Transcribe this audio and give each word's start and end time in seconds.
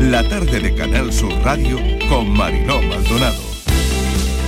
La 0.00 0.22
tarde 0.28 0.60
de 0.60 0.74
Canal 0.74 1.12
Sur 1.12 1.32
Radio 1.42 1.78
con 2.08 2.28
Mariló 2.28 2.82
Maldonado. 2.82 3.40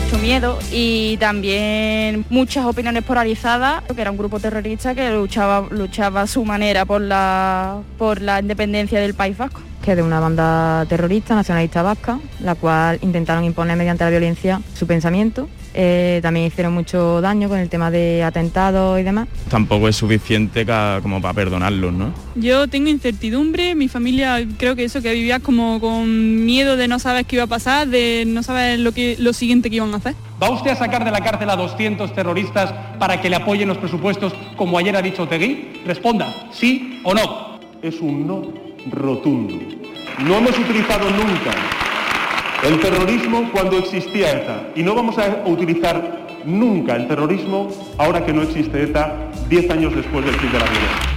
Mucho 0.05 0.19
miedo 0.19 0.59
y 0.71 1.17
también 1.17 2.27
muchas 2.29 2.67
opiniones 2.67 3.05
polarizadas, 3.05 3.83
que 3.85 4.01
era 4.03 4.11
un 4.11 4.19
grupo 4.19 4.39
terrorista 4.39 4.95
que 4.95 5.11
luchaba, 5.11 5.67
luchaba 5.71 6.23
a 6.23 6.27
su 6.27 6.45
manera 6.45 6.85
por 6.85 7.01
la, 7.01 7.81
por 7.97 8.21
la 8.21 8.41
independencia 8.41 9.01
del 9.01 9.15
País 9.15 9.39
Vasco 9.39 9.63
que 9.83 9.91
es 9.91 9.97
de 9.99 10.03
una 10.03 10.19
banda 10.19 10.87
terrorista 10.89 11.35
nacionalista 11.35 11.83
vasca, 11.83 12.19
la 12.41 12.55
cual 12.55 12.99
intentaron 13.03 13.45
imponer 13.45 13.77
mediante 13.77 14.03
la 14.03 14.09
violencia 14.09 14.63
su 14.75 14.87
pensamiento. 14.87 15.47
Eh, 15.77 16.21
también 16.23 16.47
hicieron 16.47 16.73
mucho 16.73 17.21
daño 17.21 17.49
con 17.49 17.59
el 17.59 17.69
tema 17.69 17.91
de 17.91 18.23
atentados 18.23 19.01
y 19.01 19.03
demás. 19.03 19.27
Tampoco 19.49 19.89
es 19.89 19.97
suficiente 19.97 20.65
como 21.03 21.21
para 21.21 21.35
perdonarlos, 21.35 21.93
¿no? 21.93 22.15
Yo 22.37 22.69
tengo 22.69 22.89
incertidumbre, 22.89 23.75
mi 23.75 23.89
familia 23.89 24.47
creo 24.57 24.77
que 24.77 24.85
eso, 24.85 25.03
que 25.03 25.13
vivía 25.13 25.41
como 25.41 25.81
con 25.81 26.45
miedo 26.45 26.77
de 26.77 26.87
no 26.87 27.01
saber 27.01 27.25
qué 27.27 27.37
iba 27.37 27.45
a 27.45 27.49
pasar, 27.49 27.89
de 27.89 28.25
no 28.27 28.45
saber 28.45 28.79
lo, 28.79 28.93
que, 28.93 29.17
lo 29.19 29.33
siguiente 29.33 29.69
que 29.69 29.77
iban 29.77 29.93
a 29.93 29.97
hacer. 29.97 30.15
¿Va 30.41 30.51
usted 30.51 30.71
a 30.71 30.77
sacar 30.77 31.05
de 31.05 31.11
la 31.11 31.21
cárcel 31.21 31.51
a 31.51 31.57
200 31.57 32.15
terroristas 32.15 32.73
para 32.99 33.21
que 33.21 33.29
le 33.29 33.37
apoyen 33.37 33.69
los 33.69 33.79
presupuestos, 33.79 34.33
como 34.57 34.79
ayer 34.79 34.95
ha 34.97 35.03
dicho 35.03 35.27
Tegui? 35.27 35.83
Responda, 35.85 36.49
sí 36.53 37.01
o 37.03 37.15
no. 37.15 37.59
Es 37.83 38.01
un 38.01 38.27
no 38.27 38.43
rotundo. 38.91 39.55
No 40.21 40.37
hemos 40.37 40.57
utilizado 40.57 41.11
nunca 41.11 41.84
el 42.65 42.81
terrorismo 42.81 43.51
cuando 43.53 43.79
existía 43.79 44.33
ETA 44.33 44.71
y 44.75 44.83
no 44.83 44.95
vamos 44.95 45.19
a 45.19 45.43
utilizar 45.47 46.43
nunca 46.47 46.97
el 46.97 47.07
terrorismo 47.07 47.69
ahora 47.99 48.25
que 48.25 48.33
no 48.33 48.43
existe 48.43 48.85
ETA 48.85 49.31
10 49.49 49.71
años 49.71 49.95
después 49.95 50.25
del 50.25 50.35
fin 50.37 50.51
de 50.51 50.59
la 50.59 50.65
violencia. 50.65 51.14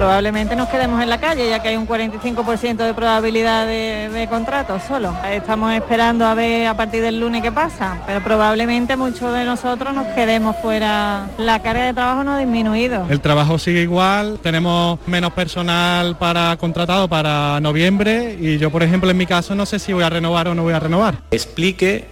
Probablemente 0.00 0.56
nos 0.56 0.70
quedemos 0.70 1.02
en 1.02 1.10
la 1.10 1.20
calle, 1.20 1.46
ya 1.46 1.60
que 1.60 1.68
hay 1.68 1.76
un 1.76 1.86
45% 1.86 2.86
de 2.86 2.94
probabilidad 2.94 3.66
de, 3.66 4.26
contrato 4.30 4.80
solo. 4.80 5.14
Estamos 5.30 5.74
esperando 5.74 6.24
a 6.24 6.32
ver 6.32 6.68
a 6.68 6.74
partir 6.74 7.02
del 7.02 7.20
lunes 7.20 7.42
qué 7.42 7.52
pasa, 7.52 7.98
pero 8.06 8.24
probablemente 8.24 8.96
muchos 8.96 9.30
de 9.34 9.44
nosotros 9.44 9.92
nos 9.92 10.06
quedemos 10.14 10.56
fuera. 10.62 11.28
La 11.36 11.60
carga 11.60 11.84
de 11.84 11.92
trabajo 11.92 12.24
no 12.24 12.32
ha 12.32 12.38
disminuido. 12.38 13.06
El 13.10 13.20
trabajo 13.20 13.58
sigue 13.58 13.82
igual, 13.82 14.38
tenemos 14.42 14.98
menos 15.06 15.34
personal 15.34 16.16
para 16.16 16.56
contratado 16.56 17.06
para 17.06 17.60
noviembre 17.60 18.38
y 18.40 18.56
yo, 18.56 18.70
por 18.70 18.82
ejemplo, 18.82 19.10
en 19.10 19.18
mi 19.18 19.26
caso 19.26 19.54
no 19.54 19.66
sé 19.66 19.78
si 19.78 19.92
voy 19.92 20.04
a 20.04 20.08
renovar 20.08 20.48
o 20.48 20.54
no 20.54 20.62
voy 20.62 20.72
a 20.72 20.80
renovar. 20.80 21.18
Explique 21.30 22.06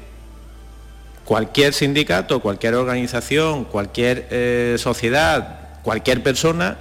cualquier 1.24 1.72
sindicato, 1.72 2.40
cualquier 2.40 2.74
organización, 2.74 3.64
cualquier 3.64 4.28
eh, 4.30 4.76
sociedad, 4.78 5.80
cualquier 5.82 6.22
persona 6.22 6.76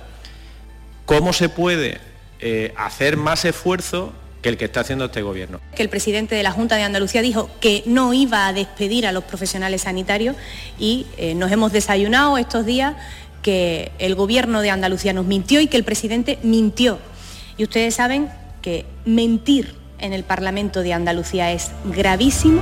¿Cómo 1.07 1.31
se 1.31 1.47
puede 1.47 1.99
eh, 2.41 2.73
hacer 2.75 3.15
más 3.15 3.45
esfuerzo 3.45 4.11
que 4.41 4.49
el 4.49 4.57
que 4.57 4.65
está 4.65 4.81
haciendo 4.81 5.05
este 5.05 5.21
gobierno. 5.21 5.59
Que 5.73 5.81
el 5.81 5.89
presidente 5.89 6.35
de 6.35 6.43
la 6.43 6.51
Junta 6.51 6.75
de 6.75 6.83
Andalucía 6.83 7.21
dijo 7.21 7.49
que 7.61 7.81
no 7.85 8.13
iba 8.13 8.45
a 8.45 8.53
despedir 8.53 9.07
a 9.07 9.13
los 9.13 9.23
profesionales 9.23 9.83
sanitarios 9.83 10.35
y 10.77 11.07
eh, 11.17 11.33
nos 11.33 11.51
hemos 11.51 11.71
desayunado 11.71 12.37
estos 12.37 12.65
días 12.65 12.95
que 13.41 13.91
el 13.99 14.15
gobierno 14.15 14.61
de 14.61 14.69
Andalucía 14.69 15.13
nos 15.13 15.25
mintió 15.25 15.61
y 15.61 15.67
que 15.67 15.77
el 15.77 15.85
presidente 15.85 16.39
mintió. 16.43 16.99
Y 17.57 17.63
ustedes 17.63 17.95
saben 17.95 18.29
que 18.61 18.85
mentir 19.05 19.75
en 19.99 20.11
el 20.11 20.25
Parlamento 20.25 20.81
de 20.81 20.93
Andalucía 20.93 21.53
es 21.53 21.71
gravísimo. 21.85 22.61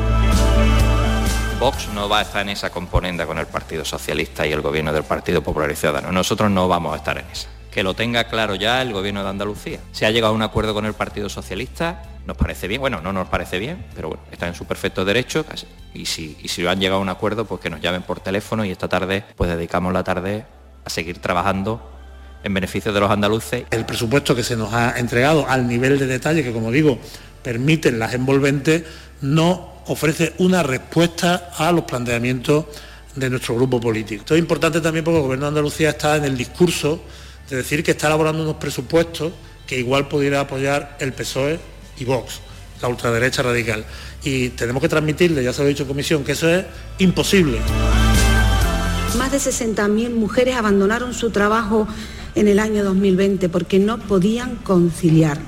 Vox 1.60 1.90
no 1.96 2.08
va 2.08 2.20
a 2.20 2.22
estar 2.22 2.44
en 2.44 2.50
esa 2.50 2.70
componenda 2.70 3.26
con 3.26 3.40
el 3.40 3.48
Partido 3.48 3.84
Socialista 3.84 4.46
y 4.46 4.54
el 4.54 4.62
gobierno 4.62 4.94
del 4.94 5.04
Partido 5.04 5.42
Popular 5.42 5.72
y 5.72 5.76
Ciudadano. 5.76 6.12
Nosotros 6.12 6.52
no 6.52 6.68
vamos 6.68 6.94
a 6.94 6.98
estar 6.98 7.18
en 7.18 7.26
esa 7.32 7.55
que 7.76 7.84
lo 7.84 7.94
tenga 7.94 8.24
claro 8.24 8.56
ya 8.56 8.82
el 8.82 8.94
gobierno 8.94 9.22
de 9.22 9.30
Andalucía. 9.30 9.82
Se 9.92 10.06
ha 10.06 10.10
llegado 10.10 10.32
a 10.32 10.36
un 10.36 10.42
acuerdo 10.42 10.74
con 10.74 10.86
el 10.86 10.94
Partido 10.94 11.28
Socialista, 11.28 12.04
nos 12.26 12.38
parece 12.38 12.70
bien, 12.70 12.80
bueno, 12.80 13.02
no 13.02 13.12
nos 13.12 13.28
parece 13.28 13.60
bien, 13.60 13.86
pero 13.94 14.08
bueno, 14.08 14.24
está 14.32 14.48
en 14.48 14.56
su 14.56 14.64
perfecto 14.64 15.04
derecho 15.04 15.46
y 15.94 16.06
si, 16.06 16.38
y 16.42 16.48
si 16.48 16.66
han 16.66 16.80
llegado 16.80 17.00
a 17.00 17.02
un 17.02 17.10
acuerdo, 17.10 17.44
pues 17.44 17.60
que 17.60 17.70
nos 17.70 17.82
llamen 17.82 18.04
por 18.04 18.22
teléfono 18.22 18.64
y 18.64 18.72
esta 18.72 18.88
tarde 18.88 19.26
pues 19.36 19.50
dedicamos 19.50 19.92
la 19.92 20.06
tarde 20.06 20.46
a 20.86 20.90
seguir 20.90 21.20
trabajando 21.20 21.82
en 22.46 22.54
beneficio 22.54 22.94
de 22.94 23.00
los 23.02 23.12
andaluces. 23.12 23.66
El 23.72 23.86
presupuesto 23.86 24.34
que 24.34 24.44
se 24.44 24.56
nos 24.56 24.74
ha 24.74 24.98
entregado 24.98 25.46
al 25.46 25.68
nivel 25.68 26.00
de 26.00 26.08
detalle 26.08 26.46
que, 26.46 26.54
como 26.54 26.72
digo, 26.72 26.98
permiten 27.44 28.00
las 28.00 28.14
envolventes, 28.14 28.86
no 29.20 29.82
ofrece 29.88 30.34
una 30.38 30.64
respuesta 30.64 31.50
a 31.58 31.74
los 31.74 31.84
planteamientos 31.84 32.68
de 33.16 33.30
nuestro 33.30 33.54
grupo 33.56 33.82
político. 33.82 34.22
Esto 34.22 34.36
es 34.36 34.40
importante 34.40 34.80
también 34.80 35.04
porque 35.04 35.18
el 35.18 35.24
Gobierno 35.24 35.48
de 35.48 35.50
Andalucía 35.50 35.90
está 35.90 36.16
en 36.16 36.24
el 36.24 36.38
discurso 36.38 37.02
de 37.50 37.58
decir 37.58 37.84
que 37.84 37.92
está 37.92 38.08
elaborando 38.08 38.44
unos 38.44 38.56
presupuestos 38.56 39.34
que 39.68 39.80
igual 39.80 40.08
pudiera 40.08 40.42
apoyar 40.42 40.98
el 41.00 41.14
PSOE 41.14 41.60
y 41.98 42.06
Vox, 42.06 42.40
la 42.82 42.88
ultraderecha 42.88 43.42
radical. 43.42 43.86
Y 44.24 44.50
tenemos 44.50 44.82
que 44.82 44.90
transmitirle, 44.90 45.44
ya 45.44 45.54
se 45.54 45.62
lo 45.62 45.68
he 45.68 45.70
dicho 45.70 45.88
comisión, 45.88 46.24
que 46.24 46.34
eso 46.34 46.50
es 46.50 46.66
imposible. 47.00 47.60
Más 49.18 49.32
de 49.32 49.38
60.000 49.38 50.12
mujeres 50.12 50.56
abandonaron 50.56 51.14
su 51.14 51.30
trabajo 51.30 51.88
en 52.36 52.48
el 52.48 52.60
año 52.60 52.84
2020 52.84 53.50
porque 53.50 53.80
no 53.80 54.00
podían 54.00 54.58
conciliar. 54.58 55.40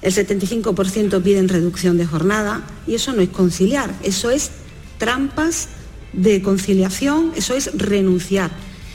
El 0.00 0.12
75% 0.12 1.22
piden 1.22 1.48
reducción 1.48 1.96
de 1.96 2.06
jornada 2.06 2.62
y 2.86 2.94
eso 2.94 3.12
no 3.12 3.22
es 3.22 3.28
conciliar, 3.28 3.92
eso 4.02 4.30
es 4.30 4.50
trampas 4.98 5.68
de 6.12 6.42
conciliación, 6.42 7.32
eso 7.36 7.54
es 7.54 7.70
renunciar. 7.74 8.50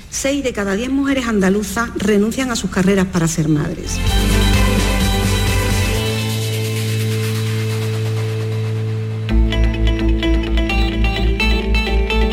Seis 0.10 0.44
de 0.44 0.54
cada 0.54 0.76
diez 0.76 0.90
mujeres 0.90 1.28
andaluzas 1.28 1.90
renuncian 1.96 2.52
a 2.52 2.56
sus 2.56 2.70
carreras 2.70 3.08
para 3.08 3.28
ser 3.28 3.50
madres. 3.50 4.00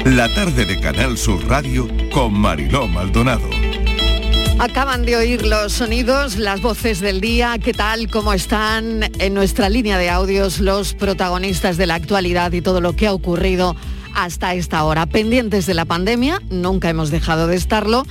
La 0.04 0.32
tarde 0.32 0.64
de 0.64 0.78
Canal 0.80 1.18
Sur 1.18 1.44
Radio 1.48 1.88
con 2.12 2.32
Mariló 2.34 2.86
Maldonado. 2.86 3.48
Acaban 4.60 5.04
de 5.04 5.16
oír 5.16 5.44
los 5.44 5.72
sonidos, 5.72 6.36
las 6.36 6.60
voces 6.60 7.00
del 7.00 7.20
día. 7.20 7.58
¿Qué 7.58 7.72
tal? 7.72 8.08
¿Cómo 8.08 8.32
están 8.32 9.10
en 9.18 9.34
nuestra 9.34 9.68
línea 9.68 9.98
de 9.98 10.10
audios 10.10 10.60
los 10.60 10.94
protagonistas 10.94 11.76
de 11.76 11.86
la 11.86 11.96
actualidad 11.96 12.52
y 12.52 12.62
todo 12.62 12.80
lo 12.80 12.94
que 12.94 13.08
ha 13.08 13.12
ocurrido 13.12 13.74
hasta 14.14 14.54
esta 14.54 14.84
hora. 14.84 15.06
Pendientes 15.06 15.66
de 15.66 15.74
la 15.74 15.84
pandemia, 15.84 16.40
nunca 16.50 16.88
hemos 16.88 17.10
dejado 17.10 17.46
de 17.46 17.56
estarlo, 17.56 18.06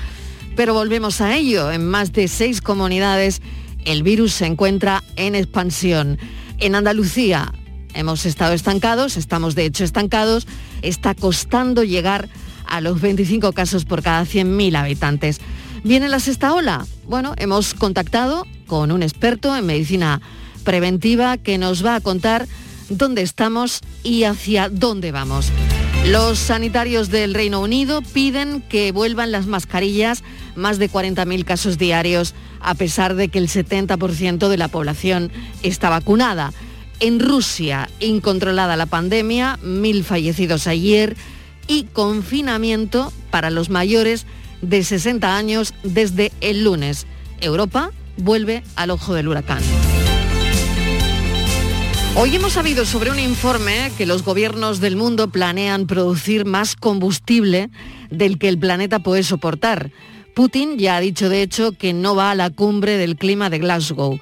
pero 0.56 0.74
volvemos 0.74 1.22
a 1.22 1.36
ello. 1.36 1.72
En 1.72 1.88
más 1.88 2.14
de 2.14 2.28
seis 2.28 2.62
comunidades 2.62 3.42
el 3.86 4.04
virus 4.04 4.34
se 4.34 4.46
encuentra 4.46 5.04
en 5.16 5.36
expansión. 5.36 6.18
En 6.60 6.76
Andalucía 6.76 7.54
hemos 7.94 8.26
estado 8.26 8.54
estancados, 8.54 9.18
estamos 9.18 9.56
de 9.56 9.66
hecho 9.66 9.84
estancados, 9.84 10.48
está 10.82 11.16
costando 11.16 11.84
llegar 11.84 12.30
a 12.66 12.82
los 12.82 13.02
25 13.02 13.52
casos 13.54 13.86
por 13.86 14.02
cada 14.02 14.24
100.000 14.24 14.76
habitantes. 14.78 15.40
¿Viene 15.84 16.08
la 16.08 16.20
sexta 16.20 16.54
ola? 16.54 16.86
Bueno, 17.08 17.34
hemos 17.38 17.74
contactado 17.74 18.48
con 18.68 18.92
un 18.92 19.04
experto 19.04 19.56
en 19.56 19.66
medicina 19.66 20.22
preventiva 20.64 21.38
que 21.38 21.58
nos 21.58 21.86
va 21.86 21.96
a 21.96 22.02
contar 22.02 22.48
dónde 22.90 23.22
estamos 23.22 23.82
y 24.02 24.24
hacia 24.24 24.70
dónde 24.70 25.12
vamos. 25.12 25.52
Los 26.06 26.38
sanitarios 26.38 27.10
del 27.10 27.34
Reino 27.34 27.62
Unido 27.62 28.02
piden 28.02 28.62
que 28.62 28.92
vuelvan 28.92 29.32
las 29.32 29.46
mascarillas, 29.46 30.22
más 30.54 30.78
de 30.78 30.92
40.000 30.92 31.46
casos 31.46 31.78
diarios, 31.78 32.36
a 32.60 32.76
pesar 32.76 33.16
de 33.16 33.30
que 33.30 33.40
el 33.40 33.48
70% 33.48 34.50
de 34.50 34.58
la 34.58 34.68
población 34.68 35.32
está 35.64 35.90
vacunada. 35.90 36.52
En 37.00 37.22
Rusia, 37.22 37.90
incontrolada 38.02 38.76
la 38.76 38.86
pandemia, 38.86 39.58
mil 39.64 40.04
fallecidos 40.04 40.68
ayer 40.68 41.16
y 41.68 41.86
confinamiento 41.86 43.14
para 43.32 43.50
los 43.50 43.70
mayores 43.70 44.26
de 44.62 44.84
60 44.84 45.38
años 45.38 45.74
desde 45.84 46.34
el 46.42 46.66
lunes. 46.66 47.08
Europa 47.40 47.92
vuelve 48.18 48.62
al 48.76 48.92
ojo 48.92 49.14
del 49.14 49.30
huracán. 49.30 49.64
Hoy 52.16 52.36
hemos 52.36 52.54
sabido 52.54 52.86
sobre 52.86 53.10
un 53.10 53.18
informe 53.18 53.92
que 53.98 54.06
los 54.06 54.24
gobiernos 54.24 54.80
del 54.80 54.96
mundo 54.96 55.30
planean 55.30 55.88
producir 55.88 56.46
más 56.46 56.76
combustible 56.76 57.72
del 58.12 58.38
que 58.38 58.50
el 58.50 58.60
planeta 58.60 59.00
puede 59.00 59.24
soportar. 59.24 59.92
Putin 60.36 60.78
ya 60.78 60.96
ha 60.96 61.00
dicho 61.00 61.28
de 61.28 61.42
hecho 61.42 61.72
que 61.72 61.92
no 61.92 62.16
va 62.16 62.30
a 62.30 62.36
la 62.36 62.52
cumbre 62.52 62.98
del 62.98 63.16
clima 63.16 63.50
de 63.50 63.58
Glasgow. 63.58 64.20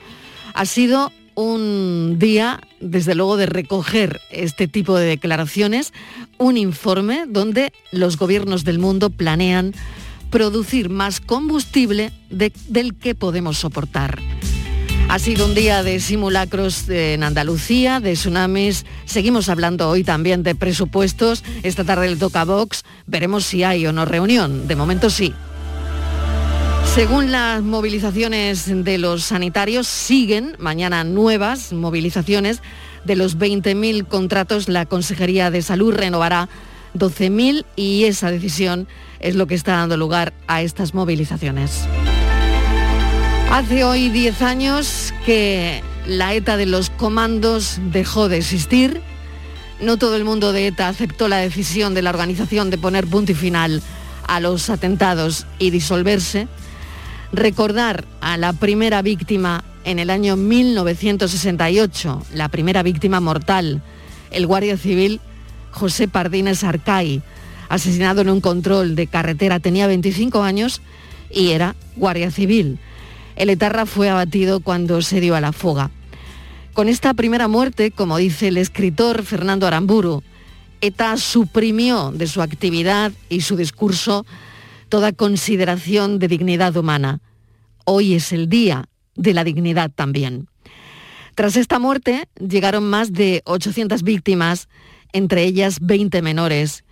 Ha 0.54 0.66
sido 0.66 1.12
un 1.36 2.16
día, 2.18 2.62
desde 2.80 3.14
luego, 3.14 3.36
de 3.36 3.46
recoger 3.48 4.22
este 4.30 4.70
tipo 4.70 4.98
de 4.98 5.06
declaraciones, 5.06 5.92
un 6.38 6.56
informe 6.56 7.26
donde 7.28 7.74
los 7.92 8.16
gobiernos 8.16 8.64
del 8.64 8.80
mundo 8.80 9.10
planean 9.10 9.74
producir 10.30 10.90
más 10.90 11.20
combustible 11.20 12.14
del 12.30 12.96
que 12.96 13.16
podemos 13.16 13.58
soportar. 13.58 14.22
Ha 15.12 15.20
sido 15.20 15.46
un 15.46 15.54
día 15.54 15.84
de 15.84 16.00
simulacros 16.00 16.88
en 16.88 17.24
Andalucía, 17.24 18.00
de 18.00 18.14
tsunamis. 18.14 18.86
Seguimos 19.04 19.50
hablando 19.50 19.90
hoy 19.90 20.06
también 20.06 20.42
de 20.42 20.56
presupuestos. 20.56 21.44
Esta 21.64 21.84
tarde 21.84 22.10
le 22.10 22.16
toca 22.16 22.46
Vox. 22.46 22.86
Veremos 23.08 23.44
si 23.44 23.62
hay 23.62 23.86
o 23.86 23.92
no 23.92 24.06
reunión. 24.06 24.70
De 24.70 24.78
momento 24.78 25.10
sí. 25.10 25.34
Según 26.96 27.30
las 27.30 27.62
movilizaciones 27.62 28.68
de 28.86 28.98
los 28.98 29.24
sanitarios, 29.24 29.86
siguen 29.86 30.56
mañana 30.60 31.04
nuevas 31.04 31.74
movilizaciones. 31.74 32.62
De 33.04 33.18
los 33.18 33.38
20.000 33.38 34.08
contratos, 34.08 34.70
la 34.70 34.86
Consejería 34.86 35.52
de 35.52 35.62
Salud 35.62 35.94
renovará 35.94 36.48
12.000 36.96 37.66
y 37.76 38.06
esa 38.06 38.32
decisión 38.32 38.88
es 39.20 39.36
lo 39.36 39.46
que 39.46 39.56
está 39.56 39.74
dando 39.74 39.98
lugar 39.98 40.32
a 40.48 40.62
estas 40.62 40.94
movilizaciones. 40.94 41.86
Hace 43.52 43.84
hoy 43.84 44.08
10 44.08 44.42
años 44.44 45.14
que 45.26 45.84
la 46.08 46.34
ETA 46.34 46.56
de 46.56 46.66
los 46.66 46.90
comandos 46.90 47.80
dejó 47.92 48.30
de 48.30 48.38
existir. 48.38 49.02
No 49.82 49.98
todo 49.98 50.16
el 50.16 50.24
mundo 50.24 50.54
de 50.54 50.68
ETA 50.68 50.88
aceptó 50.88 51.28
la 51.28 51.40
decisión 51.40 51.94
de 51.94 52.02
la 52.02 52.12
organización 52.12 52.70
de 52.70 52.78
poner 52.78 53.08
punto 53.08 53.34
y 53.34 53.36
final 53.36 53.82
a 54.26 54.40
los 54.40 54.70
atentados 54.70 55.48
y 55.60 55.70
disolverse. 55.70 56.48
Recordar 57.34 58.06
a 58.22 58.38
la 58.38 58.54
primera 58.54 59.02
víctima 59.02 59.66
en 59.84 60.00
el 60.00 60.12
año 60.12 60.38
1968, 60.38 62.24
la 62.34 62.48
primera 62.48 62.84
víctima 62.84 63.20
mortal, 63.20 63.82
el 64.32 64.48
guardia 64.48 64.78
civil 64.78 65.20
José 65.72 66.08
Pardines 66.08 66.64
Arcay, 66.64 67.22
asesinado 67.68 68.22
en 68.22 68.30
un 68.30 68.40
control 68.40 68.96
de 68.96 69.08
carretera, 69.08 69.60
tenía 69.60 69.88
25 69.88 70.42
años 70.42 70.82
y 71.30 71.50
era 71.50 71.76
guardia 71.98 72.32
civil. 72.32 72.80
El 73.36 73.50
etarra 73.50 73.86
fue 73.86 74.10
abatido 74.10 74.60
cuando 74.60 75.02
se 75.02 75.20
dio 75.20 75.36
a 75.36 75.42
la 75.42 75.52
fuga. 75.52 75.92
Con 76.74 76.88
esta 76.88 77.14
primera 77.14 77.48
muerte, 77.48 77.92
como 77.92 78.18
dice 78.18 78.48
el 78.48 78.58
escritor 78.58 79.24
Fernando 79.24 79.68
Aramburu, 79.68 80.24
ETA 80.80 81.18
suprimió 81.18 82.12
de 82.12 82.28
su 82.28 82.42
actividad 82.42 83.12
y 83.30 83.42
su 83.42 83.56
discurso 83.56 84.26
toda 84.90 85.12
consideración 85.12 86.20
de 86.20 86.28
dignidad 86.28 86.76
humana. 86.76 87.20
Hoy 87.86 88.16
es 88.16 88.32
el 88.32 88.50
día 88.50 88.86
de 89.16 89.34
la 89.34 89.44
dignidad 89.44 89.92
también. 89.94 90.48
Tras 91.36 91.56
esta 91.56 91.80
muerte 91.80 92.28
llegaron 92.40 92.90
más 92.90 93.14
de 93.14 93.42
800 93.46 94.04
víctimas, 94.04 94.68
entre 95.14 95.44
ellas 95.44 95.80
20 95.82 96.22
menores, 96.22 96.84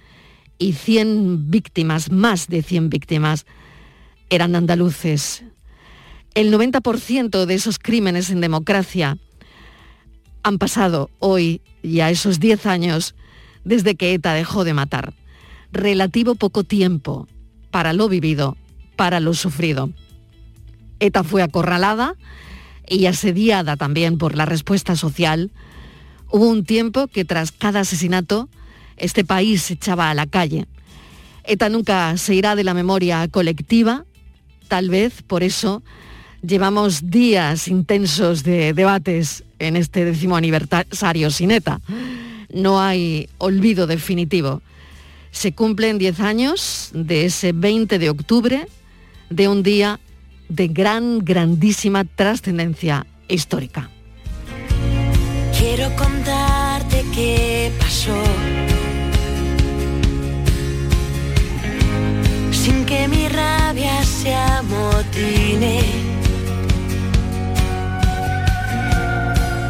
y 0.57 0.74
100 0.74 1.50
víctimas, 1.50 2.12
más 2.12 2.47
de 2.47 2.62
100 2.62 2.89
víctimas, 2.89 3.45
eran 4.30 4.56
andaluces. 4.56 5.44
El 6.39 6.53
90% 6.53 7.45
de 7.45 7.53
esos 7.53 7.80
crímenes 7.80 8.30
en 8.30 8.39
democracia 8.39 9.18
han 10.41 10.57
pasado 10.57 11.09
hoy 11.19 11.62
ya 11.83 12.09
esos 12.12 12.39
10 12.39 12.65
años 12.65 13.13
desde 13.65 13.95
que 13.95 14.13
ETA 14.13 14.33
dejó 14.36 14.63
de 14.63 14.74
matar. 14.74 15.13
Relativo 15.74 16.36
poco 16.36 16.63
tiempo 16.63 17.27
para 17.71 17.91
lo 17.91 18.07
vivido, 18.07 18.56
para 18.95 19.19
lo 19.19 19.33
sufrido. 19.33 19.91
ETA 21.01 21.25
fue 21.25 21.44
acorralada 21.44 22.15
y 22.88 23.07
asediada 23.07 23.75
también 23.75 24.18
por 24.18 24.38
la 24.38 24.45
respuesta 24.45 24.95
social. 24.95 25.51
Hubo 26.31 26.47
un 26.47 26.63
tiempo 26.63 27.07
que 27.07 27.25
tras 27.25 27.51
cada 27.51 27.81
asesinato 27.81 28.47
este 28.95 29.25
país 29.25 29.63
se 29.63 29.74
echaba 29.74 30.09
a 30.09 30.13
la 30.13 30.25
calle. 30.25 30.68
ETA 31.44 31.68
nunca 31.68 32.15
se 32.15 32.33
irá 32.33 32.56
de 32.56 32.63
la 32.63 32.74
memoria 32.74 33.27
colectiva, 33.27 34.06
tal 34.69 34.89
vez 34.89 35.21
por 35.21 35.44
eso 35.44 35.83
llevamos 36.41 37.09
días 37.09 37.68
intensos 37.68 38.44
de 38.44 38.74
debates 38.74 39.44
en 39.59 39.75
este 39.75 40.06
décimo 40.06 40.36
aniversario 40.36 41.31
sin 41.31 41.51
ETA. 41.51 41.81
No 42.53 42.81
hay 42.81 43.30
olvido 43.38 43.88
definitivo. 43.88 44.62
Se 45.31 45.53
cumplen 45.53 45.97
10 45.97 46.19
años 46.21 46.89
de 46.94 47.25
ese 47.25 47.51
20 47.51 48.00
de 48.00 48.09
octubre, 48.09 48.68
de 49.30 49.47
un 49.47 49.62
día 49.62 50.00
de 50.47 50.68
gran, 50.68 51.19
grandísima 51.19 52.03
trascendencia 52.03 53.06
histórica. 53.27 53.89
Quiero 55.57 55.95
contarte 55.95 57.06
qué 57.13 57.71
pasó. 57.80 58.24
Sin 62.51 62.86
que 62.86 63.07
mi 63.07 63.27
rabia 63.27 64.03
se 64.03 64.33
amotine. 64.33 66.19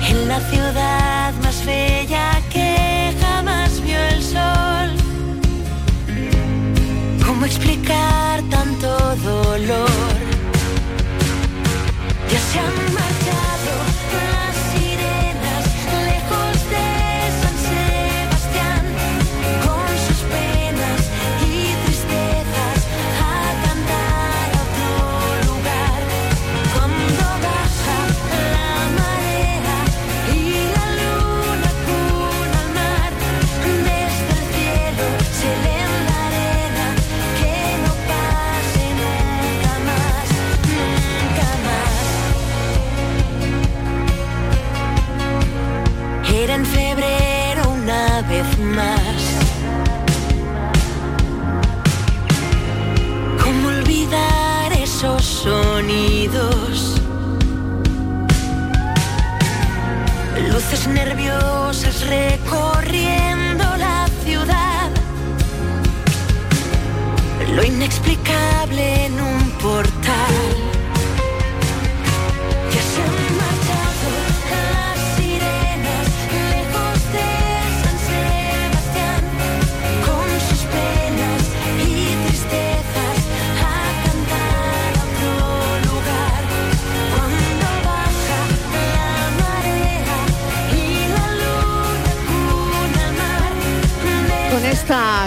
En 0.10 0.28
la 0.28 0.40
ciudad 0.40 1.34
más 1.44 1.64
bella 1.66 2.42
que 2.52 3.14
jamás 3.22 3.80
vio 3.82 4.00
el 4.14 4.24
sol. 4.24 4.90
¿Cómo 7.26 7.46
explicar 7.46 8.42
tanto 8.50 8.88
dolor? 9.18 10.09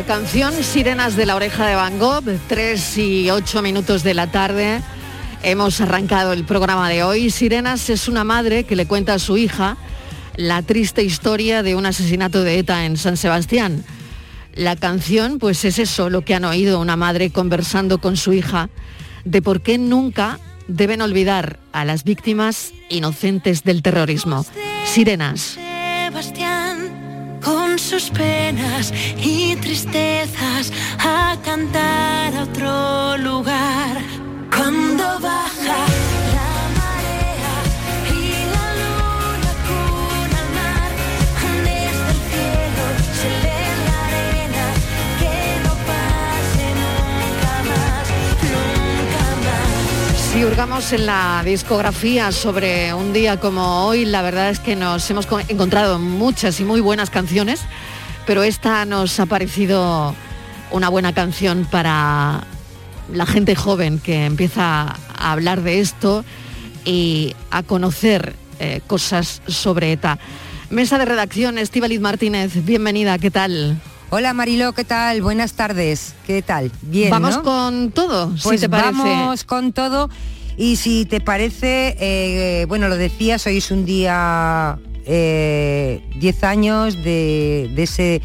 Esta 0.03 0.15
canción, 0.17 0.53
Sirenas 0.65 1.15
de 1.15 1.27
la 1.27 1.37
oreja 1.37 1.65
de 1.65 1.77
Van 1.77 1.97
Gogh, 2.01 2.25
3 2.49 2.99
y 2.99 3.31
8 3.31 3.63
minutos 3.63 4.03
de 4.03 4.15
la 4.15 4.27
tarde, 4.27 4.81
hemos 5.45 5.81
arrancado 5.81 6.33
el 6.33 6.45
programa 6.45 6.89
de 6.89 7.05
hoy. 7.05 7.31
Sirenas 7.31 7.89
es 7.89 8.09
una 8.09 8.25
madre 8.25 8.65
que 8.65 8.75
le 8.75 8.87
cuenta 8.87 9.15
a 9.15 9.19
su 9.21 9.37
hija 9.37 9.77
la 10.35 10.63
triste 10.63 11.05
historia 11.05 11.63
de 11.63 11.77
un 11.77 11.87
asesinato 11.87 12.43
de 12.43 12.59
ETA 12.59 12.85
en 12.85 12.97
San 12.97 13.17
Sebastián. 13.17 13.85
La 14.55 14.75
canción, 14.75 15.39
pues 15.39 15.65
es 15.65 15.79
eso, 15.79 16.11
lo 16.11 16.23
que 16.23 16.35
han 16.35 16.45
oído 16.45 16.81
una 16.81 16.97
madre 16.97 17.31
conversando 17.31 17.99
con 17.99 18.17
su 18.17 18.33
hija, 18.33 18.71
de 19.25 19.41
por 19.41 19.61
qué 19.61 19.79
nunca 19.79 20.41
deben 20.67 21.01
olvidar 21.01 21.61
a 21.73 21.85
las 21.85 22.03
víctimas 22.03 22.73
inocentes 22.89 23.63
del 23.63 23.83
terrorismo. 23.83 24.45
Sirenas. 24.85 25.59
Sus 27.83 28.11
penas 28.11 28.93
y 29.21 29.57
tristezas 29.57 30.73
a 31.01 31.37
cantar 31.45 32.35
a 32.37 32.43
otro 32.45 33.19
lugar. 33.19 34.01
Cuando 34.55 35.19
baja 35.21 35.92
hurgamos 50.45 50.93
en 50.93 51.07
la 51.07 51.43
discografía 51.45 52.33
sobre 52.33 52.93
un 52.95 53.13
día 53.13 53.39
como 53.39 53.87
hoy, 53.87 54.05
la 54.05 54.23
verdad 54.23 54.51
es 54.51 54.59
que 54.59 54.77
nos 54.77 55.09
hemos 55.11 55.27
co- 55.27 55.41
encontrado 55.49 55.99
muchas 55.99 56.59
y 56.61 56.65
muy 56.65 56.81
buenas 56.81 57.11
canciones, 57.11 57.61
pero 58.27 58.43
esta 58.43 58.85
nos 58.85 59.19
ha 59.21 59.27
parecido 59.27 60.15
una 60.71 60.89
buena 60.89 61.13
canción 61.13 61.67
para 61.71 62.45
la 63.13 63.27
gente 63.27 63.55
joven 63.55 63.99
que 63.99 64.25
empieza 64.27 64.95
a 65.17 65.33
hablar 65.33 65.63
de 65.63 65.81
esto 65.81 66.25
y 66.85 67.35
a 67.51 67.63
conocer 67.63 68.35
eh, 68.59 68.81
cosas 68.87 69.43
sobre 69.47 69.93
ETA. 69.93 70.19
Mesa 70.71 70.99
de 70.99 71.05
redacción, 71.05 71.59
Estíbaliz 71.59 72.01
Martínez, 72.01 72.65
bienvenida, 72.65 73.19
¿qué 73.19 73.31
tal? 73.31 73.81
Hola 74.15 74.35
Marilo, 74.35 74.75
¿qué 74.75 74.85
tal? 74.85 75.23
Buenas 75.23 75.55
tardes, 75.55 76.15
¿qué 76.27 76.43
tal? 76.43 76.71
Bien. 76.83 77.09
Vamos 77.09 77.37
¿no? 77.39 77.43
con 77.45 77.93
todo, 77.93 78.29
Pues 78.43 78.61
si 78.61 78.67
te 78.67 78.69
parece. 78.69 78.93
vamos 78.93 79.45
con 79.45 79.73
todo 79.73 80.11
y 80.59 80.77
si 80.77 81.07
te 81.07 81.23
parece, 81.23 81.97
eh, 81.99 82.67
bueno, 82.69 82.89
lo 82.89 82.97
decías, 82.99 83.47
hoy 83.47 83.57
es 83.57 83.71
un 83.71 83.87
día, 83.87 84.79
eh, 85.07 86.03
10 86.17 86.45
años 86.45 86.97
de, 87.03 87.71
de 87.75 87.83
ese 87.85 88.21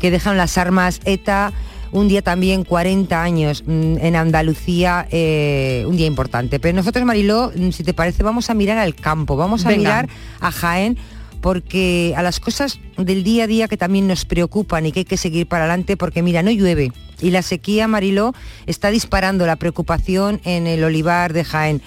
que 0.00 0.10
dejaron 0.10 0.38
las 0.38 0.58
armas 0.58 1.00
ETA, 1.04 1.52
un 1.92 2.08
día 2.08 2.22
también 2.22 2.64
40 2.64 3.22
años 3.22 3.62
mm, 3.64 3.98
en 4.00 4.16
Andalucía, 4.16 5.06
eh, 5.12 5.84
un 5.86 5.96
día 5.96 6.08
importante. 6.08 6.58
Pero 6.58 6.74
nosotros, 6.74 7.04
Mariló, 7.04 7.52
mm, 7.54 7.70
si 7.70 7.84
te 7.84 7.94
parece, 7.94 8.24
vamos 8.24 8.50
a 8.50 8.54
mirar 8.54 8.78
al 8.78 8.96
campo, 8.96 9.36
vamos 9.36 9.64
a 9.66 9.68
Venga. 9.68 9.78
mirar 9.78 10.08
a 10.40 10.50
Jaén 10.50 10.98
porque 11.40 12.14
a 12.16 12.22
las 12.22 12.40
cosas 12.40 12.78
del 12.96 13.24
día 13.24 13.44
a 13.44 13.46
día 13.46 13.68
que 13.68 13.76
también 13.76 14.06
nos 14.06 14.24
preocupan 14.24 14.86
y 14.86 14.92
que 14.92 15.00
hay 15.00 15.04
que 15.04 15.16
seguir 15.16 15.46
para 15.46 15.64
adelante, 15.64 15.96
porque 15.96 16.22
mira, 16.22 16.42
no 16.42 16.50
llueve 16.50 16.92
y 17.20 17.30
la 17.30 17.42
sequía, 17.42 17.88
Mariló, 17.88 18.34
está 18.66 18.90
disparando 18.90 19.46
la 19.46 19.56
preocupación 19.56 20.40
en 20.44 20.66
el 20.66 20.84
olivar 20.84 21.32
de 21.32 21.44
Jaén. 21.44 21.82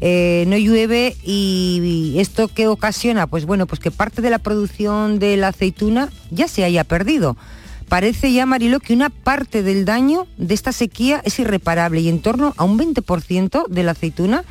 Eh, 0.00 0.44
no 0.48 0.58
llueve 0.58 1.16
y, 1.24 2.12
y 2.14 2.20
esto 2.20 2.48
qué 2.48 2.68
ocasiona, 2.68 3.26
pues 3.26 3.46
bueno, 3.46 3.66
pues 3.66 3.80
que 3.80 3.90
parte 3.90 4.20
de 4.20 4.28
la 4.28 4.38
producción 4.38 5.18
de 5.18 5.38
la 5.38 5.48
aceituna 5.48 6.10
ya 6.30 6.48
se 6.48 6.64
haya 6.64 6.84
perdido. 6.84 7.36
Parece 7.88 8.32
ya, 8.32 8.46
Mariló, 8.46 8.80
que 8.80 8.92
una 8.92 9.10
parte 9.10 9.62
del 9.62 9.84
daño 9.84 10.26
de 10.36 10.54
esta 10.54 10.72
sequía 10.72 11.22
es 11.24 11.38
irreparable 11.38 12.00
y 12.00 12.08
en 12.08 12.20
torno 12.20 12.52
a 12.56 12.64
un 12.64 12.78
20% 12.78 13.68
de 13.68 13.82
la 13.84 13.92
aceituna 13.92 14.44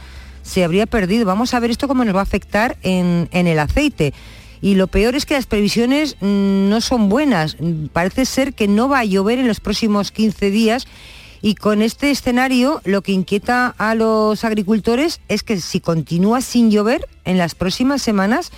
se 0.46 0.64
habría 0.64 0.86
perdido. 0.86 1.25
Vamos 1.25 1.54
a 1.54 1.60
ver 1.60 1.72
esto 1.72 1.88
cómo 1.88 2.06
nos 2.06 2.16
va 2.16 2.20
a 2.20 2.24
afectar 2.24 2.78
en, 2.84 3.28
en 3.32 3.48
el 3.48 3.60
aceite. 3.60 4.14
Y 4.62 4.75
lo 4.75 4.88
peor 4.88 5.16
es 5.16 5.25
que 5.25 5.34
las 5.34 5.48
previsiones 5.48 6.16
mm, 6.22 6.70
no 6.70 6.82
son 6.82 7.10
buenas. 7.10 7.58
Parece 7.92 8.25
ser 8.25 8.54
que 8.54 8.68
no 8.68 8.88
va 8.88 9.00
a 9.00 9.06
llover 9.06 9.40
en 9.40 9.48
los 9.48 9.60
próximos 9.60 10.12
15 10.12 10.52
días 10.52 10.88
y 11.42 11.56
con 11.56 11.82
este 11.82 12.12
escenario 12.12 12.82
lo 12.86 13.02
que 13.02 13.12
inquieta 13.12 13.74
a 13.78 13.96
los 13.96 14.44
agricultores 14.44 15.20
es 15.28 15.44
que 15.44 15.60
si 15.60 15.80
continúa 15.80 16.42
sin 16.42 16.72
llover 16.72 17.08
en 17.25 17.38
las 17.38 17.56
próximas 17.56 18.02
semanas, 18.02 18.52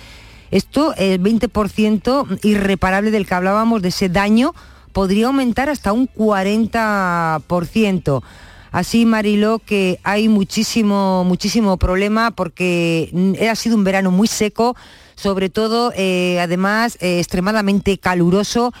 esto, 0.50 0.94
el 0.96 1.22
20% 1.22 2.38
irreparable 2.42 3.10
del 3.10 3.26
que 3.26 3.34
hablábamos, 3.34 3.82
de 3.82 3.88
ese 3.88 4.08
daño, 4.08 4.54
podría 4.92 5.26
aumentar 5.26 5.68
hasta 5.68 5.92
un 5.92 6.08
40%. 6.08 8.22
Así, 8.70 9.06
Mariló, 9.06 9.60
que 9.60 9.98
hay 10.02 10.28
muchísimo, 10.28 11.24
muchísimo 11.24 11.76
problema 11.78 12.30
porque 12.30 13.10
ha 13.50 13.54
sido 13.54 13.76
un 13.76 13.84
verano 13.84 14.10
muy 14.10 14.28
seco, 14.28 14.76
sobre 15.14 15.48
todo, 15.48 15.92
eh, 15.96 16.38
además, 16.40 16.98
eh, 17.00 17.18
extremadamente 17.18 17.98
caluroso. 17.98 18.72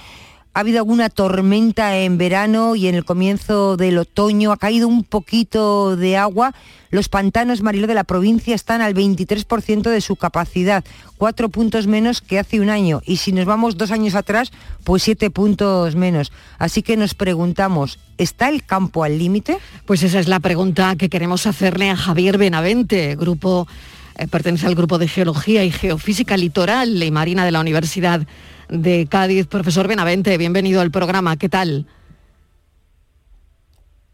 Ha 0.58 0.62
habido 0.62 0.78
alguna 0.78 1.08
tormenta 1.08 1.96
en 1.98 2.18
verano 2.18 2.74
y 2.74 2.88
en 2.88 2.96
el 2.96 3.04
comienzo 3.04 3.76
del 3.76 3.96
otoño 3.96 4.50
ha 4.50 4.56
caído 4.56 4.88
un 4.88 5.04
poquito 5.04 5.94
de 5.94 6.16
agua. 6.16 6.52
Los 6.90 7.08
pantanos, 7.08 7.62
Mariló, 7.62 7.86
de 7.86 7.94
la 7.94 8.02
provincia 8.02 8.56
están 8.56 8.80
al 8.80 8.92
23% 8.92 9.82
de 9.82 10.00
su 10.00 10.16
capacidad, 10.16 10.82
cuatro 11.16 11.48
puntos 11.48 11.86
menos 11.86 12.20
que 12.20 12.40
hace 12.40 12.58
un 12.58 12.70
año. 12.70 13.02
Y 13.06 13.18
si 13.18 13.30
nos 13.30 13.44
vamos 13.44 13.76
dos 13.76 13.92
años 13.92 14.16
atrás, 14.16 14.50
pues 14.82 15.04
siete 15.04 15.30
puntos 15.30 15.94
menos. 15.94 16.32
Así 16.58 16.82
que 16.82 16.96
nos 16.96 17.14
preguntamos, 17.14 18.00
¿está 18.16 18.48
el 18.48 18.64
campo 18.64 19.04
al 19.04 19.16
límite? 19.16 19.58
Pues 19.86 20.02
esa 20.02 20.18
es 20.18 20.26
la 20.26 20.40
pregunta 20.40 20.96
que 20.96 21.08
queremos 21.08 21.46
hacerle 21.46 21.88
a 21.88 21.96
Javier 21.96 22.36
Benavente, 22.36 23.14
grupo, 23.14 23.68
eh, 24.16 24.26
pertenece 24.26 24.66
al 24.66 24.74
grupo 24.74 24.98
de 24.98 25.06
Geología 25.06 25.62
y 25.62 25.70
Geofísica 25.70 26.36
Litoral 26.36 27.00
y 27.00 27.12
Marina 27.12 27.44
de 27.44 27.52
la 27.52 27.60
Universidad 27.60 28.26
de 28.68 29.06
Cádiz. 29.08 29.46
Profesor 29.46 29.88
Benavente, 29.88 30.36
bienvenido 30.38 30.80
al 30.80 30.90
programa. 30.90 31.36
¿Qué 31.36 31.48
tal? 31.48 31.86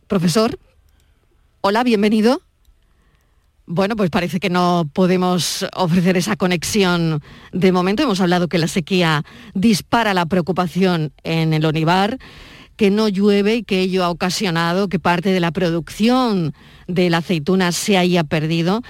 Profesor, 0.07 0.59
hola, 1.61 1.83
bienvenido. 1.83 2.41
Bueno, 3.67 3.97
pues 3.97 4.11
parece 4.11 4.41
que 4.41 4.51
no 4.51 4.89
podemos 4.93 5.67
ofrecer 5.75 6.19
esa 6.19 6.37
conexión 6.37 7.23
de 7.53 7.73
momento. 7.73 8.03
Hemos 8.03 8.21
hablado 8.21 8.49
que 8.49 8.59
la 8.59 8.69
sequía 8.69 9.25
dispara 9.55 10.13
la 10.13 10.27
preocupación 10.27 11.13
en 11.23 11.55
el 11.55 11.65
olivar, 11.65 12.19
que 12.77 12.91
no 12.91 13.09
llueve 13.09 13.57
y 13.57 13.63
que 13.63 13.81
ello 13.81 14.05
ha 14.05 14.11
ocasionado 14.11 14.89
que 14.89 14.99
parte 14.99 15.31
de 15.31 15.41
la 15.41 15.51
producción 15.51 16.53
de 16.87 17.09
la 17.09 17.19
aceituna 17.19 17.73
se 17.73 17.97
haya 17.97 18.25
perdido. 18.25 18.83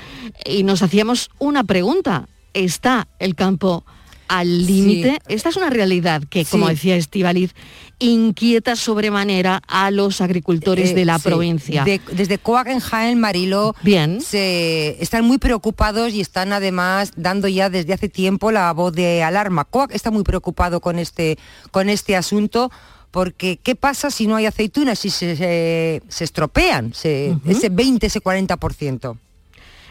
Y 0.45 0.65
nos 0.65 0.83
hacíamos 0.83 1.31
una 1.39 1.63
pregunta. 1.63 2.29
¿Está 2.53 3.07
el 3.21 3.37
campo 3.37 3.85
al 4.29 4.67
límite? 4.67 5.19
Esta 5.29 5.49
es 5.49 5.57
una 5.57 5.71
realidad 5.71 6.23
que, 6.29 6.45
como 6.45 6.67
Sí. 6.69 6.75
decía 6.75 6.97
Estivaliz, 6.97 7.55
inquieta 7.99 8.77
sobremanera 8.77 9.63
a 9.69 9.91
los 9.91 10.21
agricultores 10.21 10.91
Eh, 10.91 10.95
de 10.95 11.05
la 11.05 11.19
sí. 11.19 11.25
provincia. 11.25 11.85
De- 11.85 12.01
desde 12.13 12.39
Coac 12.39 12.67
en 12.69 12.81
Jaén, 12.81 13.19
Mariló, 13.21 13.75
Bien. 13.83 14.21
Se, 14.21 14.97
están 15.03 15.25
muy 15.25 15.39
preocupados 15.39 16.13
y 16.13 16.21
están 16.21 16.53
además 16.53 17.13
dando 17.17 17.49
ya 17.49 17.71
desde 17.71 17.93
hace 17.93 18.09
tiempo 18.09 18.51
la 18.51 18.73
voz 18.73 18.93
de 18.93 19.23
alarma. 19.23 19.65
Coac 19.65 19.95
está 19.95 20.11
muy 20.11 20.25
preocupado 20.25 20.81
con 20.81 20.99
este, 20.99 21.39
con 21.71 21.89
este 21.89 22.17
asunto 22.17 22.71
porque 23.11 23.59
¿qué 23.63 23.77
pasa 23.77 24.11
si 24.11 24.27
no 24.27 24.35
hay 24.35 24.47
aceitunas? 24.47 24.99
Si 24.99 25.09
se, 25.11 25.37
se- 25.37 26.03
se 26.09 26.25
estropean, 26.25 26.93
se- 26.95 27.37
ese 27.47 27.69
20, 27.69 28.09
ese 28.09 28.21
40%. 28.21 29.17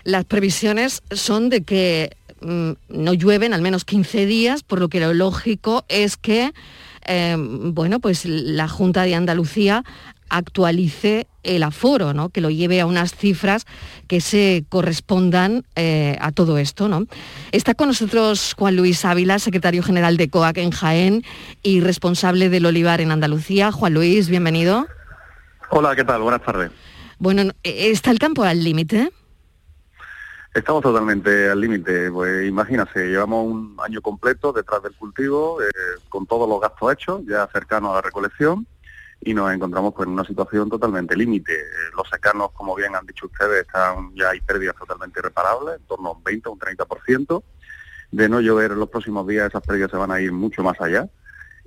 Las 0.03 0.25
previsiones 0.25 1.01
son 1.11 1.47
de 1.49 1.63
que 1.63 2.17
no 2.43 3.13
llueven 3.13 3.53
al 3.53 3.61
menos 3.61 3.85
15 3.85 4.25
días, 4.25 4.63
por 4.63 4.79
lo 4.79 4.89
que 4.89 4.99
lo 4.99 5.13
lógico 5.13 5.85
es 5.87 6.17
que, 6.17 6.53
eh, 7.05 7.35
bueno, 7.37 7.99
pues 7.99 8.25
la 8.25 8.67
Junta 8.67 9.03
de 9.03 9.15
Andalucía 9.15 9.83
actualice 10.29 11.27
el 11.43 11.61
aforo, 11.63 12.13
¿no? 12.13 12.29
que 12.29 12.41
lo 12.41 12.49
lleve 12.49 12.81
a 12.81 12.85
unas 12.85 13.15
cifras 13.15 13.65
que 14.07 14.19
se 14.19 14.65
correspondan 14.69 15.63
eh, 15.75 16.17
a 16.19 16.31
todo 16.31 16.57
esto. 16.57 16.87
¿no? 16.87 17.05
Está 17.51 17.75
con 17.75 17.87
nosotros 17.89 18.55
Juan 18.57 18.75
Luis 18.75 19.05
Ávila, 19.05 19.37
secretario 19.39 19.83
general 19.83 20.17
de 20.17 20.29
COAC 20.29 20.57
en 20.57 20.71
Jaén 20.71 21.23
y 21.61 21.81
responsable 21.81 22.49
del 22.49 22.65
olivar 22.65 23.01
en 23.01 23.11
Andalucía. 23.11 23.71
Juan 23.71 23.93
Luis, 23.93 24.29
bienvenido. 24.29 24.87
Hola, 25.69 25.95
¿qué 25.95 26.03
tal? 26.03 26.21
Buenas 26.21 26.41
tardes. 26.41 26.71
Bueno, 27.19 27.51
¿está 27.63 28.11
el 28.11 28.19
campo 28.19 28.43
al 28.43 28.63
límite? 28.63 29.11
Estamos 30.53 30.83
totalmente 30.83 31.49
al 31.49 31.59
límite. 31.59 32.11
Pues 32.11 32.47
imagínate, 32.47 33.07
llevamos 33.07 33.47
un 33.47 33.75
año 33.83 34.01
completo 34.01 34.53
detrás 34.53 34.83
del 34.83 34.93
cultivo, 34.93 35.59
eh, 35.63 35.71
con 36.09 36.27
todos 36.27 36.47
los 36.47 36.61
gastos 36.61 36.93
hechos, 36.93 37.21
ya 37.25 37.47
cercanos 37.51 37.91
a 37.91 37.95
la 37.95 38.01
recolección, 38.01 38.67
y 39.21 39.33
nos 39.33 39.51
encontramos 39.51 39.95
pues, 39.95 40.05
en 40.05 40.13
una 40.13 40.23
situación 40.23 40.69
totalmente 40.69 41.15
límite. 41.17 41.53
Eh, 41.53 41.65
Los 41.97 42.07
secanos, 42.07 42.51
como 42.51 42.75
bien 42.75 42.95
han 42.95 43.05
dicho 43.07 43.25
ustedes, 43.25 43.61
están 43.61 44.13
ya 44.13 44.29
hay 44.29 44.41
pérdidas 44.41 44.75
totalmente 44.75 45.19
irreparables, 45.19 45.77
en 45.77 45.87
torno 45.87 46.09
a 46.09 46.11
un 46.13 46.23
20 46.23 46.49
o 46.49 46.51
un 46.51 46.59
30%. 46.59 47.43
De 48.11 48.29
no 48.29 48.39
llover 48.39 48.73
en 48.73 48.79
los 48.79 48.89
próximos 48.89 49.25
días, 49.27 49.47
esas 49.47 49.63
pérdidas 49.63 49.89
se 49.89 49.97
van 49.97 50.11
a 50.11 50.21
ir 50.21 50.31
mucho 50.31 50.61
más 50.61 50.79
allá. 50.79 51.09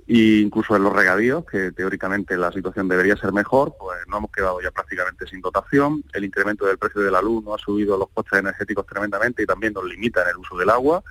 Y 0.09 0.41
incluso 0.41 0.73
en 0.75 0.83
los 0.83 0.93
regadíos, 0.93 1.43
que 1.45 1.73
teóricamente 1.73 2.37
la 2.37 2.49
situación 2.53 2.87
debería 2.87 3.17
ser 3.17 3.33
mejor, 3.33 3.75
pues 3.77 3.99
no 4.07 4.17
hemos 4.17 4.31
quedado 4.31 4.61
ya 4.61 4.71
prácticamente 4.71 5.27
sin 5.27 5.41
dotación. 5.41 6.01
El 6.13 6.23
incremento 6.23 6.65
del 6.65 6.77
precio 6.77 7.01
de 7.01 7.11
la 7.11 7.21
luz 7.21 7.43
no 7.43 7.53
ha 7.53 7.57
subido 7.57 7.97
los 7.97 8.07
costes 8.09 8.39
energéticos 8.39 8.85
tremendamente 8.85 9.43
y 9.43 9.45
también 9.45 9.73
nos 9.73 9.83
limita 9.83 10.23
en 10.23 10.29
el 10.29 10.37
uso 10.37 10.57
del 10.57 10.69
agua. 10.69 11.03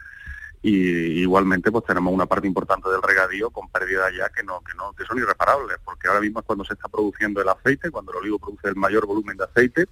Y 0.62 1.20
igualmente 1.20 1.70
pues 1.70 1.84
tenemos 1.84 2.12
una 2.12 2.24
parte 2.24 2.46
importante 2.46 2.88
del 2.88 3.02
regadío 3.02 3.50
con 3.50 3.68
pérdidas 3.68 4.12
ya 4.16 4.30
que 4.30 4.42
no, 4.42 4.62
que 4.62 4.74
no, 4.74 4.94
que 4.94 5.04
son 5.04 5.18
irreparables, 5.18 5.76
porque 5.84 6.08
ahora 6.08 6.20
mismo 6.20 6.40
es 6.40 6.46
cuando 6.46 6.64
se 6.64 6.72
está 6.72 6.88
produciendo 6.88 7.42
el 7.42 7.48
aceite, 7.50 7.90
cuando 7.90 8.12
el 8.12 8.18
olivo 8.18 8.38
produce 8.38 8.68
el 8.68 8.76
mayor 8.76 9.06
volumen 9.06 9.36
de 9.36 9.44
aceite, 9.44 9.86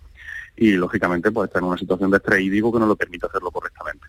y 0.56 0.72
lógicamente 0.72 1.30
pues 1.30 1.48
está 1.48 1.58
en 1.58 1.66
una 1.66 1.76
situación 1.76 2.10
de 2.10 2.16
estrés 2.16 2.40
hídrico 2.40 2.72
que 2.72 2.78
no 2.78 2.86
lo 2.86 2.96
permite 2.96 3.26
hacerlo 3.26 3.50
correctamente. 3.50 4.06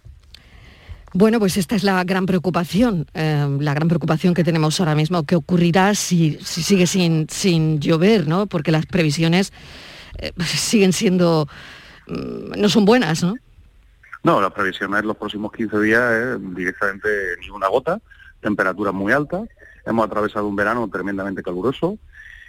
Bueno, 1.17 1.39
pues 1.39 1.55
esta 1.55 1.77
es 1.77 1.85
la 1.85 2.03
gran 2.03 2.25
preocupación, 2.25 3.07
eh, 3.13 3.47
la 3.61 3.73
gran 3.73 3.87
preocupación 3.87 4.33
que 4.33 4.43
tenemos 4.43 4.81
ahora 4.81 4.95
mismo. 4.95 5.25
¿Qué 5.25 5.37
ocurrirá 5.37 5.95
si, 5.95 6.37
si 6.41 6.61
sigue 6.61 6.87
sin, 6.87 7.29
sin 7.29 7.79
llover, 7.79 8.27
¿no? 8.27 8.47
Porque 8.47 8.69
las 8.69 8.85
previsiones 8.85 9.53
eh, 10.17 10.33
siguen 10.43 10.91
siendo, 10.91 11.47
mm, 12.07 12.59
no 12.59 12.67
son 12.67 12.83
buenas, 12.83 13.23
¿no? 13.23 13.35
No, 14.23 14.41
las 14.41 14.51
previsiones 14.51 15.05
los 15.05 15.15
próximos 15.15 15.53
15 15.53 15.79
días 15.79 16.11
es 16.11 16.53
directamente 16.53 17.07
ni 17.39 17.49
una 17.49 17.69
gota, 17.69 18.01
temperaturas 18.41 18.93
muy 18.93 19.13
altas, 19.13 19.47
hemos 19.85 20.07
atravesado 20.07 20.45
un 20.45 20.57
verano 20.57 20.89
tremendamente 20.89 21.41
caluroso 21.41 21.97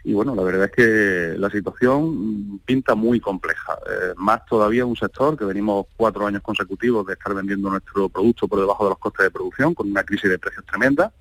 y 0.07 0.13
bueno, 0.13 0.37
la 0.37 0.45
verdad 0.45 0.67
es 0.67 0.71
que 0.71 1.35
la 1.37 1.51
situación 1.51 2.55
mm, 2.55 2.59
pinta 2.65 2.95
muy 2.95 3.19
compleja, 3.19 3.77
Eh, 3.91 4.15
más 4.17 4.47
todavía 4.47 4.87
un 4.87 4.95
sector 4.95 5.37
que 5.37 5.45
venimos 5.45 5.87
cuatro 5.97 6.27
años 6.29 6.43
consecutivos 6.43 7.05
de 7.07 7.15
estar 7.15 7.35
vendiendo 7.35 7.69
nuestro 7.71 8.09
producto 8.09 8.47
por 8.47 8.61
debajo 8.61 8.85
de 8.85 8.91
los 8.91 8.99
costes 9.01 9.25
de 9.25 9.31
producción 9.33 9.75
con 9.75 9.91
una 9.91 10.05
crisis 10.05 10.31
de 10.31 10.39
precios 10.39 10.65
tremenda 10.65 11.13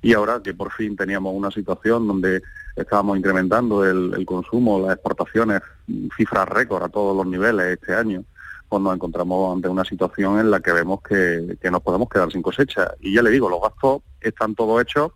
y 0.00 0.14
ahora 0.14 0.40
que 0.42 0.54
por 0.54 0.72
fin 0.72 0.96
teníamos 0.96 1.34
una 1.34 1.50
situación 1.50 2.06
donde 2.06 2.42
estábamos 2.76 3.18
incrementando 3.18 3.84
el, 3.84 4.14
el 4.14 4.24
consumo, 4.24 4.80
las 4.80 4.94
exportaciones, 4.94 5.60
cifras 6.16 6.48
récord 6.48 6.82
a 6.82 6.88
todos 6.88 7.14
los 7.14 7.26
niveles 7.26 7.66
este 7.78 7.94
año, 7.94 8.24
pues 8.70 8.80
nos 8.82 8.94
encontramos 8.94 9.54
ante 9.54 9.68
una 9.68 9.84
situación 9.84 10.38
en 10.38 10.50
la 10.50 10.60
que 10.60 10.72
vemos 10.72 11.02
que, 11.02 11.58
que 11.60 11.70
nos 11.70 11.82
podemos 11.82 12.08
quedar 12.08 12.30
sin 12.32 12.40
cosecha. 12.40 12.94
Y 13.00 13.12
ya 13.14 13.22
le 13.22 13.30
digo, 13.30 13.50
los 13.50 13.60
gastos 13.60 14.02
están 14.20 14.54
todos 14.54 14.80
hechos 14.80 15.12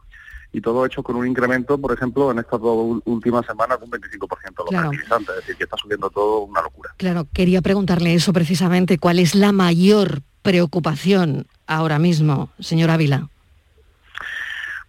y 0.55 0.61
todo 0.61 0.87
hecho 0.87 1.03
con 1.03 1.17
un 1.17 1.27
incremento, 1.27 1.77
por 1.77 1.93
ejemplo, 1.93 2.31
en 2.31 2.39
estas 2.39 2.61
dos 2.61 3.01
últimas 3.05 3.45
semanas 3.45 3.77
de 3.81 3.85
un 3.87 3.91
25% 3.91 4.55
los 4.59 4.69
Claro. 4.69 4.91
fertilizantes, 4.91 5.29
es 5.31 5.37
decir, 5.43 5.57
que 5.57 5.65
está 5.65 5.77
subiendo 5.77 6.09
todo 6.11 6.39
una 6.45 6.63
locura. 6.63 6.95
Claro, 6.97 7.27
quería 7.35 7.61
preguntarle 7.61 8.15
eso 8.15 8.33
precisamente. 8.33 8.99
¿Cuál 8.99 9.19
es 9.19 9.35
la 9.35 9.51
mayor 9.51 10.23
preocupación 10.43 11.49
ahora 11.67 11.99
mismo, 11.99 12.51
señor 12.61 12.91
Ávila? 12.91 13.29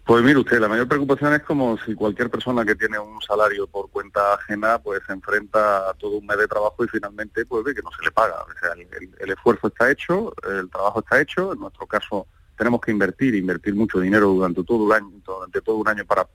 Pues 0.04 0.22
mire 0.22 0.38
usted, 0.38 0.60
la 0.60 0.68
mayor 0.68 0.86
preocupación 0.86 1.34
es 1.34 1.42
como 1.42 1.76
si 1.78 1.92
cualquier 1.96 2.30
persona 2.30 2.64
que 2.64 2.76
tiene 2.76 2.96
un 2.96 3.20
salario 3.22 3.66
por 3.66 3.90
cuenta 3.90 4.34
ajena 4.34 4.78
pues 4.78 5.00
se 5.04 5.12
enfrenta 5.12 5.90
a 5.90 5.94
todo 5.94 6.18
un 6.18 6.26
mes 6.26 6.38
de 6.38 6.46
trabajo 6.46 6.84
y 6.84 6.86
finalmente 6.88 7.44
pues 7.44 7.64
ve 7.64 7.74
que 7.74 7.82
no 7.82 7.90
se 7.90 8.04
le 8.04 8.12
paga. 8.12 8.36
O 8.44 8.58
sea, 8.60 8.72
el, 8.74 8.82
el- 9.02 9.16
el 9.18 9.30
esfuerzo 9.32 9.66
está 9.66 9.90
hecho, 9.90 10.32
el 10.48 10.70
trabajo 10.70 11.00
está 11.00 11.20
hecho, 11.20 11.52
en 11.52 11.58
nuestro 11.58 11.88
caso 11.88 12.28
tenemos 12.56 12.80
que 12.80 12.90
invertir, 12.90 13.34
invertir 13.34 13.74
mucho 13.74 14.00
dinero 14.00 14.28
durante 14.28 14.62
todo 14.64 14.86
el 14.86 14.92
año, 14.92 15.12
durante 15.24 15.60
todo 15.60 15.76
un 15.76 15.88
año 15.88 16.04
para 16.04 16.26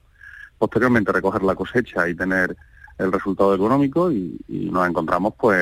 posteriormente 0.58 1.12
recoger 1.12 1.44
la 1.44 1.56
cosecha 1.56 2.08
y 2.08 2.16
tener 2.16 2.56
el 2.98 3.12
resultado 3.12 3.56
económico 3.56 4.12
y, 4.12 4.40
y 4.48 4.70
nos 4.70 4.88
encontramos 4.88 5.34
pues 5.38 5.58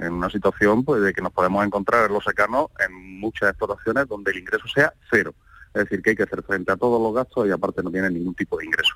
en 0.00 0.12
una 0.12 0.30
situación 0.30 0.84
pues 0.84 1.02
de 1.02 1.12
que 1.12 1.22
nos 1.22 1.32
podemos 1.32 1.64
encontrar 1.64 2.06
en 2.06 2.14
los 2.14 2.24
secanos 2.24 2.68
en 2.86 3.18
muchas 3.18 3.50
explotaciones 3.50 4.06
donde 4.06 4.30
el 4.30 4.38
ingreso 4.38 4.68
sea 4.68 4.92
cero. 5.10 5.34
Es 5.74 5.84
decir, 5.84 6.02
que 6.02 6.10
hay 6.10 6.16
que 6.16 6.22
hacer 6.22 6.42
frente 6.44 6.70
a 6.70 6.76
todos 6.76 7.02
los 7.02 7.12
gastos 7.12 7.48
y 7.48 7.50
aparte 7.50 7.82
no 7.82 7.90
tiene 7.90 8.08
ningún 8.08 8.34
tipo 8.34 8.56
de 8.56 8.66
ingreso. 8.66 8.94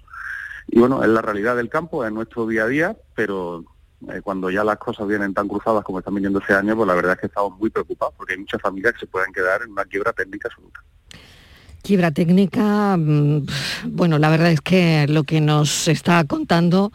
Y 0.68 0.78
bueno, 0.78 1.02
es 1.02 1.08
la 1.08 1.22
realidad 1.22 1.56
del 1.56 1.68
campo, 1.68 2.04
es 2.04 2.12
nuestro 2.12 2.46
día 2.46 2.64
a 2.64 2.68
día, 2.68 2.96
pero 3.14 3.64
eh, 4.12 4.20
cuando 4.22 4.50
ya 4.50 4.62
las 4.62 4.78
cosas 4.78 5.08
vienen 5.08 5.34
tan 5.34 5.48
cruzadas 5.48 5.82
como 5.84 5.98
están 5.98 6.14
viniendo 6.14 6.38
este 6.38 6.54
año, 6.54 6.76
pues 6.76 6.86
la 6.86 6.94
verdad 6.94 7.12
es 7.14 7.20
que 7.20 7.26
estamos 7.26 7.58
muy 7.58 7.70
preocupados 7.70 8.14
porque 8.16 8.34
hay 8.34 8.38
muchas 8.38 8.60
familias 8.60 8.94
que 8.94 9.00
se 9.00 9.06
pueden 9.06 9.32
quedar 9.32 9.62
en 9.62 9.72
una 9.72 9.84
quiebra 9.84 10.12
técnica 10.12 10.48
absoluta. 10.48 10.80
Quiebra 11.82 12.10
técnica, 12.10 12.96
mm, 12.96 13.46
bueno, 13.86 14.18
la 14.18 14.28
verdad 14.30 14.50
es 14.52 14.60
que 14.60 15.06
lo 15.08 15.24
que 15.24 15.40
nos 15.40 15.88
está 15.88 16.22
contando 16.24 16.92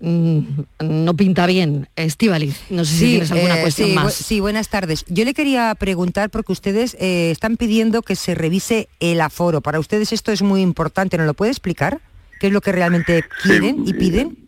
mm, 0.00 0.38
no 0.80 1.14
pinta 1.14 1.46
bien. 1.46 1.88
Estivaliz, 1.94 2.60
no 2.70 2.84
sé 2.84 2.94
si 2.94 3.04
tienes 3.10 3.30
alguna 3.32 3.58
eh, 3.58 3.62
cuestión 3.62 3.88
sí, 3.90 3.94
bu- 3.94 4.02
más. 4.02 4.14
sí, 4.14 4.40
buenas 4.40 4.68
tardes. 4.68 5.04
Yo 5.08 5.24
le 5.24 5.34
quería 5.34 5.74
preguntar 5.74 6.30
porque 6.30 6.52
ustedes 6.52 6.94
eh, 7.00 7.30
están 7.30 7.56
pidiendo 7.56 8.02
que 8.02 8.16
se 8.16 8.34
revise 8.34 8.88
el 9.00 9.20
aforo. 9.20 9.60
Para 9.60 9.78
ustedes 9.78 10.12
esto 10.12 10.32
es 10.32 10.42
muy 10.42 10.62
importante, 10.62 11.16
¿nos 11.16 11.26
lo 11.26 11.34
puede 11.34 11.52
explicar? 11.52 12.00
¿Qué 12.40 12.48
es 12.48 12.52
lo 12.52 12.60
que 12.60 12.72
realmente 12.72 13.24
quieren 13.42 13.86
y 13.86 13.92
piden? 13.94 14.43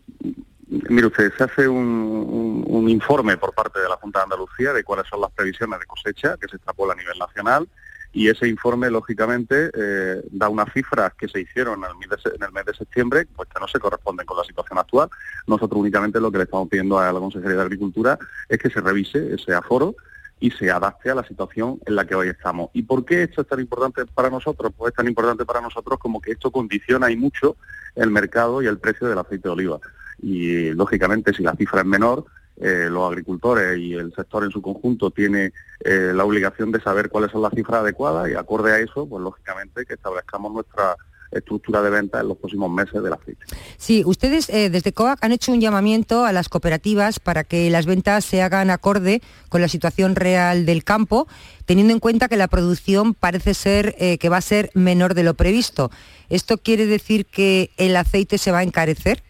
Mire 0.69 1.07
usted, 1.07 1.31
se 1.37 1.43
hace 1.45 1.67
un, 1.67 2.87
informe 2.89 3.37
por 3.37 3.53
parte 3.53 3.79
de 3.79 3.87
la 3.87 3.95
Junta 3.95 4.19
de 4.19 4.23
Andalucía 4.23 4.73
de 4.73 4.83
cuáles 4.83 5.07
son 5.07 5.21
las 5.21 5.31
previsiones 5.31 5.79
de 5.79 5.85
cosecha 5.85 6.37
que 6.37 6.47
se 6.47 6.55
extrapola 6.55 6.93
a 6.93 6.95
nivel 6.95 7.17
nacional 7.17 7.67
y 8.13 8.29
ese 8.29 8.47
informe, 8.47 8.89
lógicamente, 8.89 9.69
eh, 9.73 10.21
da 10.31 10.49
unas 10.49 10.71
cifras 10.73 11.13
que 11.13 11.27
se 11.27 11.41
hicieron 11.41 11.83
en 11.83 11.91
el, 11.91 11.97
mes 11.97 12.19
en 12.25 12.43
el 12.43 12.51
mes 12.51 12.65
de 12.65 12.73
septiembre, 12.73 13.27
pues 13.35 13.47
que 13.49 13.59
no 13.59 13.67
se 13.67 13.79
corresponden 13.79 14.25
con 14.25 14.37
la 14.37 14.43
situación 14.43 14.79
actual. 14.79 15.09
Nosotros 15.45 15.79
únicamente 15.79 16.19
lo 16.19 16.31
que 16.31 16.39
le 16.39 16.43
estamos 16.45 16.67
pidiendo 16.69 16.97
a 16.97 17.11
la 17.11 17.19
Consejería 17.19 17.57
de 17.57 17.61
Agricultura 17.61 18.17
es 18.49 18.57
que 18.57 18.69
se 18.69 18.81
revise 18.81 19.35
ese 19.35 19.53
aforo 19.53 19.95
y 20.39 20.51
se 20.51 20.71
adapte 20.71 21.09
a 21.09 21.15
la 21.15 21.23
situación 21.27 21.79
en 21.85 21.95
la 21.95 22.05
que 22.05 22.15
hoy 22.15 22.29
estamos. 22.29 22.69
¿Y 22.73 22.83
por 22.83 23.05
qué 23.05 23.23
esto 23.23 23.41
es 23.41 23.47
tan 23.47 23.59
importante 23.59 24.05
para 24.05 24.29
nosotros? 24.29 24.71
Pues 24.75 24.91
es 24.91 24.95
tan 24.95 25.07
importante 25.07 25.45
para 25.45 25.61
nosotros 25.61 25.99
como 25.99 26.21
que 26.21 26.31
esto 26.31 26.51
condiciona 26.51 27.11
y 27.11 27.15
mucho 27.15 27.57
el 27.95 28.11
mercado 28.11 28.61
y 28.61 28.67
el 28.67 28.77
precio 28.77 29.07
del 29.07 29.17
aceite 29.17 29.47
de 29.47 29.53
oliva. 29.53 29.79
Y 30.21 30.71
lógicamente 30.71 31.33
si 31.33 31.43
la 31.43 31.55
cifra 31.55 31.81
es 31.81 31.87
menor, 31.87 32.25
eh, 32.59 32.87
los 32.89 33.07
agricultores 33.07 33.77
y 33.77 33.93
el 33.93 34.11
sector 34.15 34.43
en 34.43 34.49
su 34.49 34.63
conjunto 34.63 35.11
tiene 35.11 35.53
eh, 35.79 36.11
la 36.15 36.25
obligación 36.25 36.71
de 36.71 36.81
saber 36.81 37.09
cuáles 37.09 37.31
son 37.31 37.43
las 37.43 37.53
cifras 37.53 37.81
adecuadas 37.81 38.31
y 38.31 38.33
acorde 38.33 38.73
a 38.73 38.79
eso, 38.79 39.07
pues 39.07 39.21
lógicamente 39.21 39.85
que 39.85 39.93
establezcamos 39.93 40.51
nuestra 40.51 40.95
estructura 41.29 41.83
de 41.83 41.91
venta 41.91 42.19
en 42.19 42.29
los 42.29 42.37
próximos 42.37 42.71
meses 42.71 43.03
del 43.03 43.13
aceite. 43.13 43.45
Sí, 43.77 44.01
ustedes 44.07 44.49
eh, 44.49 44.71
desde 44.71 44.91
COAC 44.91 45.23
han 45.23 45.33
hecho 45.33 45.51
un 45.51 45.61
llamamiento 45.61 46.25
a 46.25 46.31
las 46.31 46.49
cooperativas 46.49 47.19
para 47.19 47.43
que 47.43 47.69
las 47.69 47.85
ventas 47.85 48.25
se 48.25 48.41
hagan 48.41 48.71
acorde 48.71 49.21
con 49.49 49.61
la 49.61 49.67
situación 49.67 50.15
real 50.15 50.65
del 50.65 50.83
campo, 50.83 51.27
teniendo 51.65 51.93
en 51.93 51.99
cuenta 51.99 52.27
que 52.27 52.37
la 52.37 52.47
producción 52.47 53.13
parece 53.13 53.53
ser 53.53 53.93
que 53.95 54.29
va 54.29 54.37
a 54.37 54.41
ser 54.41 54.71
menor 54.73 55.13
de 55.13 55.23
lo 55.23 55.35
previsto. 55.35 55.91
¿Esto 56.29 56.57
quiere 56.57 56.87
decir 56.87 57.25
que 57.27 57.69
el 57.77 57.95
aceite 57.97 58.37
se 58.37 58.51
va 58.51 58.59
a 58.59 58.63
encarecer? 58.63 59.21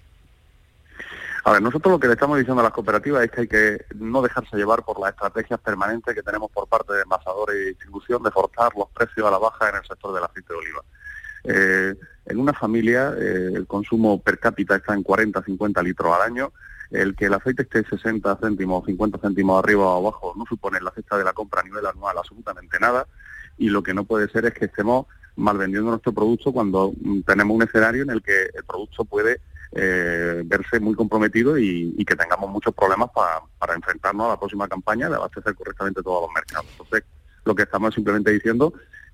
A 1.48 1.54
ver, 1.54 1.62
nosotros 1.62 1.94
lo 1.94 1.98
que 1.98 2.08
le 2.08 2.16
estamos 2.16 2.38
diciendo 2.38 2.60
a 2.60 2.64
las 2.66 2.74
cooperativas 2.74 3.24
es 3.24 3.32
que 3.32 3.40
hay 3.40 3.48
que 3.48 3.86
no 3.96 4.22
dejarse 4.22 4.58
llevar 4.58 4.84
por 4.84 5.00
las 5.00 5.12
estrategias 5.12 5.58
permanentes 5.62 6.14
que 6.14 6.22
tenemos 6.22 6.52
por 6.52 6.68
parte 6.68 6.92
de 6.92 7.04
envasadores 7.04 7.56
y 7.56 7.66
distribución 7.70 8.22
de 8.22 8.32
forzar 8.32 8.74
los 8.76 8.90
precios 8.90 9.26
a 9.26 9.32
la 9.32 9.38
baja 9.38 9.70
en 9.70 9.78
el 9.78 9.88
sector 9.88 10.14
del 10.14 10.26
aceite 10.26 10.52
de 10.52 10.60
oliva. 10.60 10.84
Eh, 11.46 11.96
en 12.26 12.40
una 12.40 12.52
familia 12.52 13.14
eh, 13.18 13.52
el 13.56 13.66
consumo 13.66 14.22
per 14.22 14.40
cápita 14.40 14.76
está 14.76 14.94
en 14.94 15.06
40-50 15.06 15.82
litros 15.86 16.14
al 16.14 16.24
año. 16.24 16.52
El 16.92 17.16
que 17.16 17.28
el 17.28 17.34
aceite 17.34 17.62
esté 17.62 17.86
60 17.86 18.40
céntimos 18.42 18.84
o 18.84 18.86
50 18.86 19.18
céntimos 19.18 19.64
arriba 19.64 19.86
o 19.86 20.06
abajo 20.06 20.34
no 20.36 20.44
supone 20.50 20.80
en 20.80 20.84
la 20.84 20.92
cesta 20.92 21.18
de 21.18 21.24
la 21.24 21.32
compra 21.32 21.62
a 21.62 21.64
nivel 21.64 21.86
anual 21.86 22.18
absolutamente 22.18 22.78
nada 22.78 23.08
y 23.58 23.70
lo 23.70 23.82
que 23.84 23.94
no 23.94 24.04
puede 24.04 24.28
ser 24.28 24.48
es 24.48 24.54
que 24.54 24.66
estemos 24.66 25.06
mal 25.38 25.58
vendiendo 25.58 25.92
nuestro 25.92 26.12
producto 26.12 26.52
cuando 26.52 26.92
mm, 27.00 27.22
tenemos 27.22 27.56
un 27.56 27.64
escenario 27.64 28.04
en 28.04 28.10
el 28.10 28.22
que 28.22 28.50
el 28.54 28.66
producto 28.66 29.06
puede 29.06 29.40
eh, 29.74 30.44
verse 30.46 30.80
muy 30.80 30.96
comprometido 30.96 31.58
y, 31.58 31.94
y 31.98 32.06
que 32.06 32.16
tengamos 32.16 32.50
muchos 32.50 32.74
problemas 32.74 33.10
pa- 33.14 33.44
para 33.60 33.76
enfrentarnos 33.76 34.26
a 34.28 34.30
la 34.30 34.40
próxima 34.40 34.68
campaña 34.68 35.10
de 35.10 35.16
abastecer 35.16 35.56
correctamente 35.56 36.02
todos 36.02 36.22
los 36.24 36.32
mercados. 36.34 36.66
Entonces, 36.72 37.04
lo 37.46 37.56
que 37.56 37.64
estamos 37.64 37.94
simplemente 37.94 38.32
diciendo 38.32 38.74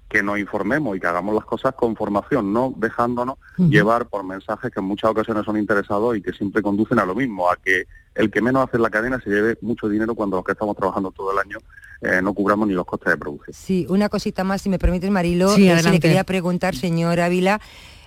que 0.09 0.21
nos 0.21 0.37
informemos 0.37 0.95
y 0.95 0.99
que 0.99 1.07
hagamos 1.07 1.33
las 1.33 1.45
cosas 1.45 1.73
con 1.73 1.95
formación, 1.95 2.53
no 2.53 2.71
dejándonos 2.77 3.37
llevar 3.57 4.05
por 4.07 4.23
mensajes 4.23 4.69
que 4.71 4.79
en 4.79 4.85
muchas 4.85 5.09
ocasiones 5.09 5.43
son 5.43 5.57
interesados 5.57 6.15
y 6.15 6.21
que 6.21 6.31
siempre 6.33 6.61
conducen 6.61 6.99
a 6.99 7.05
lo 7.05 7.15
mismo, 7.15 7.49
a 7.49 7.55
que 7.55 7.85
el 8.13 8.29
que 8.29 8.39
menos 8.41 8.67
hace 8.67 8.77
en 8.77 8.83
la 8.83 8.91
cadena 8.91 9.19
se 9.23 9.31
lleve 9.31 9.57
mucho 9.61 9.89
dinero 9.89 10.13
cuando 10.13 10.35
los 10.35 10.45
que 10.45 10.51
estamos 10.51 10.75
trabajando 10.75 11.09
todo 11.09 11.31
el 11.31 11.39
año 11.39 11.57
eh, 12.01 12.21
no 12.21 12.31
cubramos 12.35 12.67
ni 12.67 12.75
los 12.75 12.85
costes 12.85 13.11
de 13.11 13.17
producción. 13.17 13.55
Sí, 13.55 13.87
una 13.89 14.07
cosita 14.07 14.43
más, 14.43 14.61
si 14.61 14.69
me 14.69 14.77
permites, 14.77 15.09
Marilo. 15.09 15.49
Sí, 15.49 15.67
eh, 15.67 15.79
si 15.81 15.89
le 15.89 15.99
quería 15.99 16.23
preguntar, 16.23 16.75
señor 16.75 17.19
Ávila, 17.19 17.59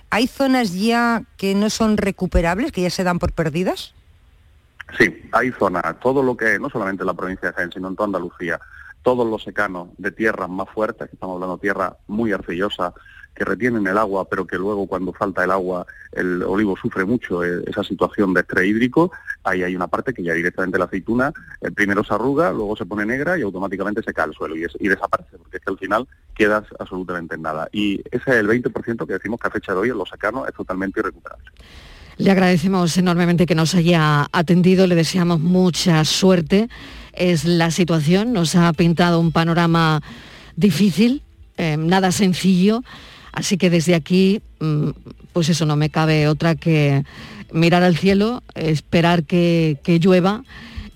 ¿hay 0.09 0.27
zonas 0.27 0.73
ya 0.73 1.23
que 1.37 1.55
no 1.55 1.69
son 1.69 1.97
recuperables, 1.97 2.71
que 2.71 2.81
ya 2.81 2.89
se 2.89 3.03
dan 3.03 3.19
por 3.19 3.33
perdidas? 3.33 3.93
Sí, 4.97 5.29
hay 5.33 5.51
zonas, 5.51 5.83
todo 5.99 6.23
lo 6.23 6.37
que, 6.37 6.59
no 6.59 6.69
solamente 6.69 7.03
en 7.03 7.07
la 7.07 7.13
provincia 7.13 7.49
de 7.49 7.53
Jaén, 7.53 7.71
sino 7.71 7.89
en 7.89 7.95
toda 7.95 8.07
Andalucía, 8.07 8.59
todos 9.01 9.27
los 9.27 9.43
secanos 9.43 9.89
de 9.97 10.11
tierras 10.11 10.49
más 10.49 10.69
fuertes, 10.69 11.09
que 11.09 11.15
estamos 11.15 11.35
hablando 11.35 11.57
de 11.57 11.61
tierras 11.61 11.93
muy 12.07 12.31
arcillosas, 12.31 12.93
que 13.37 13.45
retienen 13.45 13.85
el 13.87 13.97
agua, 13.97 14.25
pero 14.27 14.45
que 14.47 14.57
luego 14.57 14.87
cuando 14.87 15.13
falta 15.13 15.43
el 15.43 15.51
agua 15.51 15.85
el 16.11 16.41
olivo 16.43 16.75
sufre 16.75 17.05
mucho 17.05 17.43
eh, 17.43 17.63
esa 17.67 17.83
situación 17.83 18.33
de 18.33 18.41
estrés 18.41 18.65
hídrico, 18.67 19.11
ahí 19.43 19.61
hay 19.63 19.75
una 19.75 19.87
parte 19.87 20.13
que 20.13 20.23
ya 20.23 20.33
directamente 20.33 20.79
la 20.79 20.85
aceituna, 20.85 21.31
eh, 21.61 21.69
primero 21.71 22.03
se 22.03 22.13
arruga, 22.13 22.51
luego 22.51 22.75
se 22.75 22.85
pone 22.85 23.05
negra 23.05 23.37
y 23.37 23.43
automáticamente 23.43 24.01
se 24.01 24.13
cae 24.13 24.25
al 24.25 24.33
suelo 24.33 24.55
y, 24.57 24.63
es- 24.63 24.75
y 24.79 24.87
desaparece, 24.87 25.37
porque 25.37 25.57
es 25.57 25.63
que 25.63 25.69
al 25.71 25.77
final 25.77 26.07
quedas 26.33 26.63
absolutamente 26.79 27.35
en 27.35 27.43
nada. 27.43 27.69
Y 27.71 27.99
ese 28.11 28.31
es 28.31 28.35
el 28.37 28.47
20% 28.47 29.05
que 29.05 29.13
decimos 29.13 29.39
que 29.39 29.47
a 29.47 29.51
fecha 29.51 29.73
de 29.73 29.79
hoy 29.79 29.89
en 29.89 29.97
los 29.97 30.09
secanos 30.09 30.47
es 30.47 30.55
totalmente 30.55 30.99
irrecuperable. 30.99 31.45
Le 32.17 32.31
agradecemos 32.31 32.97
enormemente 32.97 33.45
que 33.45 33.53
nos 33.53 33.75
haya 33.75 34.25
atendido, 34.31 34.87
le 34.87 34.95
deseamos 34.95 35.39
mucha 35.39 36.03
suerte. 36.03 36.67
Es 37.13 37.45
la 37.45 37.69
situación, 37.69 38.33
nos 38.33 38.55
ha 38.55 38.73
pintado 38.73 39.19
un 39.19 39.31
panorama 39.31 40.01
difícil, 40.55 41.21
eh, 41.57 41.77
nada 41.77 42.11
sencillo, 42.11 42.81
así 43.37 43.57
que 43.57 43.69
desde 43.69 43.93
aquí, 43.93 44.41
mm, 44.59 44.89
pues 45.31 45.49
eso, 45.49 45.65
no 45.65 45.75
me 45.75 45.89
cabe 45.89 46.27
otra 46.27 46.55
que 46.55 47.03
mirar 47.51 47.83
al 47.83 47.95
cielo, 47.95 48.41
esperar 48.55 49.23
que, 49.23 49.77
que 49.83 49.99
llueva 49.99 50.43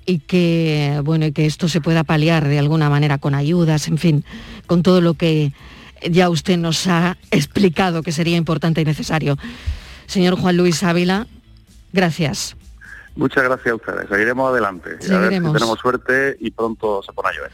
y 0.06 0.19
que, 0.19 0.99
bueno, 1.04 1.27
y 1.27 1.32
que 1.32 1.45
esto 1.45 1.69
se 1.69 1.82
pueda 1.82 2.04
paliar 2.04 2.47
de 2.47 2.58
alguna 2.60 2.89
manera 2.89 3.19
con 3.19 3.36
ayudas, 3.36 3.88
en 3.88 3.97
fin, 3.99 4.25
con 4.65 4.82
todo 4.82 4.99
lo 5.01 5.13
que 5.13 5.54
ya 6.10 6.30
usted 6.30 6.58
nos 6.58 6.88
ha 6.88 7.17
explicado 7.32 8.01
que 8.01 8.12
sería 8.12 8.38
importante 8.38 8.82
y 8.82 8.86
necesario. 8.86 9.38
Señor 10.08 10.36
Juan 10.36 10.58
Luis 10.58 10.84
Ávila, 10.84 11.27
gracias. 11.93 12.58
Muchas 13.15 13.43
gracias 13.43 13.73
a 13.73 13.75
ustedes. 13.75 14.10
Seguiremos 14.10 14.49
adelante. 14.49 14.89
Y 14.89 14.93
a 14.93 14.95
ver 14.95 15.01
si 15.04 15.08
Seguiremos. 15.10 15.54
tenemos 15.54 15.80
suerte 15.80 16.38
y 16.39 16.49
pronto 16.49 17.04
se 17.04 17.13
pone 17.13 17.30
a 17.30 17.32
llover. 17.34 17.51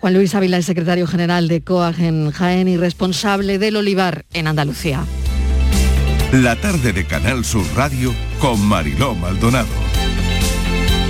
Juan 0.00 0.14
Luis 0.14 0.34
Ávila 0.34 0.58
es 0.58 0.66
secretario 0.66 1.08
general 1.08 1.48
de 1.48 1.60
COAG 1.60 2.00
en 2.00 2.30
Jaén 2.30 2.68
y 2.68 2.76
responsable 2.76 3.58
del 3.58 3.76
olivar 3.76 4.24
en 4.32 4.46
Andalucía. 4.46 5.04
La 6.32 6.54
tarde 6.54 6.92
de 6.92 7.04
Canal 7.04 7.44
Sur 7.44 7.64
Radio 7.74 8.14
con 8.38 8.60
Mariló 8.60 9.16
Maldonado. 9.16 9.66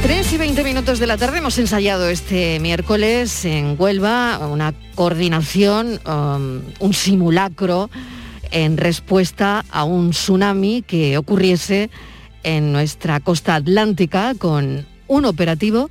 3 0.03 0.33
y 0.33 0.39
20 0.39 0.65
minutos 0.65 1.01
de 1.01 1.07
la 1.07 1.19
tarde 1.19 1.39
hemos 1.39 1.59
ensayado 1.59 2.09
este 2.09 2.61
miércoles 2.61 3.45
en 3.45 3.77
Huelva 3.79 4.39
una 4.49 4.73
coordinación, 4.95 6.01
um, 6.07 6.63
un 6.79 6.95
simulacro 6.95 7.91
en 8.51 8.79
respuesta 8.79 9.67
a 9.71 9.85
un 9.85 10.11
tsunami 10.11 10.81
que 10.81 11.19
ocurriese 11.19 11.91
en 12.43 12.73
nuestra 12.73 13.21
costa 13.21 13.57
atlántica 13.57 14.35
con 14.39 14.87
un 15.09 15.25
operativo 15.27 15.91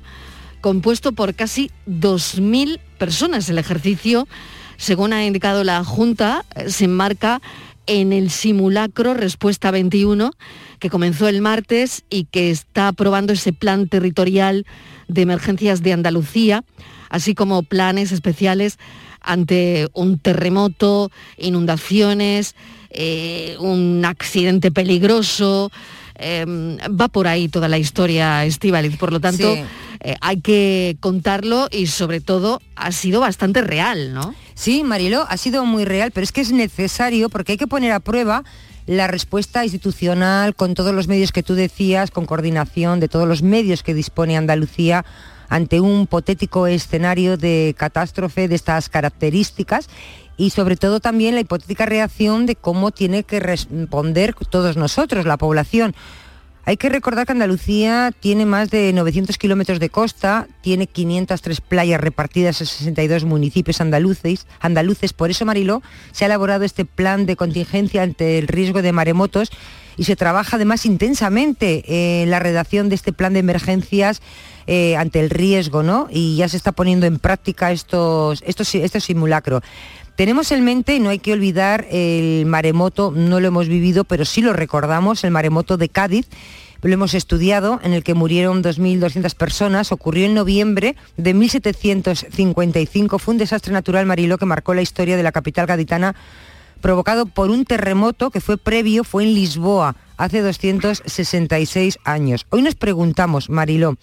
compuesto 0.60 1.12
por 1.12 1.34
casi 1.34 1.70
2.000 1.86 2.80
personas. 2.98 3.48
El 3.48 3.58
ejercicio, 3.58 4.28
según 4.76 5.12
ha 5.12 5.24
indicado 5.24 5.64
la 5.64 5.84
Junta, 5.84 6.44
eh, 6.54 6.70
se 6.70 6.84
enmarca 6.84 7.40
en 7.86 8.12
el 8.12 8.30
simulacro 8.30 9.14
Respuesta 9.14 9.70
21, 9.70 10.32
que 10.78 10.90
comenzó 10.90 11.26
el 11.26 11.40
martes 11.40 12.04
y 12.10 12.24
que 12.24 12.50
está 12.50 12.88
aprobando 12.88 13.32
ese 13.32 13.52
plan 13.52 13.88
territorial 13.88 14.66
de 15.08 15.22
emergencias 15.22 15.82
de 15.82 15.94
Andalucía, 15.94 16.64
así 17.08 17.34
como 17.34 17.62
planes 17.62 18.12
especiales 18.12 18.78
ante 19.20 19.88
un 19.94 20.18
terremoto, 20.18 21.10
inundaciones, 21.38 22.54
eh, 22.90 23.56
un 23.58 24.04
accidente 24.04 24.70
peligroso. 24.70 25.70
Em, 26.14 26.78
va 26.78 27.08
por 27.08 27.26
ahí 27.26 27.48
toda 27.48 27.68
la 27.68 27.78
historia, 27.78 28.44
Estivaliz. 28.44 28.96
Por 28.96 29.12
lo 29.12 29.20
tanto. 29.20 29.56
Eh, 30.00 30.16
hay 30.20 30.40
que 30.40 30.96
contarlo 31.00 31.68
y 31.70 31.86
sobre 31.86 32.20
todo 32.20 32.60
ha 32.76 32.92
sido 32.92 33.20
bastante 33.20 33.62
real, 33.62 34.14
¿no? 34.14 34.34
Sí, 34.54 34.84
Mariló, 34.84 35.26
ha 35.28 35.36
sido 35.36 35.64
muy 35.64 35.84
real, 35.84 36.10
pero 36.12 36.24
es 36.24 36.32
que 36.32 36.40
es 36.40 36.52
necesario 36.52 37.28
porque 37.28 37.52
hay 37.52 37.58
que 37.58 37.66
poner 37.66 37.92
a 37.92 38.00
prueba 38.00 38.44
la 38.86 39.06
respuesta 39.06 39.64
institucional 39.64 40.54
con 40.54 40.74
todos 40.74 40.94
los 40.94 41.08
medios 41.08 41.30
que 41.30 41.42
tú 41.42 41.54
decías, 41.54 42.10
con 42.10 42.26
coordinación 42.26 43.00
de 43.00 43.08
todos 43.08 43.28
los 43.28 43.42
medios 43.42 43.82
que 43.82 43.94
dispone 43.94 44.36
Andalucía 44.36 45.04
ante 45.48 45.80
un 45.80 46.02
hipotético 46.02 46.66
escenario 46.66 47.36
de 47.36 47.74
catástrofe 47.76 48.48
de 48.48 48.54
estas 48.54 48.88
características 48.88 49.88
y 50.36 50.50
sobre 50.50 50.76
todo 50.76 51.00
también 51.00 51.34
la 51.34 51.40
hipotética 51.40 51.84
reacción 51.84 52.46
de 52.46 52.54
cómo 52.54 52.90
tiene 52.90 53.24
que 53.24 53.40
responder 53.40 54.34
todos 54.48 54.76
nosotros, 54.76 55.26
la 55.26 55.36
población. 55.36 55.94
Hay 56.68 56.76
que 56.76 56.90
recordar 56.90 57.24
que 57.24 57.32
Andalucía 57.32 58.12
tiene 58.20 58.44
más 58.44 58.68
de 58.68 58.92
900 58.92 59.38
kilómetros 59.38 59.80
de 59.80 59.88
costa, 59.88 60.48
tiene 60.60 60.86
503 60.86 61.62
playas 61.62 61.98
repartidas 61.98 62.60
en 62.60 62.66
62 62.66 63.24
municipios 63.24 63.80
andaluces, 63.80 64.46
andaluces. 64.60 65.14
Por 65.14 65.30
eso, 65.30 65.46
Mariló, 65.46 65.80
se 66.12 66.24
ha 66.24 66.26
elaborado 66.26 66.66
este 66.66 66.84
plan 66.84 67.24
de 67.24 67.36
contingencia 67.36 68.02
ante 68.02 68.38
el 68.38 68.48
riesgo 68.48 68.82
de 68.82 68.92
maremotos 68.92 69.50
y 69.96 70.04
se 70.04 70.14
trabaja 70.14 70.56
además 70.56 70.84
intensamente 70.84 72.20
en 72.22 72.30
la 72.30 72.38
redacción 72.38 72.90
de 72.90 72.96
este 72.96 73.14
plan 73.14 73.32
de 73.32 73.38
emergencias 73.38 74.20
eh, 74.66 74.94
ante 74.98 75.20
el 75.20 75.30
riesgo, 75.30 75.82
¿no? 75.82 76.08
Y 76.10 76.36
ya 76.36 76.50
se 76.50 76.58
está 76.58 76.72
poniendo 76.72 77.06
en 77.06 77.18
práctica 77.18 77.72
estos, 77.72 78.42
estos, 78.46 78.74
estos 78.74 79.04
simulacros. 79.04 79.62
Tenemos 80.18 80.50
en 80.50 80.64
mente, 80.64 80.96
y 80.96 80.98
no 80.98 81.10
hay 81.10 81.20
que 81.20 81.32
olvidar, 81.32 81.86
el 81.92 82.44
maremoto, 82.44 83.12
no 83.14 83.38
lo 83.38 83.46
hemos 83.46 83.68
vivido, 83.68 84.02
pero 84.02 84.24
sí 84.24 84.42
lo 84.42 84.52
recordamos, 84.52 85.22
el 85.22 85.30
maremoto 85.30 85.76
de 85.76 85.88
Cádiz, 85.88 86.26
lo 86.82 86.92
hemos 86.92 87.14
estudiado, 87.14 87.78
en 87.84 87.92
el 87.92 88.02
que 88.02 88.14
murieron 88.14 88.60
2.200 88.60 89.32
personas, 89.36 89.92
ocurrió 89.92 90.26
en 90.26 90.34
noviembre 90.34 90.96
de 91.16 91.34
1755, 91.34 93.20
fue 93.20 93.34
un 93.34 93.38
desastre 93.38 93.72
natural, 93.72 94.06
Mariló, 94.06 94.38
que 94.38 94.44
marcó 94.44 94.74
la 94.74 94.82
historia 94.82 95.16
de 95.16 95.22
la 95.22 95.30
capital 95.30 95.66
gaditana, 95.66 96.16
provocado 96.80 97.26
por 97.26 97.50
un 97.50 97.64
terremoto 97.64 98.32
que 98.32 98.40
fue 98.40 98.56
previo, 98.56 99.04
fue 99.04 99.22
en 99.22 99.34
Lisboa, 99.34 99.94
hace 100.16 100.40
266 100.42 102.00
años. 102.02 102.44
Hoy 102.50 102.62
nos 102.62 102.74
preguntamos, 102.74 103.50
Mariló, 103.50 103.96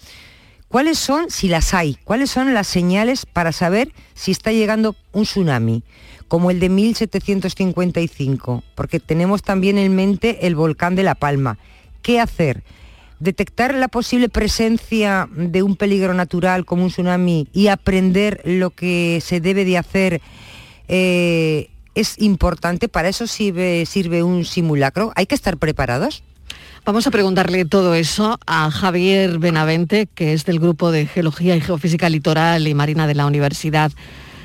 ¿Cuáles 0.75 0.99
son, 0.99 1.31
si 1.31 1.47
las 1.47 1.73
hay, 1.73 1.97
cuáles 2.03 2.29
son 2.31 2.53
las 2.53 2.67
señales 2.67 3.25
para 3.25 3.53
saber 3.53 3.93
si 4.13 4.31
está 4.31 4.51
llegando 4.51 4.93
un 5.13 5.23
tsunami, 5.23 5.83
como 6.27 6.51
el 6.51 6.59
de 6.59 6.67
1755? 6.67 8.61
Porque 8.75 8.99
tenemos 8.99 9.41
también 9.41 9.77
en 9.77 9.95
mente 9.95 10.47
el 10.47 10.55
volcán 10.55 10.97
de 10.97 11.03
La 11.03 11.15
Palma. 11.15 11.57
¿Qué 12.01 12.19
hacer? 12.19 12.65
detectar 13.21 13.73
la 13.73 13.87
posible 13.87 14.27
presencia 14.27 15.29
de 15.33 15.63
un 15.63 15.77
peligro 15.77 16.13
natural 16.13 16.65
como 16.65 16.83
un 16.83 16.89
tsunami 16.89 17.47
y 17.53 17.67
aprender 17.67 18.41
lo 18.43 18.71
que 18.71 19.21
se 19.23 19.39
debe 19.39 19.63
de 19.63 19.77
hacer 19.77 20.21
eh, 20.89 21.69
es 21.93 22.19
importante. 22.19 22.89
Para 22.89 23.07
eso 23.07 23.27
sirve, 23.27 23.85
sirve 23.85 24.23
un 24.23 24.43
simulacro. 24.43 25.13
Hay 25.15 25.25
que 25.25 25.35
estar 25.35 25.55
preparados. 25.55 26.21
Vamos 26.85 27.07
a 27.07 27.11
preguntarle 27.11 27.65
todo 27.65 27.95
eso 27.95 28.37
a 28.45 28.69
Javier 28.69 29.39
Benavente, 29.39 30.05
que 30.05 30.33
es 30.33 30.45
del 30.45 30.59
Grupo 30.59 30.91
de 30.91 31.07
Geología 31.07 31.55
y 31.55 31.61
Geofísica 31.61 32.09
Litoral 32.09 32.67
y 32.67 32.75
Marina 32.75 33.07
de 33.07 33.15
la 33.15 33.25
Universidad 33.25 33.91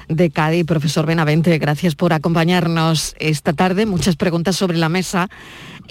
de 0.08 0.30
Cádiz. 0.30 0.64
Profesor 0.64 1.04
Benavente, 1.04 1.58
gracias 1.58 1.94
por 1.96 2.14
acompañarnos 2.14 3.14
esta 3.18 3.52
tarde. 3.52 3.84
Muchas 3.84 4.16
preguntas 4.16 4.56
sobre 4.56 4.78
la 4.78 4.88
mesa 4.88 5.28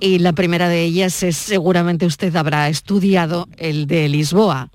y 0.01 0.17
la 0.17 0.33
primera 0.33 0.69
de 0.69 0.81
ellas 0.81 1.21
es 1.21 1.37
seguramente 1.37 2.07
usted 2.07 2.35
habrá 2.35 2.67
estudiado 2.67 3.47
el 3.57 3.85
de 3.85 4.09
Lisboa. 4.09 4.69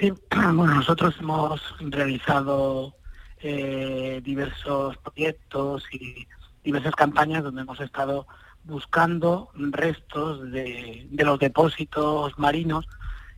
Sí, 0.00 0.10
bueno, 0.30 0.74
nosotros 0.74 1.14
hemos 1.20 1.60
realizado 1.78 2.92
eh, 3.40 4.20
diversos 4.24 4.96
proyectos 4.96 5.84
y 5.92 6.26
diversas 6.64 6.96
campañas 6.96 7.44
donde 7.44 7.62
hemos 7.62 7.78
estado 7.78 8.26
buscando 8.64 9.50
restos 9.54 10.50
de, 10.50 11.08
los 11.12 11.38
depósitos 11.38 12.38
marinos 12.38 12.86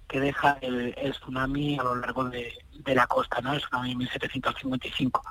que 0.09 0.21
deja 0.21 0.59
el, 0.61 0.95
tsunami 1.13 1.79
a 1.79 1.85
lo 1.85 1.95
largo 1.97 2.25
de, 2.25 2.53
la 2.87 3.07
costa, 3.07 3.41
¿no? 3.41 3.53
El 3.53 3.61
tsunami 3.61 3.95
1755. 3.95 5.23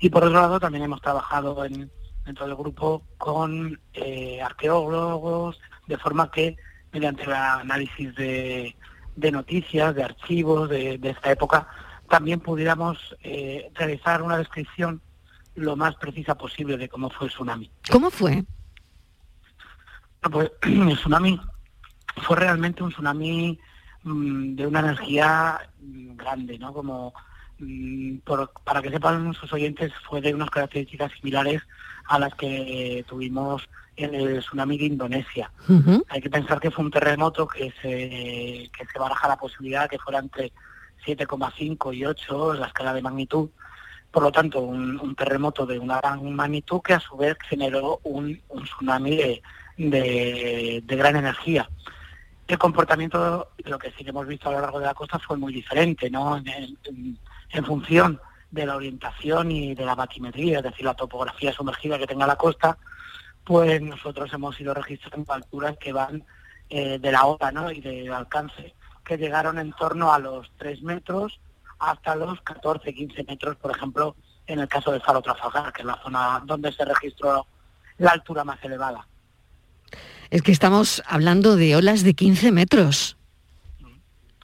Y 0.00 0.10
por 0.10 0.24
otro 0.24 0.40
lado 0.40 0.60
también 0.60 0.84
hemos 0.84 1.00
trabajado 1.00 1.64
en, 1.64 1.90
dentro 2.24 2.46
del 2.46 2.56
grupo 2.56 3.02
con 3.16 3.80
eh, 3.94 4.40
arqueólogos, 4.42 5.58
de 5.86 5.96
forma 5.96 6.30
que 6.30 6.56
mediante 6.92 7.24
el 7.24 7.32
análisis 7.32 8.14
de, 8.14 8.76
de 9.16 9.32
noticias, 9.32 9.94
de 9.94 10.04
archivos 10.04 10.68
de, 10.68 10.98
de, 10.98 11.10
esta 11.10 11.32
época, 11.32 11.66
también 12.08 12.40
pudiéramos 12.40 13.16
eh, 13.22 13.70
realizar 13.74 14.22
una 14.22 14.38
descripción 14.38 15.02
lo 15.54 15.76
más 15.76 15.94
precisa 15.96 16.36
posible 16.36 16.76
de 16.76 16.88
cómo 16.88 17.10
fue 17.10 17.26
el 17.26 17.32
tsunami. 17.32 17.70
¿Cómo 17.90 18.10
fue? 18.10 18.44
Pues 20.20 20.50
el 20.62 20.96
tsunami 20.96 21.40
fue 22.22 22.36
realmente 22.36 22.82
un 22.82 22.90
tsunami 22.90 23.58
mmm, 24.02 24.54
de 24.54 24.66
una 24.66 24.80
energía 24.80 25.60
grande, 25.80 26.58
¿no? 26.58 26.72
Como 26.72 27.14
mmm, 27.58 28.18
por, 28.18 28.52
para 28.64 28.82
que 28.82 28.90
sepan 28.90 29.24
nuestros 29.24 29.52
oyentes, 29.52 29.92
fue 30.08 30.20
de 30.20 30.34
unas 30.34 30.50
características 30.50 31.12
similares 31.12 31.62
a 32.06 32.18
las 32.18 32.34
que 32.34 33.04
tuvimos 33.08 33.68
en 33.96 34.14
el 34.14 34.38
tsunami 34.40 34.78
de 34.78 34.86
Indonesia. 34.86 35.50
Uh 35.68 35.72
-huh. 35.72 36.04
Hay 36.08 36.20
que 36.20 36.30
pensar 36.30 36.60
que 36.60 36.70
fue 36.70 36.84
un 36.84 36.90
terremoto 36.90 37.46
que 37.46 37.72
se, 37.82 38.70
que 38.76 38.86
se 38.90 38.98
baraja 38.98 39.28
la 39.28 39.36
posibilidad 39.36 39.82
de 39.82 39.88
que 39.90 39.98
fuera 39.98 40.20
entre 40.20 40.52
7,5 41.04 41.94
y 41.94 42.04
8 42.04 42.54
la 42.54 42.66
escala 42.66 42.94
de 42.94 43.02
magnitud. 43.02 43.50
Por 44.10 44.22
lo 44.22 44.32
tanto, 44.32 44.60
un, 44.60 44.98
un, 45.00 45.14
terremoto 45.14 45.66
de 45.66 45.78
una 45.78 46.00
gran 46.00 46.32
magnitud 46.34 46.80
que 46.80 46.94
a 46.94 47.00
su 47.00 47.16
vez 47.16 47.36
generó 47.48 48.00
un, 48.04 48.40
un 48.48 48.64
tsunami 48.64 49.16
de, 49.16 49.42
de, 49.78 50.82
gran 50.86 51.16
energía. 51.16 51.68
El 52.46 52.58
comportamiento, 52.58 53.50
lo 53.64 53.78
que 53.78 53.90
sí 53.92 54.04
que 54.04 54.10
hemos 54.10 54.26
visto 54.26 54.48
a 54.48 54.52
lo 54.52 54.60
largo 54.60 54.80
de 54.80 54.86
la 54.86 54.94
costa 54.94 55.18
fue 55.18 55.36
muy 55.36 55.52
diferente, 55.52 56.10
¿no? 56.10 56.36
En 56.36 57.64
función 57.64 58.20
de 58.50 58.66
la 58.66 58.76
orientación 58.76 59.50
y 59.50 59.74
de 59.74 59.84
la 59.84 59.94
batimetría, 59.94 60.58
es 60.58 60.64
decir, 60.64 60.84
la 60.84 60.94
topografía 60.94 61.52
sumergida 61.52 61.98
que 61.98 62.06
tenga 62.06 62.26
la 62.26 62.36
costa, 62.36 62.78
pues 63.44 63.80
nosotros 63.80 64.32
hemos 64.32 64.60
ido 64.60 64.74
registrando 64.74 65.32
alturas 65.32 65.76
que 65.78 65.92
van 65.92 66.24
eh, 66.68 66.98
de 66.98 67.12
la 67.12 67.24
ola 67.24 67.50
¿no? 67.50 67.70
y 67.70 67.80
del 67.80 68.12
alcance, 68.12 68.74
que 69.04 69.16
llegaron 69.16 69.58
en 69.58 69.72
torno 69.72 70.12
a 70.12 70.18
los 70.18 70.50
3 70.58 70.82
metros 70.82 71.40
hasta 71.78 72.14
los 72.14 72.40
14, 72.42 72.92
15 72.92 73.24
metros, 73.24 73.56
por 73.56 73.70
ejemplo, 73.70 74.16
en 74.46 74.58
el 74.58 74.68
caso 74.68 74.92
de 74.92 75.00
Faro 75.00 75.22
Trafalgar, 75.22 75.72
que 75.72 75.82
es 75.82 75.86
la 75.86 76.00
zona 76.02 76.42
donde 76.44 76.72
se 76.72 76.84
registró 76.84 77.46
la 77.98 78.10
altura 78.10 78.44
más 78.44 78.62
elevada. 78.62 79.07
Es 80.30 80.42
que 80.42 80.52
estamos 80.52 81.02
hablando 81.06 81.56
de 81.56 81.76
olas 81.76 82.02
de 82.02 82.14
15 82.14 82.52
metros. 82.52 83.16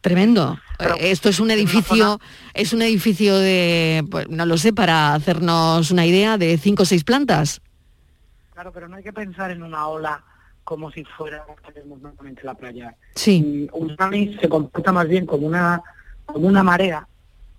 Tremendo. 0.00 0.58
Pero, 0.78 0.96
Esto 0.96 1.28
es 1.28 1.40
un 1.40 1.50
edificio, 1.50 2.20
es 2.52 2.72
un 2.72 2.82
edificio 2.82 3.38
de, 3.38 4.04
pues, 4.10 4.28
no 4.28 4.44
lo 4.44 4.58
sé, 4.58 4.72
para 4.72 5.14
hacernos 5.14 5.90
una 5.90 6.04
idea, 6.04 6.36
de 6.36 6.58
cinco 6.58 6.82
o 6.82 6.86
seis 6.86 7.04
plantas. 7.04 7.60
Claro, 8.52 8.72
pero 8.72 8.88
no 8.88 8.96
hay 8.96 9.02
que 9.02 9.12
pensar 9.12 9.50
en 9.50 9.62
una 9.62 9.86
ola 9.86 10.22
como 10.62 10.90
si 10.90 11.04
fuera 11.04 11.44
normalmente 11.86 12.42
la 12.44 12.54
playa. 12.54 12.94
Sí. 13.14 13.68
Un 13.72 13.88
tsunami 13.88 14.36
se 14.40 14.48
comporta 14.48 14.92
más 14.92 15.08
bien 15.08 15.26
como 15.26 15.46
una 15.46 15.82
como 16.24 16.48
una 16.48 16.62
marea, 16.62 17.06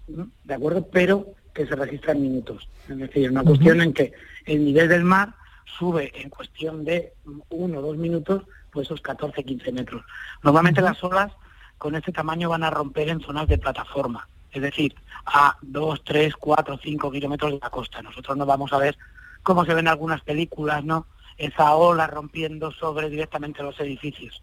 ¿no? 0.07 0.27
¿de 0.43 0.53
acuerdo? 0.53 0.87
Pero 0.91 1.27
que 1.53 1.65
se 1.67 1.75
registra 1.75 2.13
en 2.13 2.21
minutos. 2.23 2.67
Es 2.89 2.97
decir, 2.97 3.29
una 3.29 3.41
uh 3.41 3.43
-huh. 3.43 3.47
cuestión 3.47 3.81
en 3.81 3.93
que 3.93 4.13
el 4.45 4.65
nivel 4.65 4.89
del 4.89 5.03
mar 5.03 5.35
sube 5.65 6.11
en 6.15 6.29
cuestión 6.29 6.85
de 6.85 7.13
uno 7.49 7.79
o 7.79 7.81
dos 7.81 7.97
minutos, 7.97 8.43
pues 8.71 8.87
esos 8.87 9.01
14, 9.01 9.43
15 9.43 9.71
metros. 9.71 10.03
Normalmente 10.43 10.81
las 10.81 11.03
olas 11.03 11.31
con 11.77 11.95
este 11.95 12.11
tamaño 12.11 12.49
van 12.49 12.63
a 12.63 12.69
romper 12.69 13.09
en 13.09 13.21
zonas 13.21 13.47
de 13.47 13.57
plataforma, 13.57 14.27
es 14.51 14.61
decir, 14.61 14.95
a 15.25 15.57
2, 15.61 16.03
3, 16.03 16.35
4, 16.35 16.79
5 16.81 17.11
kilómetros 17.11 17.51
de 17.51 17.59
la 17.61 17.69
costa. 17.69 18.01
Nosotros 18.01 18.37
no 18.37 18.45
vamos 18.45 18.71
a 18.73 18.77
ver 18.77 18.97
cómo 19.43 19.65
se 19.65 19.73
ven 19.73 19.87
algunas 19.87 20.21
películas, 20.21 20.83
¿no? 20.83 21.05
esa 21.37 21.75
ola 21.75 22.07
rompiendo 22.07 22.71
sobre 22.71 23.09
directamente 23.09 23.61
los 23.61 23.79
edificios. 23.79 24.41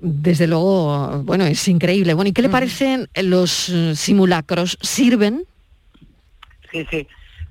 Desde 0.00 0.46
luego, 0.46 1.22
bueno, 1.22 1.44
es 1.44 1.66
increíble. 1.68 2.14
Bueno, 2.14 2.30
¿y 2.30 2.32
qué 2.32 2.42
le 2.42 2.48
parecen 2.48 3.08
los 3.14 3.72
simulacros? 3.94 4.78
¿Sirven? 4.80 5.44
Sí, 6.70 6.86
sí. 6.90 7.06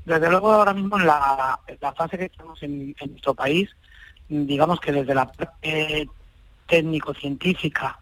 Desde 0.07 0.29
luego 0.29 0.53
ahora 0.53 0.73
mismo 0.73 0.97
en 0.97 1.05
la, 1.05 1.59
fase 1.93 2.17
que 2.17 2.25
estamos 2.27 2.63
en, 2.63 2.95
nuestro 3.09 3.33
país, 3.33 3.69
digamos 4.29 4.79
que 4.79 4.93
desde 4.93 5.13
la 5.13 5.29
parte 5.29 6.07
técnico-científica 6.65 7.99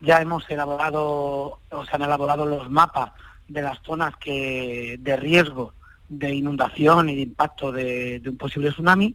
ya 0.00 0.20
hemos 0.20 0.50
elaborado, 0.50 1.60
o 1.70 1.84
se 1.84 1.94
han 1.94 2.02
elaborado 2.02 2.44
los 2.44 2.68
mapas 2.68 3.12
de 3.46 3.62
las 3.62 3.80
zonas 3.82 4.16
que 4.16 4.96
de 4.98 5.16
riesgo 5.16 5.74
de 6.08 6.34
inundación 6.34 7.08
y 7.08 7.14
de 7.14 7.22
impacto 7.22 7.70
de, 7.70 8.18
de 8.18 8.30
un 8.30 8.36
posible 8.36 8.72
tsunami, 8.72 9.14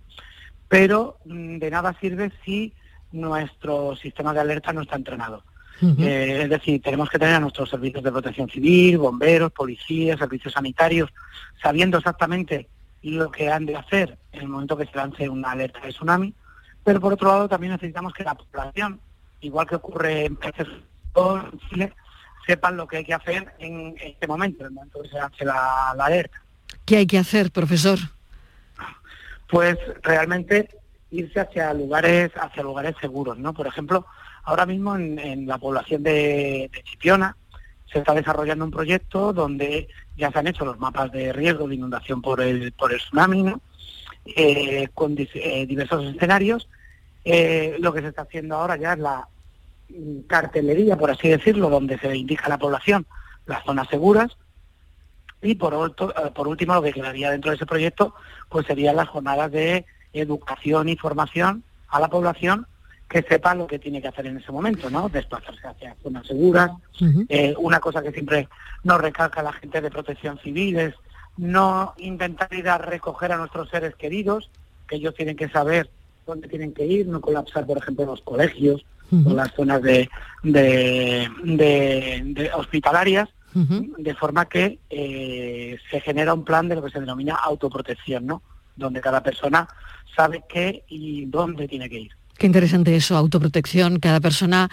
pero 0.70 1.18
mm, 1.26 1.58
de 1.58 1.70
nada 1.70 1.94
sirve 2.00 2.32
si 2.46 2.74
nuestro 3.12 3.98
sistema 3.98 4.34
de 4.34 4.40
alerta 4.40 4.72
no 4.72 4.84
está 4.84 4.96
entrenado. 4.96 5.44
Eh, 5.82 6.42
es 6.44 6.50
decir, 6.50 6.82
tenemos 6.82 7.10
que 7.10 7.18
tener 7.18 7.36
a 7.36 7.40
nuestros 7.40 7.70
servicios 7.70 8.04
de 8.04 8.12
protección 8.12 8.50
civil, 8.50 8.98
bomberos, 8.98 9.52
policías, 9.52 10.20
servicios 10.20 10.54
sanitarios, 10.54 11.10
sabiendo 11.62 11.98
exactamente 11.98 12.68
lo 13.02 13.32
que 13.32 13.50
han 13.50 13.66
de 13.66 13.78
hacer 13.78 14.18
en 14.32 14.42
el 14.42 14.48
momento 14.50 14.76
que 14.76 14.86
se 14.86 14.96
lance 14.96 15.30
una 15.30 15.52
alerta 15.52 15.80
de 15.80 15.90
tsunami, 15.90 16.34
pero 16.84 17.00
por 17.00 17.14
otro 17.14 17.30
lado 17.30 17.48
también 17.48 17.74
necesitamos 17.74 18.14
que 18.14 18.24
la 18.24 18.36
población, 18.36 19.00
igual 19.42 19.68
que 19.68 19.76
ocurre 19.76 20.26
en 20.26 20.36
países 20.36 20.68
en 21.16 21.60
Chile, 21.70 21.94
sepan 22.46 22.78
lo 22.78 22.88
que 22.88 22.98
hay 22.98 23.06
que 23.06 23.14
hacer 23.14 23.54
en 23.60 23.96
este 24.02 24.28
momento, 24.28 24.62
en 24.62 24.68
el 24.68 24.74
momento 24.74 25.02
que 25.02 25.10
se 25.10 25.16
lance 25.16 25.46
la, 25.46 25.94
la 25.96 26.06
alerta. 26.06 26.42
¿Qué 26.86 26.98
hay 26.98 27.08
que 27.08 27.18
hacer, 27.18 27.52
profesor? 27.52 28.00
pues 29.50 29.78
realmente 30.04 30.70
irse 31.12 31.40
hacia 31.40 31.74
lugares 31.74 32.32
hacia 32.40 32.64
lugares 32.64 32.96
seguros 33.02 33.38
no 33.38 33.54
por 33.54 33.68
ejemplo 33.68 34.06
ahora 34.50 34.66
mismo 34.66 34.96
en, 34.96 35.46
la 35.48 35.58
población 35.58 36.04
de, 36.04 36.70
Chipiona 36.84 37.36
se 37.92 38.00
está 38.00 38.14
desarrollando 38.14 38.66
un 38.66 38.72
proyecto 38.72 39.34
donde 39.34 39.88
ya 40.18 40.32
se 40.32 40.40
han 40.40 40.48
hecho 40.48 40.66
los 40.66 40.80
mapas 40.80 41.12
de 41.12 41.32
riesgo 41.34 41.68
de 41.68 41.76
inundación 41.76 42.22
por 42.22 42.42
el 42.42 42.72
por 42.74 42.92
el 42.92 43.00
tsunami. 43.00 43.54
Eh, 44.26 44.88
con 44.94 45.16
eh, 45.18 45.66
diversos 45.66 46.04
escenarios 46.06 46.68
Eh, 47.26 47.76
lo 47.80 47.92
que 47.94 48.02
se 48.02 48.08
está 48.10 48.22
haciendo 48.24 48.56
ahora 48.56 48.76
ya 48.78 48.94
es 48.94 49.00
la 49.00 49.28
cartelería 50.28 50.96
por 50.98 51.10
así 51.12 51.28
decirlo 51.30 51.70
donde 51.70 51.98
se 52.00 52.16
indica 52.16 52.46
a 52.46 52.50
la 52.50 52.58
población 52.58 53.06
las 53.46 53.64
zonas 53.66 53.88
seguras 53.90 54.38
y 55.42 55.56
por, 55.56 55.74
otro- 55.74 56.14
por 56.34 56.48
último, 56.48 56.74
lo 56.76 56.82
que 56.82 56.94
quedaría 56.94 57.32
dentro 57.32 57.50
de 57.52 57.56
ese 57.56 57.66
proyecto, 57.66 58.14
pues 58.50 58.66
serían 58.68 58.96
las 58.98 59.08
jornadas 59.08 59.50
de 59.52 59.86
educación 60.14 60.90
y 60.90 60.96
formación 60.98 61.64
a 61.88 62.00
la 62.00 62.10
población 62.10 62.68
que 63.10 63.24
sepa 63.24 63.56
lo 63.56 63.66
que 63.68 63.80
tiene 63.80 64.02
que 64.02 64.08
hacer 64.08 64.28
en 64.28 64.38
ese 64.38 64.52
momento, 64.52 64.90
¿no? 64.90 65.10
Desplazarse 65.10 65.68
hacia 65.68 65.96
zonas 66.04 66.28
seguras. 66.28 66.72
Eh, 67.28 67.56
una 67.58 67.80
cosa 67.80 68.04
que 68.04 68.12
siempre 68.12 68.48
nos 68.84 69.02
recalca 69.02 69.42
la 69.42 69.52
gente 69.54 69.82
de 69.82 69.90
protección 69.90 70.38
civil 70.40 70.78
es 70.78 70.94
no 71.38 71.94
intentar 71.98 72.54
ir 72.54 72.70
a 72.70 72.78
recoger 72.78 73.32
a 73.32 73.38
nuestros 73.38 73.70
seres 73.70 73.96
queridos, 73.96 74.52
que 74.88 74.98
ellos 74.98 75.16
tienen 75.16 75.36
que 75.36 75.50
saber 75.50 75.90
dónde 76.28 76.48
tienen 76.48 76.74
que 76.74 76.86
ir, 76.86 77.08
no 77.08 77.20
colapsar, 77.22 77.66
por 77.66 77.78
ejemplo, 77.80 78.06
los 78.06 78.22
colegios 78.22 78.86
o 79.26 79.34
las 79.34 79.52
zonas 79.56 79.82
de, 79.82 80.08
de, 80.44 81.28
de- 81.44 82.22
de 82.26 82.52
hospitalarias, 82.54 83.28
de 83.98 84.14
forma 84.14 84.48
que 84.48 84.78
eh, 84.92 85.78
se 85.90 86.00
genera 86.02 86.36
un 86.36 86.46
plan 86.46 86.68
de 86.70 86.76
lo 86.76 86.84
que 86.84 86.92
se 86.92 87.00
denomina 87.00 87.34
autoprotección, 87.34 88.28
¿no? 88.28 88.44
Donde 88.76 89.02
cada 89.02 89.24
persona 89.24 89.68
sabe 90.16 90.44
qué 90.48 90.84
y 90.88 91.26
dónde 91.26 91.68
tiene 91.68 91.90
que 91.90 92.00
ir. 92.02 92.12
Qué 92.40 92.48
interesante 92.48 92.96
eso, 92.96 93.16
autoprotección. 93.18 94.00
Cada 94.00 94.20
persona 94.22 94.70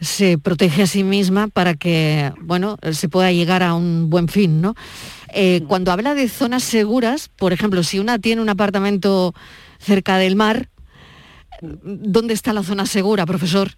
se 0.00 0.38
protege 0.38 0.82
a 0.82 0.86
sí 0.86 1.04
misma 1.04 1.46
para 1.48 1.74
que, 1.74 2.32
bueno, 2.40 2.78
se 2.92 3.08
pueda 3.08 3.30
llegar 3.30 3.62
a 3.62 3.74
un 3.74 4.10
buen 4.10 4.28
fin, 4.28 4.60
¿no? 4.60 4.74
Eh, 5.28 5.62
cuando 5.68 5.92
habla 5.92 6.14
de 6.14 6.28
zonas 6.28 6.64
seguras, 6.64 7.28
por 7.28 7.52
ejemplo, 7.52 7.82
si 7.82 7.98
una 7.98 8.18
tiene 8.18 8.42
un 8.42 8.48
apartamento 8.48 9.34
cerca 9.78 10.16
del 10.16 10.36
mar, 10.36 10.68
¿dónde 11.60 12.34
está 12.34 12.52
la 12.52 12.62
zona 12.62 12.86
segura, 12.86 13.26
profesor? 13.26 13.68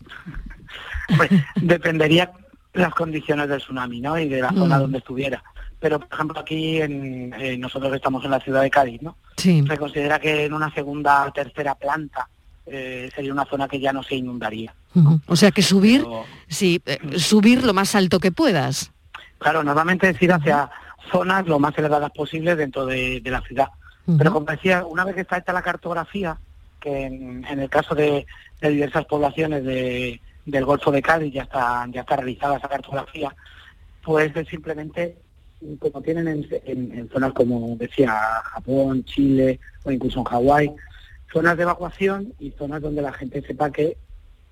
Pues 1.16 1.30
dependería 1.56 2.32
las 2.72 2.94
condiciones 2.94 3.48
del 3.48 3.58
tsunami, 3.60 4.00
¿no? 4.00 4.18
Y 4.18 4.28
de 4.28 4.40
la 4.40 4.50
zona 4.50 4.78
Mm. 4.78 4.80
donde 4.80 4.98
estuviera. 4.98 5.42
Pero, 5.80 5.98
por 6.00 6.08
ejemplo, 6.12 6.40
aquí 6.40 6.80
en, 6.80 7.34
eh, 7.38 7.58
nosotros 7.58 7.92
estamos 7.94 8.24
en 8.24 8.30
la 8.30 8.40
ciudad 8.40 8.62
de 8.62 8.70
Cádiz, 8.70 9.02
¿no? 9.02 9.16
Sí. 9.36 9.62
Se 9.68 9.76
considera 9.76 10.18
que 10.18 10.46
en 10.46 10.54
una 10.54 10.72
segunda 10.72 11.26
o 11.26 11.32
tercera 11.32 11.74
planta 11.74 12.28
eh, 12.66 13.10
sería 13.14 13.32
una 13.32 13.44
zona 13.44 13.68
que 13.68 13.80
ya 13.80 13.92
no 13.92 14.02
se 14.02 14.16
inundaría. 14.16 14.74
O 15.26 15.36
sea 15.36 15.50
que 15.50 15.62
subir, 15.62 16.02
Pero- 16.02 16.24
sí, 16.48 16.80
eh, 16.86 17.18
subir 17.18 17.64
lo 17.64 17.74
más 17.74 17.94
alto 17.94 18.20
que 18.20 18.30
puedas. 18.32 18.90
Claro, 19.38 19.62
normalmente 19.62 20.08
es 20.08 20.22
ir 20.22 20.32
hacia 20.32 20.70
zonas 21.10 21.46
lo 21.46 21.58
más 21.58 21.76
elevadas 21.76 22.10
posibles 22.12 22.56
dentro 22.56 22.86
de, 22.86 23.20
de 23.20 23.30
la 23.30 23.40
ciudad. 23.42 23.68
Pero 24.18 24.32
como 24.32 24.46
decía, 24.46 24.84
una 24.84 25.04
vez 25.04 25.14
que 25.14 25.22
está 25.22 25.38
hecha 25.38 25.52
la 25.52 25.62
cartografía, 25.62 26.36
que 26.80 27.06
en, 27.06 27.44
en 27.46 27.58
el 27.60 27.70
caso 27.70 27.94
de, 27.94 28.26
de 28.60 28.68
diversas 28.70 29.04
poblaciones 29.06 29.64
de- 29.64 30.20
del 30.46 30.64
Golfo 30.66 30.90
de 30.92 31.00
Cádiz 31.00 31.32
ya 31.32 31.42
está, 31.44 31.86
ya 31.90 32.02
está 32.02 32.16
realizada 32.16 32.58
esa 32.58 32.68
cartografía, 32.68 33.34
pues 34.02 34.36
es 34.36 34.46
simplemente, 34.48 35.16
como 35.78 36.02
tienen 36.02 36.28
en, 36.28 36.46
en- 36.66 36.98
en 36.98 37.08
zonas 37.08 37.32
como 37.32 37.74
decía 37.76 38.14
Japón, 38.44 39.04
Chile 39.04 39.58
o 39.84 39.90
incluso 39.90 40.18
en 40.20 40.24
Hawái, 40.26 40.70
zonas 41.34 41.58
de 41.58 41.64
evacuación 41.64 42.32
y 42.40 42.52
zonas 42.52 42.80
donde 42.80 43.02
la 43.02 43.12
gente 43.12 43.42
sepa 43.42 43.70
que 43.70 43.98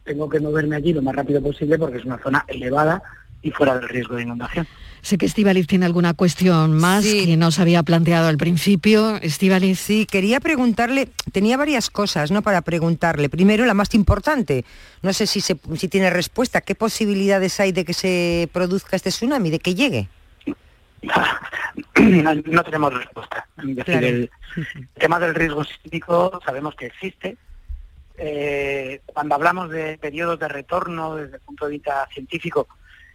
tengo 0.04 0.28
que 0.28 0.40
moverme 0.40 0.76
allí 0.76 0.92
lo 0.92 1.00
más 1.00 1.14
rápido 1.14 1.40
posible 1.40 1.78
porque 1.78 1.96
es 1.98 2.04
una 2.04 2.18
zona 2.22 2.44
elevada 2.48 3.02
y 3.40 3.50
fuera 3.52 3.78
del 3.78 3.88
riesgo 3.88 4.16
de 4.16 4.22
inundación. 4.24 4.66
Sé 5.00 5.18
que 5.18 5.26
Estivaliz 5.26 5.66
tiene 5.66 5.84
alguna 5.86 6.14
cuestión 6.14 6.74
más 6.74 7.04
que 7.04 7.36
nos 7.36 7.58
había 7.58 7.82
planteado 7.82 8.28
al 8.28 8.36
principio. 8.36 9.16
Estivaliz. 9.16 9.80
Sí, 9.80 10.06
quería 10.08 10.38
preguntarle, 10.38 11.08
tenía 11.32 11.56
varias 11.56 11.90
cosas, 11.90 12.30
¿no? 12.30 12.42
Para 12.42 12.60
preguntarle. 12.62 13.28
Primero, 13.28 13.64
la 13.64 13.74
más 13.74 13.94
importante, 13.94 14.64
no 15.02 15.12
sé 15.12 15.26
si, 15.26 15.40
se- 15.40 15.58
si 15.76 15.88
tiene 15.88 16.08
respuesta, 16.10 16.60
¿qué 16.60 16.76
posibilidades 16.76 17.58
hay 17.58 17.72
de 17.72 17.84
que 17.84 17.94
se 17.94 18.48
produzca 18.52 18.94
este 18.94 19.10
tsunami, 19.10 19.50
de 19.50 19.58
que 19.58 19.74
llegue? 19.74 20.08
no, 22.00 22.34
no 22.34 22.64
tenemos 22.64 22.94
respuesta. 22.94 23.46
Es 23.58 23.76
decir, 23.76 23.84
Claro. 23.84 24.06
el 24.06 24.30
tema 24.94 25.18
del 25.18 25.34
riesgo 25.34 25.64
sísmico 25.64 26.40
sabemos 26.44 26.74
que 26.74 26.86
existe. 26.86 27.36
Eh, 28.16 29.00
cuando 29.06 29.34
hablamos 29.34 29.70
de 29.70 29.98
periodos 29.98 30.38
de 30.38 30.48
retorno 30.48 31.16
desde 31.16 31.36
el 31.36 31.42
punto 31.42 31.66
de 31.66 31.72
vista 31.72 32.06
científico, 32.12 32.68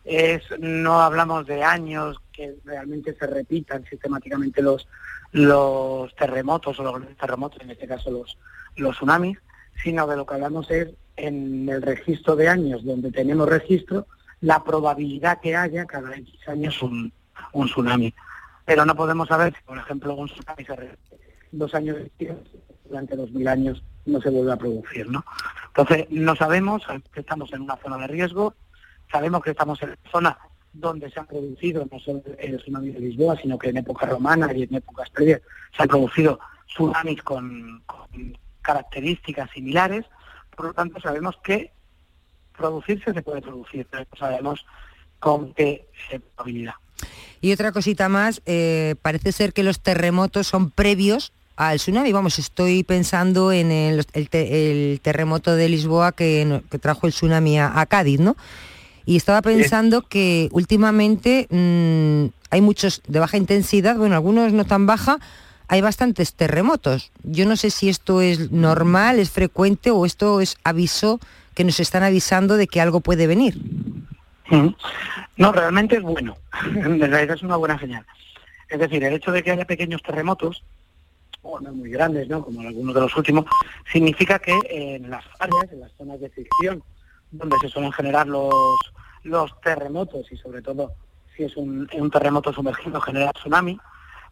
es 0.03 0.41
no 0.59 1.01
hablamos 1.01 1.45
de 1.45 1.63
años 1.63 2.17
que 2.31 2.55
realmente 2.65 3.13
se 3.13 3.27
repitan 3.27 3.85
sistemáticamente 3.85 4.61
los 4.61 4.87
los 5.31 6.15
terremotos 6.15 6.79
o 6.79 6.83
los 6.83 6.93
grandes 6.93 7.17
terremotos, 7.17 7.61
en 7.61 7.71
este 7.71 7.87
caso 7.87 8.11
los, 8.11 8.37
los 8.75 8.95
tsunamis, 8.95 9.37
sino 9.83 10.07
de 10.07 10.15
lo 10.15 10.25
que 10.25 10.35
hablamos 10.35 10.69
es 10.71 10.89
en 11.15 11.67
el 11.69 11.81
registro 11.81 12.35
de 12.35 12.47
años 12.47 12.83
donde 12.85 13.11
tenemos 13.11 13.49
registro, 13.49 14.07
la 14.41 14.63
probabilidad 14.63 15.39
que 15.41 15.55
haya 15.55 15.85
cada 15.85 16.15
X 16.15 16.47
años 16.47 16.81
un, 16.81 17.11
un 17.53 17.67
tsunami. 17.67 18.13
Pero 18.65 18.85
no 18.85 18.95
podemos 18.95 19.27
saber 19.27 19.53
si, 19.55 19.63
por 19.63 19.77
ejemplo, 19.77 20.15
un 20.15 20.27
tsunami 20.27 20.65
se 20.65 20.97
dos 21.51 21.73
años 21.73 21.97
durante 22.85 23.15
dos 23.15 23.31
mil 23.31 23.47
años 23.47 23.83
no 24.05 24.21
se 24.21 24.29
vuelve 24.29 24.51
a 24.51 24.57
producir, 24.57 25.09
¿no? 25.09 25.25
Entonces, 25.67 26.07
no 26.09 26.35
sabemos 26.35 26.83
que 27.11 27.19
estamos 27.19 27.51
en 27.53 27.61
una 27.61 27.75
zona 27.77 27.97
de 27.97 28.07
riesgo, 28.07 28.53
sabemos 29.11 29.41
que 29.43 29.51
estamos 29.51 29.81
en 29.81 29.89
una 29.89 30.11
zona 30.11 30.37
donde 30.73 31.09
se 31.09 31.19
han 31.19 31.27
producido 31.27 31.87
no 31.91 31.99
solo 31.99 32.21
el 32.37 32.57
tsunami 32.57 32.91
de 32.91 32.99
Lisboa, 32.99 33.35
sino 33.41 33.57
que 33.57 33.69
en 33.69 33.77
época 33.77 34.05
romana 34.05 34.53
y 34.53 34.63
en 34.63 34.75
épocas 34.75 35.09
previas 35.09 35.41
se 35.75 35.83
han 35.83 35.89
producido 35.89 36.39
tsunamis 36.67 37.21
con, 37.23 37.81
con 37.85 38.37
características 38.61 39.49
similares, 39.51 40.05
por 40.55 40.67
lo 40.67 40.73
tanto 40.73 40.99
sabemos 40.99 41.37
que 41.43 41.71
producirse 42.57 43.13
se 43.13 43.21
puede 43.21 43.41
producir, 43.41 43.87
sabemos 44.17 44.65
con 45.19 45.53
qué 45.53 45.85
probabilidad. 46.35 46.73
Y 47.41 47.51
otra 47.51 47.71
cosita 47.71 48.09
más, 48.09 48.41
eh, 48.45 48.95
parece 49.01 49.31
ser 49.31 49.53
que 49.53 49.63
los 49.63 49.79
terremotos 49.79 50.47
son 50.47 50.71
previos 50.71 51.31
al 51.55 51.77
tsunami. 51.77 52.11
Vamos, 52.11 52.39
estoy 52.39 52.83
pensando 52.83 53.51
en 53.51 53.71
el, 53.71 54.05
el 54.13 54.29
te- 54.29 54.71
el 54.91 54.99
terremoto 55.01 55.55
de 55.55 55.69
Lisboa 55.69 56.11
que, 56.11 56.61
trajo 56.81 57.05
el 57.07 57.13
tsunami 57.13 57.59
a, 57.59 57.79
a 57.79 57.85
Cádiz, 57.85 58.19
¿no? 58.19 58.35
Y 59.05 59.15
estaba 59.15 59.41
pensando 59.41 60.01
que 60.01 60.49
últimamente 60.51 61.47
mm, 61.49 62.25
hay 62.49 62.61
muchos 62.61 63.01
de 63.07 63.19
baja 63.19 63.37
intensidad, 63.37 63.95
bueno, 63.97 64.15
algunos 64.15 64.51
no 64.51 64.65
tan 64.65 64.85
baja, 64.85 65.19
hay 65.69 65.81
bastantes 65.81 66.33
terremotos. 66.33 67.11
Yo 67.23 67.45
no 67.45 67.55
sé 67.55 67.69
si 67.69 67.87
esto 67.89 68.21
es 68.21 68.51
normal, 68.51 69.19
es 69.19 69.29
frecuente 69.29 69.91
o 69.91 70.05
esto 70.05 70.41
es 70.41 70.57
aviso 70.63 71.19
que 71.53 71.63
nos 71.63 71.79
están 71.79 72.03
avisando 72.03 72.57
de 72.57 72.67
que 72.67 72.81
algo 72.81 72.99
puede 72.99 73.27
venir. 73.27 73.57
No, 75.37 75.51
realmente 75.51 75.97
es 75.97 76.01
bueno. 76.01 76.37
En 76.75 76.99
realidad 76.99 77.35
es 77.35 77.43
una 77.43 77.57
buena 77.57 77.79
señal. 77.79 78.05
Es 78.69 78.79
decir, 78.79 79.03
el 79.03 79.13
hecho 79.13 79.31
de 79.31 79.43
que 79.43 79.51
haya 79.51 79.65
pequeños 79.65 80.01
terremotos 80.03 80.63
o 81.41 81.59
no 81.59 81.71
muy 81.71 81.89
grandes, 81.89 82.27
¿no? 82.27 82.43
como 82.43 82.61
algunos 82.61 82.93
de 82.93 83.01
los 83.01 83.15
últimos, 83.15 83.45
significa 83.91 84.39
que 84.39 84.57
en 84.69 85.09
las 85.09 85.23
áreas, 85.39 85.71
en 85.71 85.79
las 85.79 85.91
zonas 85.93 86.19
de 86.19 86.29
fricción, 86.29 86.83
donde 87.31 87.55
se 87.61 87.69
suelen 87.69 87.91
generar 87.91 88.27
los, 88.27 88.53
los 89.23 89.59
terremotos 89.61 90.31
y 90.31 90.37
sobre 90.37 90.61
todo 90.61 90.93
si 91.35 91.43
es 91.43 91.55
un, 91.55 91.87
un 91.93 92.11
terremoto 92.11 92.51
sumergido 92.51 92.99
genera 92.99 93.31
tsunami, 93.31 93.77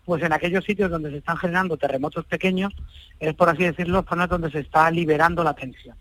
pues 0.06 0.24
en 0.24 0.34
aquellos 0.34 0.64
sitios 0.64 0.92
donde 0.92 1.12
se 1.12 1.18
están 1.18 1.38
generando 1.38 1.78
terremotos 1.78 2.26
pequeños 2.26 2.74
es, 3.20 3.34
por 3.34 3.50
así 3.50 3.64
decirlo, 3.64 4.06
zonas 4.08 4.30
donde 4.30 4.52
se 4.52 4.60
está 4.60 4.90
liberando 4.92 5.44
la 5.44 5.54
tensión. 5.54 5.98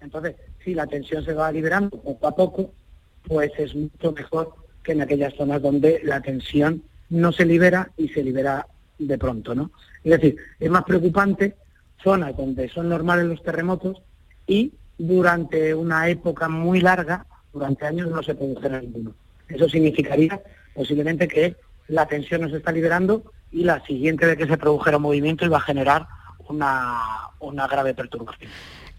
Entonces, 0.00 0.36
si 0.64 0.74
la 0.74 0.86
tensión 0.86 1.24
se 1.24 1.34
va 1.34 1.50
liberando 1.50 2.00
poco 2.00 2.26
a 2.28 2.34
poco, 2.34 2.72
pues 3.26 3.52
es 3.58 3.74
mucho 3.74 4.12
mejor 4.12 4.54
que 4.82 4.92
en 4.92 5.02
aquellas 5.02 5.34
zonas 5.34 5.60
donde 5.62 6.00
la 6.02 6.20
tensión 6.20 6.82
no 7.10 7.32
se 7.32 7.44
libera 7.44 7.90
y 7.96 8.08
se 8.08 8.22
libera 8.22 8.66
de 8.98 9.18
pronto, 9.18 9.54
¿no? 9.54 9.70
Es 10.04 10.12
decir, 10.12 10.36
es 10.58 10.70
más 10.70 10.84
preocupante 10.84 11.56
zonas 12.02 12.36
donde 12.36 12.68
son 12.68 12.88
normales 12.88 13.26
los 13.26 13.42
terremotos 13.42 14.00
y 14.46 14.72
durante 14.96 15.74
una 15.74 16.08
época 16.08 16.48
muy 16.48 16.80
larga, 16.80 17.26
durante 17.52 17.86
años, 17.86 18.10
no 18.10 18.22
se 18.22 18.34
produce 18.34 18.68
ninguno. 18.68 19.14
Eso 19.48 19.68
significaría 19.68 20.40
posiblemente 20.74 21.28
que 21.28 21.56
la 21.88 22.06
tensión 22.06 22.42
no 22.42 22.48
se 22.48 22.58
está 22.58 22.72
liberando 22.72 23.32
y 23.50 23.64
la 23.64 23.84
siguiente 23.84 24.26
vez 24.26 24.36
que 24.36 24.46
se 24.46 24.58
produjera 24.58 24.98
un 24.98 25.04
movimiento 25.04 25.44
iba 25.44 25.56
a 25.56 25.60
generar 25.60 26.06
una, 26.48 27.00
una 27.40 27.66
grave 27.66 27.94
perturbación. 27.94 28.50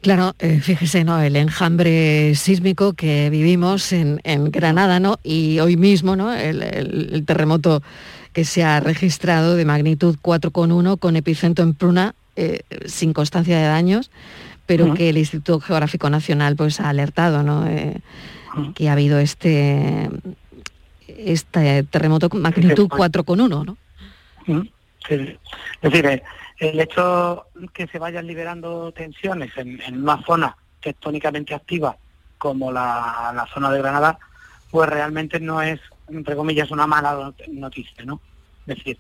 Claro, 0.02 0.34
eh, 0.40 0.62
fíjese, 0.62 1.04
¿no? 1.04 1.20
El 1.22 1.36
enjambre 1.36 2.34
sísmico 2.36 2.94
que 2.94 3.30
vivimos 3.30 3.92
en, 3.92 4.20
Granada, 4.52 5.00
¿no? 5.00 5.20
Y 5.24 5.60
hoy 5.60 5.76
mismo, 5.76 6.16
¿no? 6.16 6.34
El, 6.34 7.24
terremoto 7.26 7.84
que 8.32 8.46
se 8.46 8.64
ha 8.64 8.80
registrado 8.80 9.56
de 9.56 9.66
magnitud 9.66 10.18
4,1 10.22 11.00
con 11.00 11.18
epicentro 11.18 11.66
en 11.66 11.74
Pruna, 11.74 12.16
eh, 12.38 12.62
sin 12.86 13.12
constancia 13.12 13.58
de 13.58 13.66
daños, 13.66 14.10
pero 14.66 14.94
que 14.94 15.10
el 15.10 15.18
Instituto 15.18 15.60
Geográfico 15.60 16.10
Nacional 16.10 16.56
pues 16.56 16.80
ha 16.80 16.90
alertado, 16.90 17.44
¿no? 17.44 17.68
Eh, 17.68 18.00
que 18.76 18.88
ha 18.88 18.94
habido 18.94 19.20
este 19.20 20.10
este 21.08 21.84
terremoto 21.84 22.30
con 22.30 22.42
magnitud 22.42 22.88
4,1, 22.88 23.66
¿no? 23.66 23.78
Es 25.10 25.38
decir, 25.82 26.24
el 26.60 26.80
hecho 26.80 27.46
que 27.74 27.88
se 27.88 28.00
vayan 28.00 28.28
liberando 28.28 28.92
tensiones 28.92 29.52
en, 29.58 29.80
una 30.02 30.22
zona 30.24 30.56
tectónicamente 30.82 31.54
activa 31.54 31.98
como 32.38 32.72
la, 32.72 33.48
zona 33.54 33.72
de 33.72 33.80
Granada, 33.80 34.20
pues 34.70 34.90
realmente 34.90 35.40
no 35.40 35.62
es, 35.62 35.80
entre 36.10 36.36
comillas, 36.36 36.72
una 36.72 36.88
mala 36.88 37.34
noticia, 37.48 38.06
¿no? 38.06 38.22
Es 38.68 38.78
decir, 38.78 38.98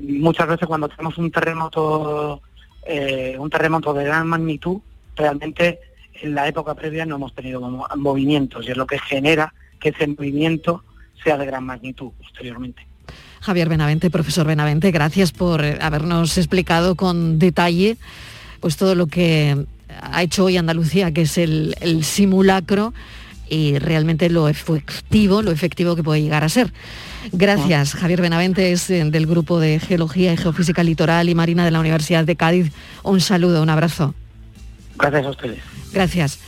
muchas 0.00 0.48
veces 0.48 0.66
cuando 0.66 0.88
tenemos 0.88 1.16
un 1.18 1.30
terremoto, 1.30 2.42
eh, 2.84 3.36
un 3.38 3.48
terremoto 3.48 3.94
de 3.94 4.04
gran 4.04 4.26
magnitud, 4.26 4.80
realmente 5.16 5.80
en 6.14 6.34
la 6.34 6.46
época 6.48 6.74
previa 6.74 7.06
no 7.06 7.16
hemos 7.16 7.34
tenido 7.34 7.60
movimientos 7.96 8.66
y 8.66 8.70
es 8.70 8.76
lo 8.76 8.86
que 8.86 8.98
genera 8.98 9.54
que 9.80 9.90
ese 9.90 10.06
movimiento 10.06 10.84
sea 11.22 11.36
de 11.36 11.46
gran 11.46 11.64
magnitud 11.64 12.12
posteriormente. 12.18 12.86
Javier 13.40 13.68
Benavente, 13.68 14.10
profesor 14.10 14.46
Benavente, 14.46 14.90
gracias 14.90 15.32
por 15.32 15.64
habernos 15.64 16.38
explicado 16.38 16.94
con 16.94 17.38
detalle 17.38 17.96
pues 18.60 18.76
todo 18.76 18.94
lo 18.94 19.08
que 19.08 19.66
ha 20.00 20.22
hecho 20.22 20.44
hoy 20.44 20.56
Andalucía, 20.56 21.12
que 21.12 21.22
es 21.22 21.36
el, 21.36 21.74
simulacro 22.04 22.94
y 23.48 23.78
realmente 23.78 24.30
lo 24.30 24.48
efectivo, 24.48 25.42
lo 25.42 25.50
efectivo 25.50 25.96
que 25.96 26.02
puede 26.02 26.22
llegar 26.22 26.44
a 26.44 26.48
ser. 26.48 26.72
Gracias, 27.32 27.94
Javier 27.94 28.22
Benavente 28.22 28.72
es 28.72 28.88
eh, 28.88 29.04
del 29.04 29.26
grupo 29.26 29.60
de 29.60 29.78
Geología 29.80 30.32
y 30.32 30.36
Geofísica 30.36 30.82
Litoral 30.82 31.28
y 31.28 31.34
Marina 31.34 31.64
de 31.64 31.72
la 31.72 31.80
Universidad 31.80 32.24
de 32.24 32.36
Cádiz. 32.36 32.72
Un 33.02 33.20
saludo, 33.20 33.62
un 33.62 33.68
abrazo. 33.68 34.14
Gracias 34.96 35.26
a 35.26 35.30
ustedes. 35.30 35.58
Gracias. 35.92 36.38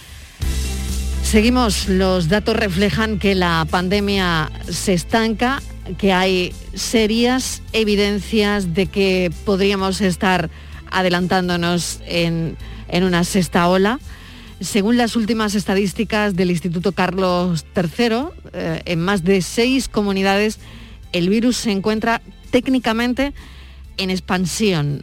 Seguimos, 1.22 1.88
los 1.88 2.28
datos 2.28 2.56
reflejan 2.56 3.18
que 3.18 3.34
la 3.34 3.66
pandemia 3.68 4.50
se 4.68 4.94
estanca, 4.94 5.60
que 5.98 6.12
hay 6.12 6.54
serias 6.74 7.62
evidencias 7.72 8.74
de 8.74 8.86
que 8.86 9.32
podríamos 9.44 10.00
estar 10.00 10.50
adelantándonos 10.90 12.00
en, 12.06 12.56
una 12.92 13.24
sexta 13.24 13.68
ola. 13.68 13.98
Según 14.60 14.96
las 14.96 15.16
últimas 15.16 15.54
estadísticas 15.54 16.36
del 16.36 16.50
Instituto 16.50 16.92
Carlos 16.92 17.66
III, 17.76 18.16
eh, 18.52 18.82
en 18.84 19.00
más 19.00 19.24
de 19.24 19.42
seis 19.42 19.88
comunidades 19.88 20.58
el 21.12 21.28
virus 21.28 21.56
se 21.56 21.70
encuentra 21.70 22.22
técnicamente 22.50 23.34
en 23.96 24.10
expansión. 24.10 25.02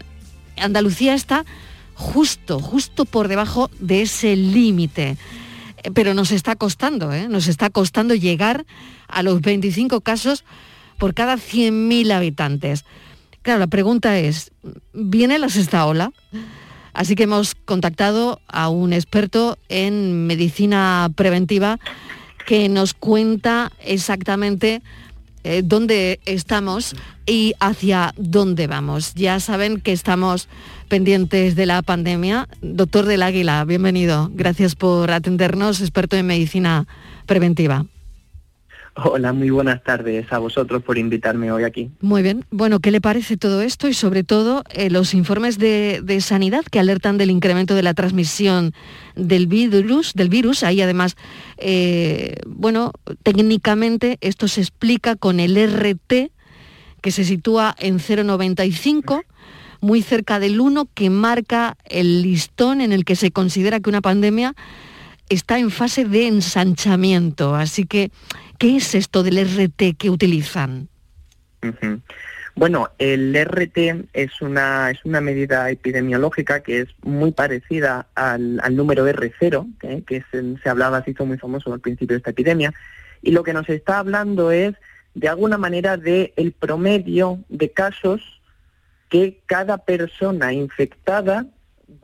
Andalucía 0.58 1.14
está 1.14 1.46
justo, 1.96 2.60
justo 2.60 3.06
por 3.06 3.28
debajo 3.28 3.70
de 3.80 4.04
ese 4.04 4.36
límite 4.36 5.18
pero 5.94 6.14
nos 6.14 6.32
está 6.32 6.56
costando, 6.56 7.12
¿eh? 7.12 7.28
nos 7.28 7.48
está 7.48 7.70
costando 7.70 8.14
llegar 8.14 8.66
a 9.08 9.24
los 9.24 9.42
25 9.42 10.02
casos 10.02 10.44
por 11.02 11.16
cada 11.16 11.38
100.000 11.38 12.12
habitantes. 12.12 12.86
Claro, 13.42 13.60
la 13.60 13.66
pregunta 13.66 14.20
es, 14.20 14.52
¿viene 14.94 15.40
la 15.40 15.50
sexta 15.50 15.88
ola? 15.88 16.12
Así 16.94 17.16
que 17.16 17.24
hemos 17.24 17.56
contactado 17.56 18.40
a 18.48 18.70
un 18.70 18.94
experto 18.94 19.58
en 19.68 20.28
medicina 20.28 21.10
preventiva 21.16 21.80
que 22.46 22.70
nos 22.70 22.94
cuenta 22.94 23.72
exactamente 23.84 24.84
eh, 25.44 25.64
dónde 25.66 26.20
estamos 26.26 26.96
y 27.26 27.56
hacia 27.60 28.14
dónde 28.16 28.68
vamos. 28.68 29.16
Ya 29.16 29.40
saben 29.40 29.82
que 29.82 29.94
estamos 29.94 30.48
pendientes 30.88 31.56
de 31.56 31.66
la 31.66 31.82
pandemia. 31.82 32.48
Doctor 32.62 33.08
del 33.08 33.24
Águila, 33.24 33.66
bienvenido. 33.66 34.30
Gracias 34.36 34.76
por 34.76 35.10
atendernos, 35.10 35.82
experto 35.82 36.16
en 36.16 36.28
medicina 36.28 36.86
preventiva. 37.26 37.88
Hola, 38.94 39.32
muy 39.32 39.50
buenas 39.50 39.82
tardes 39.84 40.32
a 40.34 40.40
vosotros 40.40 40.84
por 40.84 40.98
invitarme 40.98 41.50
hoy 41.50 41.64
aquí. 41.64 41.92
Muy 42.02 42.22
bien. 42.22 42.46
Bueno, 42.52 42.82
¿qué 42.82 42.92
le 42.92 43.00
parece 43.00 43.38
todo 43.38 43.62
esto 43.62 43.88
y 43.88 43.94
sobre 43.94 44.24
todo 44.24 44.64
eh, 44.74 44.90
los 44.90 45.14
informes 45.14 45.58
de, 45.58 46.18
sanidad 46.20 46.66
que 46.70 46.80
alertan 46.80 47.18
del 47.18 47.32
incremento 47.32 47.74
de 47.74 47.84
la 47.84 47.94
transmisión 47.94 48.74
del 49.16 49.48
virus? 49.48 50.14
Del 50.14 50.28
virus. 50.28 50.64
Ahí 50.64 50.82
además, 50.82 51.16
eh, 51.58 52.36
bueno, 52.46 52.92
técnicamente 53.24 54.18
esto 54.20 54.50
se 54.50 54.60
explica 54.60 55.16
con 55.16 55.40
el 55.40 55.56
RT 55.56 56.32
que 57.00 57.12
se 57.12 57.24
sitúa 57.24 57.74
en 57.80 57.98
0,95 58.00 59.24
muy 59.80 60.02
cerca 60.02 60.40
del 60.40 60.60
1 60.60 60.90
que 60.94 61.10
marca 61.10 61.78
el 61.86 62.22
listón 62.22 62.82
en 62.82 62.92
el 62.92 63.06
que 63.06 63.16
se 63.16 63.32
considera 63.32 63.80
que 63.80 63.90
una 63.90 64.02
pandemia 64.02 64.54
está 65.30 65.60
en 65.60 65.72
fase 65.72 66.06
de 66.06 66.28
ensanchamiento. 66.28 67.56
Así 67.56 67.86
que, 67.86 68.12
¿qué 68.62 68.78
es 68.78 68.94
esto 68.94 69.24
del 69.24 69.44
RT 69.44 69.98
que 69.98 70.12
utilizan? 70.12 70.88
Bueno, 72.54 72.90
el 73.00 73.34
RT 73.34 74.10
es 74.14 74.40
una, 74.40 74.92
es 74.92 75.04
una 75.04 75.20
medida 75.20 75.72
epidemiológica 75.72 76.62
que 76.62 76.82
es 76.82 76.90
muy 77.02 77.32
parecida 77.32 78.06
al, 78.14 78.62
número 78.76 79.10
R0, 79.10 79.68
¿eh? 79.82 80.04
que 80.06 80.24
se, 80.30 80.70
hablaba, 80.70 81.04
se 81.04 81.10
hizo 81.10 81.26
muy 81.26 81.40
famoso 81.40 81.74
al 81.74 81.80
principio 81.80 82.14
de 82.14 82.18
esta 82.20 82.30
epidemia, 82.30 82.72
y 83.24 83.32
lo 83.32 83.42
que 83.42 83.54
nos 83.54 83.68
está 83.68 83.98
hablando 83.98 84.52
es, 84.52 84.76
de 85.16 85.28
alguna 85.28 85.58
manera, 85.58 85.98
de 85.98 86.32
el 86.36 86.52
promedio 86.52 87.40
de 87.50 87.72
casos 87.72 88.42
que 89.10 89.40
cada 89.48 89.80
persona 89.80 90.54
infectada 90.54 91.48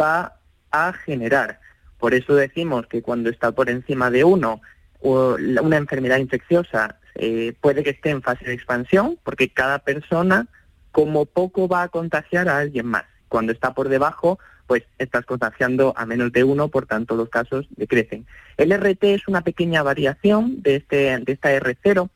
va 0.02 0.40
a 0.72 0.92
generar. 0.92 1.60
Por 2.00 2.16
eso 2.16 2.34
decimos 2.34 2.88
que 2.88 3.04
cuando 3.04 3.30
está 3.30 3.52
por 3.52 3.70
encima 3.70 4.10
de 4.10 4.24
uno, 4.24 4.60
una 5.02 5.78
enfermedad 5.78 6.18
infecciosa 6.18 7.00
eh, 7.16 7.54
puede 7.62 7.84
que 7.84 7.92
esté 7.92 8.10
en 8.10 8.22
fase 8.22 8.46
de 8.46 8.54
expansión, 8.54 9.18
porque 9.24 9.50
cada 9.50 9.80
persona 9.80 10.48
como 10.92 11.26
poco 11.26 11.68
va 11.68 11.84
a 11.84 11.90
contagiar 11.90 12.50
a 12.50 12.58
alguien 12.58 12.88
más. 12.88 13.04
Cuando 13.28 13.52
está 13.52 13.74
por 13.74 13.90
debajo, 13.90 14.40
pues 14.68 14.84
estás 14.98 15.26
contagiando 15.26 15.94
a 15.96 16.06
menos 16.06 16.32
de 16.32 16.44
uno, 16.44 16.68
por 16.68 16.86
tanto 16.86 17.16
los 17.16 17.30
casos 17.30 17.66
decrecen. 17.76 18.26
El 18.58 18.72
RT 18.72 19.04
es 19.04 19.28
una 19.28 19.42
pequeña 19.42 19.82
variación 19.82 20.62
de, 20.62 20.76
este, 20.76 21.18
de 21.20 21.32
esta 21.32 21.52
R0 21.52 22.10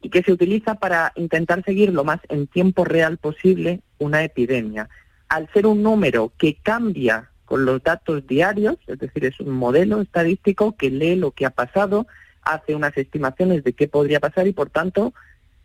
y 0.00 0.10
que 0.10 0.22
se 0.22 0.32
utiliza 0.32 0.76
para 0.76 1.12
intentar 1.16 1.62
seguir 1.64 1.92
lo 1.92 2.04
más 2.04 2.20
en 2.28 2.46
tiempo 2.46 2.84
real 2.84 3.18
posible 3.18 3.80
una 3.98 4.24
epidemia. 4.24 4.88
Al 5.28 5.52
ser 5.52 5.66
un 5.66 5.82
número 5.82 6.32
que 6.38 6.56
cambia 6.56 7.30
con 7.44 7.64
los 7.64 7.82
datos 7.82 8.26
diarios, 8.26 8.76
es 8.86 8.98
decir, 8.98 9.24
es 9.24 9.40
un 9.40 9.50
modelo 9.50 10.00
estadístico 10.00 10.76
que 10.76 10.90
lee 10.90 11.16
lo 11.16 11.32
que 11.32 11.46
ha 11.46 11.50
pasado, 11.50 12.06
hace 12.54 12.74
unas 12.74 12.96
estimaciones 12.96 13.62
de 13.64 13.72
qué 13.72 13.88
podría 13.88 14.20
pasar 14.20 14.46
y, 14.46 14.52
por 14.52 14.70
tanto, 14.70 15.12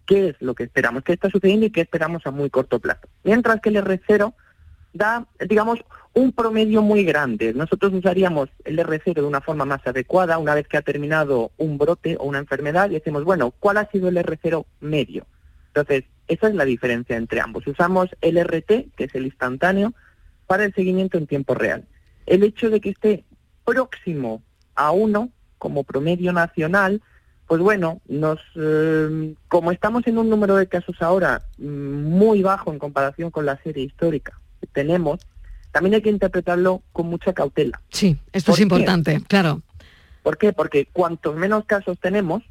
qué 0.06 0.30
es 0.30 0.36
lo 0.42 0.54
que 0.54 0.64
esperamos, 0.64 1.04
qué 1.04 1.14
está 1.14 1.30
sucediendo 1.30 1.66
y 1.66 1.72
qué 1.72 1.82
esperamos 1.82 2.26
a 2.26 2.32
muy 2.32 2.50
corto 2.50 2.80
plazo. 2.80 3.08
Mientras 3.24 3.62
que 3.62 3.70
el 3.70 3.78
R0 3.78 4.34
da, 4.94 5.26
digamos, 5.48 5.80
un 6.14 6.32
promedio 6.32 6.82
muy 6.82 7.04
grande. 7.04 7.54
Nosotros 7.54 7.92
usaríamos 7.94 8.50
el 8.66 8.78
R0 8.78 9.16
de 9.16 9.24
una 9.24 9.42
forma 9.42 9.66
más 9.66 9.86
adecuada 9.86 10.38
una 10.38 10.54
vez 10.54 10.68
que 10.68 10.78
ha 10.78 10.84
terminado 10.84 11.52
un 11.58 11.78
brote 11.78 12.18
o 12.20 12.26
una 12.26 12.38
enfermedad 12.38 12.90
y 12.90 12.96
decimos, 12.96 13.24
bueno, 13.24 13.52
¿cuál 13.60 13.78
ha 13.78 13.90
sido 13.90 14.10
el 14.10 14.18
R0 14.18 14.66
medio? 14.80 15.26
Entonces, 15.68 16.04
Esa 16.28 16.48
es 16.48 16.56
la 16.56 16.64
diferencia 16.64 17.18
entre 17.18 17.42
ambos. 17.42 17.68
Usamos 17.68 18.08
el 18.22 18.38
RT, 18.42 18.96
que 18.96 19.04
es 19.06 19.16
el 19.16 19.26
instantáneo, 19.26 19.94
para 20.48 20.64
el 20.64 20.74
seguimiento 20.74 21.18
en 21.18 21.28
tiempo 21.28 21.54
real. 21.54 21.86
El 22.26 22.44
hecho 22.44 22.70
de 22.70 22.80
que 22.80 22.92
esté 22.92 23.26
próximo 23.66 24.42
a 24.76 24.92
uno 24.92 25.30
como 25.64 25.86
promedio 25.86 26.34
nacional, 26.34 27.02
pues 27.48 27.62
bueno, 27.62 28.02
nos, 28.10 28.38
eh, 28.58 29.34
como 29.48 29.72
estamos 29.72 30.06
en 30.08 30.18
un 30.18 30.30
número 30.30 30.58
de 30.58 30.68
casos 30.68 31.02
ahora 31.02 31.42
mm, 31.58 32.04
muy 32.04 32.42
bajo 32.42 32.74
en 32.74 32.80
comparación 32.80 33.32
con 33.32 33.46
la 33.46 33.58
serie 33.64 33.86
histórica 33.86 34.38
que 34.60 34.68
tenemos, 34.68 35.22
también 35.72 35.96
hay 35.96 36.02
que 36.02 36.10
interpretarlo 36.10 36.84
con 36.92 37.08
mucha 37.08 37.32
cautela. 37.32 37.82
Sí, 37.90 38.18
esto 38.34 38.52
es 38.52 38.60
importante, 38.60 39.22
claro. 39.26 39.62
¿Por 40.22 40.38
qué? 40.38 40.52
Porque 40.52 40.86
cuantos 40.92 41.34
menos 41.38 41.64
casos 41.64 41.98
tenemos, 41.98 42.44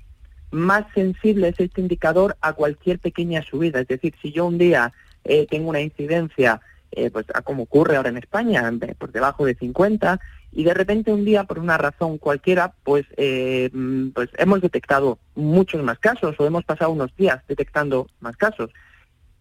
más 0.51 0.87
sensible 0.95 1.49
es 1.49 1.61
este 1.61 1.83
indicador 1.83 2.39
a 2.41 2.55
cualquier 2.55 2.99
pequeña 2.99 3.43
subida. 3.43 3.81
Es 3.81 3.89
decir, 3.89 4.15
si 4.23 4.33
yo 4.33 4.47
un 4.47 4.57
día 4.57 4.95
eh, 5.25 5.47
tengo 5.51 5.69
una 5.69 5.83
incidencia, 5.83 6.63
eh, 6.91 7.11
pues 7.11 7.27
a 7.35 7.43
como 7.43 7.65
ocurre 7.65 7.97
ahora 7.97 8.09
en 8.09 8.17
España, 8.17 8.73
por 8.99 9.13
debajo 9.13 9.45
de 9.45 9.55
50, 9.55 10.19
y 10.53 10.65
de 10.65 10.75
repente 10.75 11.13
un 11.13 11.25
día, 11.25 11.45
por 11.45 11.59
una 11.59 11.79
razón 11.79 12.19
cualquiera, 12.19 12.75
pues, 12.85 13.07
eh, 13.17 13.71
pues 14.15 14.29
hemos 14.37 14.61
detectado 14.61 15.19
muchos 15.35 15.83
más 15.83 15.99
casos 15.99 16.37
o 16.39 16.47
hemos 16.47 16.65
pasado 16.65 16.91
unos 16.91 17.15
días 17.17 17.43
detectando 17.49 18.07
más 18.21 18.37
casos. 18.37 18.71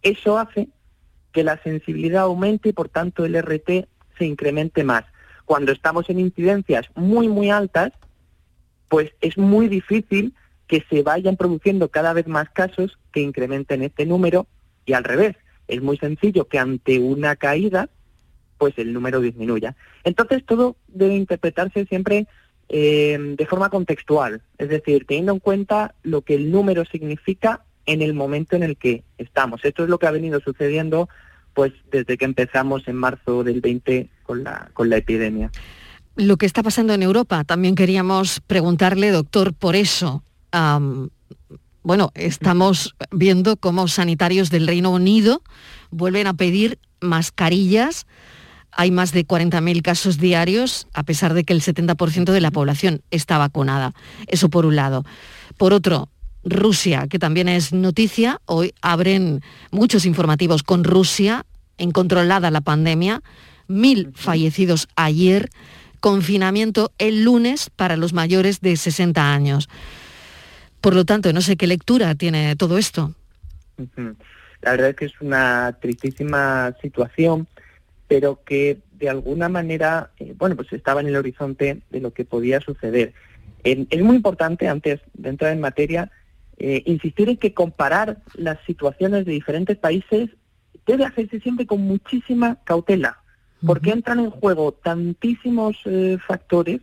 Eso 0.00 0.38
hace 0.38 0.68
que 1.32 1.44
la 1.44 1.62
sensibilidad 1.62 2.22
aumente 2.22 2.70
y 2.70 2.72
por 2.72 2.88
tanto 2.88 3.24
el 3.24 3.36
RT 3.36 3.86
se 4.18 4.24
incremente 4.24 4.84
más. 4.84 5.04
Cuando 5.44 5.72
estamos 5.72 6.08
en 6.08 6.18
incidencias 6.18 6.86
muy, 6.94 7.28
muy 7.28 7.50
altas, 7.50 7.92
pues 8.88 9.12
es 9.20 9.36
muy 9.36 9.68
difícil 9.68 10.34
que 10.66 10.84
se 10.88 11.02
vayan 11.02 11.36
produciendo 11.36 11.90
cada 11.90 12.14
vez 12.14 12.26
más 12.26 12.48
casos 12.50 12.98
que 13.12 13.20
incrementen 13.20 13.82
este 13.82 14.06
número 14.06 14.46
y 14.86 14.94
al 14.94 15.04
revés. 15.04 15.36
Es 15.68 15.82
muy 15.82 15.98
sencillo 15.98 16.48
que 16.48 16.58
ante 16.58 16.98
una 16.98 17.36
caída, 17.36 17.90
pues 18.62 18.78
el 18.78 18.92
número 18.92 19.20
disminuya. 19.20 19.74
Entonces 20.04 20.46
todo 20.46 20.76
debe 20.86 21.16
interpretarse 21.16 21.84
siempre 21.86 22.28
eh, 22.68 23.18
de 23.36 23.46
forma 23.46 23.70
contextual, 23.70 24.40
es 24.56 24.68
decir, 24.68 25.04
teniendo 25.04 25.32
en 25.32 25.40
cuenta 25.40 25.96
lo 26.04 26.20
que 26.22 26.36
el 26.36 26.52
número 26.52 26.84
significa 26.84 27.64
en 27.86 28.02
el 28.02 28.14
momento 28.14 28.54
en 28.54 28.62
el 28.62 28.76
que 28.76 29.02
estamos. 29.18 29.64
Esto 29.64 29.82
es 29.82 29.88
lo 29.88 29.98
que 29.98 30.06
ha 30.06 30.12
venido 30.12 30.38
sucediendo 30.38 31.08
pues 31.54 31.72
desde 31.90 32.16
que 32.16 32.24
empezamos 32.24 32.86
en 32.86 32.94
marzo 32.94 33.42
del 33.42 33.60
20 33.60 34.08
con 34.22 34.44
la, 34.44 34.70
con 34.74 34.88
la 34.88 34.98
epidemia. 34.98 35.50
Lo 36.14 36.36
que 36.36 36.46
está 36.46 36.62
pasando 36.62 36.94
en 36.94 37.02
Europa, 37.02 37.42
también 37.42 37.74
queríamos 37.74 38.38
preguntarle, 38.46 39.10
doctor, 39.10 39.54
por 39.54 39.74
eso. 39.74 40.22
bueno, 41.82 42.12
estamos 42.14 42.94
viendo 43.10 43.56
cómo 43.56 43.88
sanitarios 43.88 44.50
del 44.50 44.68
Reino 44.68 44.92
Unido 44.92 45.42
vuelven 45.90 46.28
a 46.28 46.34
pedir 46.34 46.78
mascarillas. 47.02 48.06
Hay 48.72 48.90
más 48.90 49.12
de 49.12 49.26
40.000 49.26 49.82
casos 49.82 50.18
diarios, 50.18 50.88
a 50.94 51.02
pesar 51.02 51.34
de 51.34 51.44
que 51.44 51.52
el 51.52 51.60
70% 51.60 52.32
de 52.32 52.40
la 52.40 52.50
población 52.50 53.02
está 53.10 53.38
vacunada. 53.38 53.92
Eso 54.26 54.48
por 54.48 54.66
un 54.66 54.76
lado. 54.76 55.04
Por 55.58 55.72
otro, 55.72 56.08
Rusia, 56.44 57.06
que 57.08 57.18
también 57.18 57.48
es 57.48 57.72
noticia. 57.72 58.40
Hoy 58.46 58.74
abren 58.80 59.42
muchos 59.70 60.06
informativos 60.06 60.62
con 60.62 60.84
Rusia, 60.84 61.44
en 61.78 61.90
controlada 61.90 62.50
la 62.50 62.60
pandemia. 62.62 63.22
Mil 63.68 64.10
fallecidos 64.14 64.88
ayer. 64.96 65.50
Confinamiento 66.00 66.92
el 66.98 67.22
lunes 67.22 67.70
para 67.70 67.96
los 67.96 68.12
mayores 68.12 68.60
de 68.60 68.76
60 68.76 69.32
años. 69.32 69.68
Por 70.80 70.94
lo 70.94 71.04
tanto, 71.04 71.32
no 71.32 71.40
sé 71.42 71.56
qué 71.56 71.68
lectura 71.68 72.14
tiene 72.16 72.56
todo 72.56 72.76
esto. 72.76 73.14
La 74.62 74.72
verdad 74.72 74.90
es 74.90 74.96
que 74.96 75.04
es 75.06 75.20
una 75.20 75.76
tristísima 75.80 76.74
situación, 76.82 77.46
pero 78.12 78.40
que 78.44 78.76
de 78.98 79.08
alguna 79.08 79.48
manera, 79.48 80.10
eh, 80.18 80.34
bueno, 80.36 80.54
pues 80.54 80.70
estaba 80.74 81.00
en 81.00 81.06
el 81.06 81.16
horizonte 81.16 81.80
de 81.88 82.00
lo 82.00 82.12
que 82.12 82.26
podía 82.26 82.60
suceder. 82.60 83.14
Eh, 83.64 83.86
es 83.88 84.02
muy 84.02 84.16
importante, 84.16 84.68
antes 84.68 85.00
de 85.14 85.30
entrar 85.30 85.50
en 85.50 85.62
materia, 85.62 86.10
eh, 86.58 86.82
insistir 86.84 87.30
en 87.30 87.38
que 87.38 87.54
comparar 87.54 88.18
las 88.34 88.58
situaciones 88.66 89.24
de 89.24 89.32
diferentes 89.32 89.78
países 89.78 90.28
debe 90.86 91.06
hacerse 91.06 91.40
siempre 91.40 91.64
con 91.64 91.80
muchísima 91.80 92.58
cautela, 92.64 93.16
porque 93.64 93.92
entran 93.92 94.20
en 94.20 94.28
juego 94.28 94.72
tantísimos 94.72 95.78
eh, 95.86 96.18
factores 96.26 96.82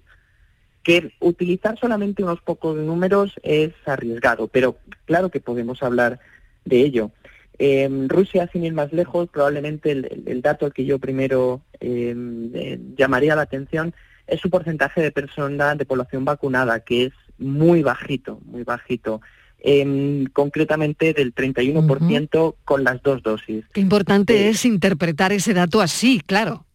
que 0.81 1.13
utilizar 1.19 1.77
solamente 1.77 2.23
unos 2.23 2.41
pocos 2.41 2.75
números 2.75 3.35
es 3.43 3.73
arriesgado, 3.85 4.47
pero 4.47 4.77
claro 5.05 5.29
que 5.29 5.41
podemos 5.41 5.83
hablar 5.83 6.19
de 6.65 6.81
ello. 6.81 7.11
En 7.59 8.07
Rusia, 8.07 8.49
sin 8.51 8.63
ir 8.63 8.73
más 8.73 8.93
lejos, 8.93 9.27
probablemente 9.29 9.91
el, 9.91 10.41
dato 10.41 10.65
al 10.65 10.73
que 10.73 10.85
yo 10.85 10.97
primero 10.97 11.61
eh, 11.81 12.15
eh, 12.53 12.79
llamaría 12.97 13.35
la 13.35 13.41
atención 13.41 13.93
es 14.27 14.39
su 14.39 14.49
porcentaje 14.49 15.01
de 15.01 15.11
personas 15.11 15.77
de 15.77 15.85
población 15.85 16.23
vacunada, 16.23 16.79
que 16.79 17.05
es 17.05 17.13
muy 17.37 17.81
bajito, 17.81 18.39
muy 18.45 18.63
bajito. 18.63 19.21
Em, 19.61 20.25
concretamente 20.27 21.13
del 21.13 21.35
31% 21.35 22.55
con 22.63 22.85
las 22.85 23.03
dos 23.03 23.21
dosis. 23.21 23.65
Qué 23.73 23.81
importante 23.81 24.47
es 24.47 24.63
interpretar 24.63 25.33
ese 25.33 25.53
dato 25.53 25.81
así, 25.81 26.21
claro. 26.25 26.65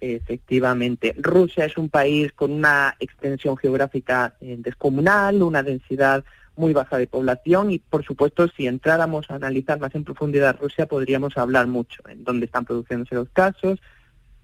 Efectivamente. 0.00 1.14
Rusia 1.18 1.66
es 1.66 1.76
un 1.76 1.90
país 1.90 2.32
con 2.32 2.52
una 2.52 2.96
extensión 2.98 3.58
geográfica 3.58 4.36
eh, 4.40 4.56
descomunal, 4.58 5.42
una 5.42 5.62
densidad 5.62 6.24
muy 6.60 6.72
baja 6.72 6.98
de 6.98 7.08
población 7.08 7.72
y, 7.72 7.78
por 7.78 8.04
supuesto, 8.04 8.46
si 8.48 8.66
entráramos 8.66 9.30
a 9.30 9.34
analizar 9.34 9.80
más 9.80 9.94
en 9.94 10.04
profundidad 10.04 10.58
Rusia, 10.60 10.86
podríamos 10.86 11.36
hablar 11.36 11.66
mucho 11.66 12.02
en 12.08 12.22
dónde 12.22 12.46
están 12.46 12.64
produciéndose 12.64 13.16
los 13.16 13.30
casos, 13.30 13.80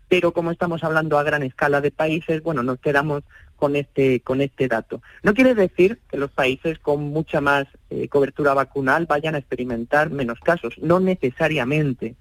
pero 0.08 0.32
como 0.32 0.50
estamos 0.50 0.82
hablando 0.82 1.18
a 1.18 1.22
gran 1.22 1.42
escala 1.42 1.80
de 1.80 1.90
países, 1.90 2.42
bueno, 2.42 2.62
nos 2.62 2.80
quedamos 2.80 3.22
con 3.56 3.76
este 3.76 4.20
con 4.20 4.40
este 4.40 4.68
dato. 4.68 5.02
No 5.22 5.34
quiere 5.34 5.54
decir 5.54 6.00
que 6.08 6.18
los 6.18 6.30
países 6.30 6.78
con 6.78 7.02
mucha 7.04 7.40
más 7.40 7.66
eh, 7.90 8.08
cobertura 8.08 8.54
vacunal 8.54 9.06
vayan 9.06 9.34
a 9.34 9.38
experimentar 9.38 10.10
menos 10.10 10.40
casos, 10.40 10.74
no 10.78 11.00
necesariamente, 11.00 12.16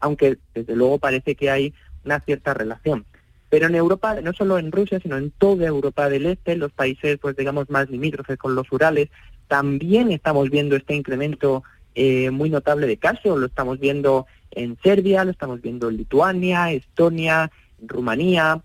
aunque 0.00 0.38
desde 0.54 0.76
luego 0.76 0.98
parece 0.98 1.34
que 1.34 1.50
hay 1.50 1.74
una 2.04 2.20
cierta 2.20 2.54
relación. 2.54 3.06
Pero 3.50 3.66
en 3.66 3.74
Europa, 3.74 4.20
no 4.20 4.32
solo 4.32 4.58
en 4.58 4.72
Rusia, 4.72 4.98
sino 5.00 5.16
en 5.16 5.30
toda 5.30 5.66
Europa 5.66 6.08
del 6.08 6.26
Este, 6.26 6.56
los 6.56 6.72
países, 6.72 7.18
pues 7.20 7.36
digamos, 7.36 7.70
más 7.70 7.88
limítrofes 7.90 8.36
con 8.38 8.54
los 8.54 8.70
Urales, 8.72 9.10
también 9.48 10.10
estamos 10.10 10.50
viendo 10.50 10.74
este 10.76 10.94
incremento 10.94 11.62
eh, 11.94 12.30
muy 12.30 12.50
notable 12.50 12.86
de 12.86 12.96
casos. 12.96 13.38
Lo 13.38 13.46
estamos 13.46 13.78
viendo 13.78 14.26
en 14.50 14.76
Serbia, 14.82 15.24
lo 15.24 15.30
estamos 15.30 15.60
viendo 15.60 15.88
en 15.88 15.96
Lituania, 15.98 16.72
Estonia, 16.72 17.50
Rumanía, 17.80 18.62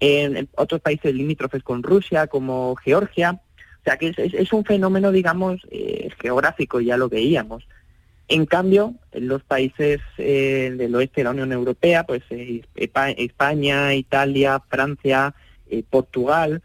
en, 0.00 0.36
en 0.36 0.48
otros 0.56 0.80
países 0.80 1.14
limítrofes 1.14 1.62
con 1.62 1.82
Rusia, 1.82 2.26
como 2.26 2.74
Georgia. 2.76 3.40
O 3.80 3.84
sea 3.84 3.96
que 3.96 4.08
es, 4.08 4.18
es- 4.18 4.34
es 4.34 4.52
un 4.52 4.64
fenómeno, 4.64 5.12
digamos, 5.12 5.60
eh, 5.70 6.08
geográfico, 6.20 6.80
ya 6.80 6.96
lo 6.96 7.08
veíamos. 7.08 7.64
En 8.34 8.46
cambio, 8.46 8.94
en 9.10 9.28
los 9.28 9.42
países 9.42 10.00
eh, 10.16 10.72
del 10.78 10.94
oeste 10.94 11.20
de 11.20 11.24
la 11.24 11.32
Unión 11.32 11.52
Europea, 11.52 12.04
pues 12.04 12.22
eh, 12.30 12.62
Espa- 12.74 13.14
España, 13.18 13.94
Italia, 13.94 14.62
Francia, 14.70 15.34
eh, 15.68 15.82
Portugal, 15.88 16.62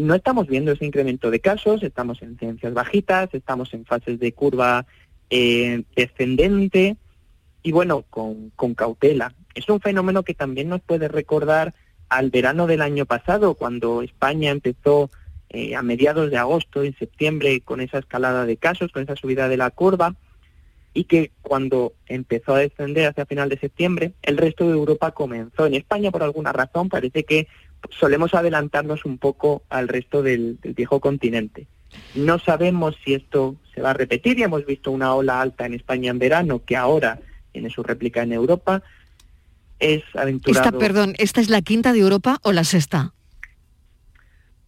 no 0.00 0.14
estamos 0.14 0.46
viendo 0.46 0.72
ese 0.72 0.86
incremento 0.86 1.30
de 1.30 1.40
casos, 1.40 1.82
estamos 1.82 2.22
en 2.22 2.38
ciencias 2.38 2.72
bajitas, 2.72 3.28
estamos 3.34 3.74
en 3.74 3.84
fases 3.84 4.18
de 4.18 4.32
curva 4.32 4.86
descendente 5.94 6.96
y 7.62 7.70
bueno, 7.72 8.02
con, 8.08 8.50
cautela. 8.74 9.34
Es 9.54 9.68
un 9.68 9.80
fenómeno 9.80 10.22
que 10.22 10.32
también 10.32 10.70
nos 10.70 10.80
puede 10.80 11.08
recordar 11.08 11.74
al 12.08 12.30
verano 12.30 12.66
del 12.66 12.80
año 12.80 13.04
pasado, 13.04 13.56
cuando 13.56 14.00
España 14.00 14.50
empezó 14.52 15.10
a 15.76 15.82
mediados 15.82 16.30
de 16.30 16.38
agosto, 16.38 16.82
en 16.82 16.96
septiembre, 16.96 17.60
con 17.60 17.82
esa 17.82 17.98
escalada 17.98 18.46
de 18.46 18.56
casos, 18.56 18.90
con 18.90 19.02
esa 19.02 19.16
subida 19.16 19.50
de 19.50 19.58
la 19.58 19.68
curva, 19.68 20.14
y 20.96 21.04
que 21.04 21.32
cuando 21.42 21.92
empezó 22.06 22.54
a 22.54 22.60
descender 22.60 23.06
hacia 23.08 23.26
final 23.26 23.48
de 23.48 23.58
septiembre, 23.58 24.12
el 24.22 24.36
resto 24.38 24.64
de 24.66 24.74
Europa 24.74 25.10
comenzó. 25.10 25.66
En 25.66 25.74
España, 25.74 26.10
por 26.12 26.22
alguna 26.22 26.52
razón, 26.52 26.88
parece 26.88 27.24
que 27.24 27.48
solemos 27.90 28.32
adelantarnos 28.32 29.04
un 29.04 29.18
poco 29.18 29.64
al 29.68 29.88
resto 29.88 30.22
del, 30.22 30.58
del 30.62 30.72
viejo 30.74 31.00
continente. 31.00 31.66
No 32.14 32.38
sabemos 32.38 32.96
si 33.04 33.14
esto 33.14 33.56
se 33.74 33.80
va 33.80 33.90
a 33.90 33.94
repetir 33.94 34.38
y 34.38 34.44
hemos 34.44 34.64
visto 34.66 34.90
una 34.92 35.14
ola 35.14 35.40
alta 35.40 35.66
en 35.66 35.74
España 35.74 36.10
en 36.10 36.18
verano 36.20 36.62
que 36.64 36.76
ahora 36.76 37.18
tiene 37.52 37.70
su 37.70 37.82
réplica 37.82 38.22
en 38.22 38.32
Europa. 38.32 38.82
Es 39.80 40.02
aventurado. 40.14 40.64
Esta, 40.66 40.78
perdón, 40.78 41.14
¿esta 41.18 41.40
es 41.40 41.50
la 41.50 41.60
quinta 41.60 41.92
de 41.92 41.98
Europa 41.98 42.38
o 42.44 42.52
la 42.52 42.62
sexta? 42.64 43.12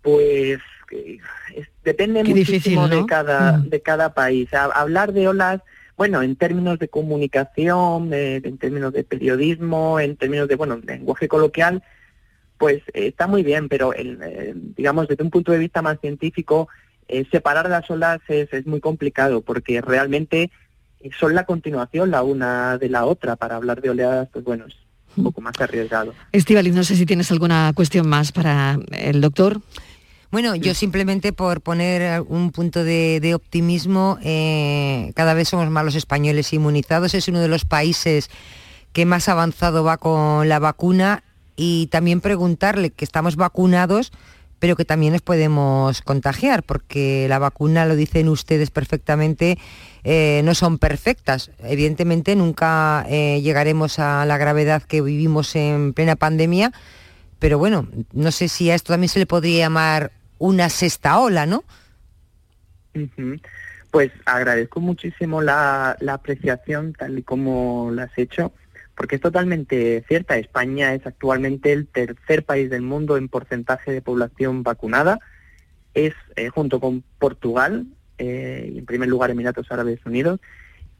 Pues 0.02 0.58
eh, 0.92 1.18
es- 1.54 1.68
depende 1.84 2.22
Qué 2.22 2.30
muchísimo 2.30 2.54
difícil, 2.54 2.74
¿no? 2.76 2.88
de 2.88 3.06
cada 3.06 3.58
Mm. 3.58 3.68
de 3.70 3.82
cada 3.82 4.14
país. 4.14 4.52
A- 4.54 4.64
hablar 4.66 5.12
de 5.12 5.28
olas, 5.28 5.60
bueno, 5.97 6.22
en 6.22 6.36
términos 6.36 6.78
de 6.78 6.88
comunicación, 6.88 8.11
de- 8.11 8.36
en 8.36 8.59
términos 8.59 8.92
de 8.92 9.05
periodismo, 9.05 9.99
en 10.01 10.16
términos 10.16 10.49
de 10.49 10.57
bueno 10.57 10.78
lenguaje 10.86 11.28
coloquial, 11.28 11.82
pues 12.59 12.78
eh, 12.94 13.09
está 13.09 13.26
muy 13.26 13.42
bien, 13.42 13.68
pero 13.68 13.92
el, 13.94 14.18
eh, 14.22 14.53
digamos 14.55 15.09
desde 15.09 15.22
un 15.24 15.30
punto 15.30 15.53
de 15.53 15.59
vista 15.59 15.82
más 15.82 15.99
científico, 16.01 16.68
eh, 17.09 17.24
separar 17.30 17.68
las 17.68 17.88
olas 17.90 18.20
es, 18.28 18.53
es 18.53 18.66
muy 18.66 18.80
complicado 18.80 19.40
porque 19.42 19.80
realmente 19.80 20.51
son 21.20 21.34
la 21.34 21.44
continuación 21.44 22.11
la 22.11 22.22
una 22.22 22.78
de 22.78 22.88
la 22.88 23.05
otra. 23.05 23.36
Para 23.36 23.57
hablar 23.57 23.80
de 23.80 23.90
oleadas, 23.90 24.28
pues 24.32 24.44
bueno, 24.44 24.64
es 24.66 24.74
un 25.16 25.24
poco 25.24 25.40
más 25.40 25.55
arriesgado. 25.61 26.12
Estivaliz, 26.32 26.74
no 26.74 26.82
sé 26.84 26.97
si 26.97 27.07
tienes 27.07 27.30
alguna 27.30 27.72
cuestión 27.74 28.09
más 28.09 28.32
para 28.32 28.78
el 28.90 29.20
doctor. 29.20 29.61
Bueno, 30.37 30.55
yo 30.55 30.74
simplemente 30.74 31.32
por 31.32 31.62
poner 31.62 32.20
un 32.28 32.53
punto 32.53 32.84
de, 32.84 33.20
de 33.20 33.34
optimismo, 33.34 34.18
eh, 34.22 35.11
cada 35.14 35.32
vez 35.32 35.49
somos 35.49 35.70
más 35.70 35.82
los 35.82 35.95
españoles 35.95 36.53
inmunizados, 36.53 37.14
es 37.14 37.26
uno 37.28 37.41
de 37.41 37.49
los 37.49 37.64
países 37.64 38.28
que 38.93 39.07
más 39.07 39.30
avanzado 39.30 39.82
va 39.82 39.97
con 39.97 40.47
la 40.47 40.59
vacuna 40.59 41.24
y 41.57 41.87
también 41.87 42.20
preguntarle 42.20 42.91
que 42.91 43.07
estamos 43.07 43.37
vacunados, 43.37 44.12
pero 44.59 44.76
que 44.76 44.84
también 44.84 45.14
nos 45.14 45.22
podemos 45.22 46.03
contagiar, 46.03 46.64
porque 46.64 47.24
la 47.30 47.39
vacuna, 47.39 47.87
lo 47.87 47.97
dicen 47.97 48.28
ustedes 48.28 48.68
perfectamente, 48.68 49.57
eh, 50.05 50.43
no 50.45 50.55
son 50.55 50.76
perfectas. 50.76 51.51
Evidentemente 51.61 52.37
nunca 52.37 53.07
eh, 53.09 53.41
llegaremos 53.41 53.99
a 53.99 54.26
la 54.26 54.37
gravedad 54.37 54.82
que 54.82 55.01
vivimos 55.01 55.57
en 55.57 55.95
plena 55.95 56.14
pandemia, 56.14 56.74
pero 57.39 57.59
bueno, 57.59 57.89
no 58.12 58.32
sé 58.32 58.49
si 58.49 58.70
a 58.70 58.74
esto 58.74 58.93
también 58.93 59.09
se 59.09 59.18
le 59.18 59.24
podría 59.24 59.61
llamar 59.61 60.12
una 60.39 60.68
sexta 60.68 61.18
ola, 61.18 61.47
¿no? 61.47 61.64
Pues 63.91 64.11
agradezco 64.24 64.80
muchísimo 64.80 65.43
la, 65.43 65.97
la 66.01 66.14
apreciación 66.14 66.93
tal 66.93 67.18
y 67.18 67.22
como 67.22 67.91
la 67.93 68.05
has 68.05 68.18
hecho, 68.18 68.53
porque 68.95 69.16
es 69.16 69.20
totalmente 69.20 70.05
cierta. 70.09 70.37
España 70.39 70.95
es 70.95 71.07
actualmente 71.07 71.72
el 71.72 71.87
tercer 71.87 72.45
país 72.45 72.70
del 72.70 72.82
mundo 72.82 73.16
en 73.16 73.28
porcentaje 73.28 73.93
de 73.93 74.03
población 74.03 74.62
vacunada. 74.62 75.18
Es 75.95 76.14
eh, 76.37 76.49
junto 76.49 76.80
con 76.80 77.03
Portugal 77.18 77.87
eh, 78.18 78.70
y 78.74 78.78
en 78.78 78.87
primer 78.87 79.09
lugar 79.09 79.30
Emiratos 79.30 79.70
Árabes 79.70 80.05
Unidos. 80.05 80.41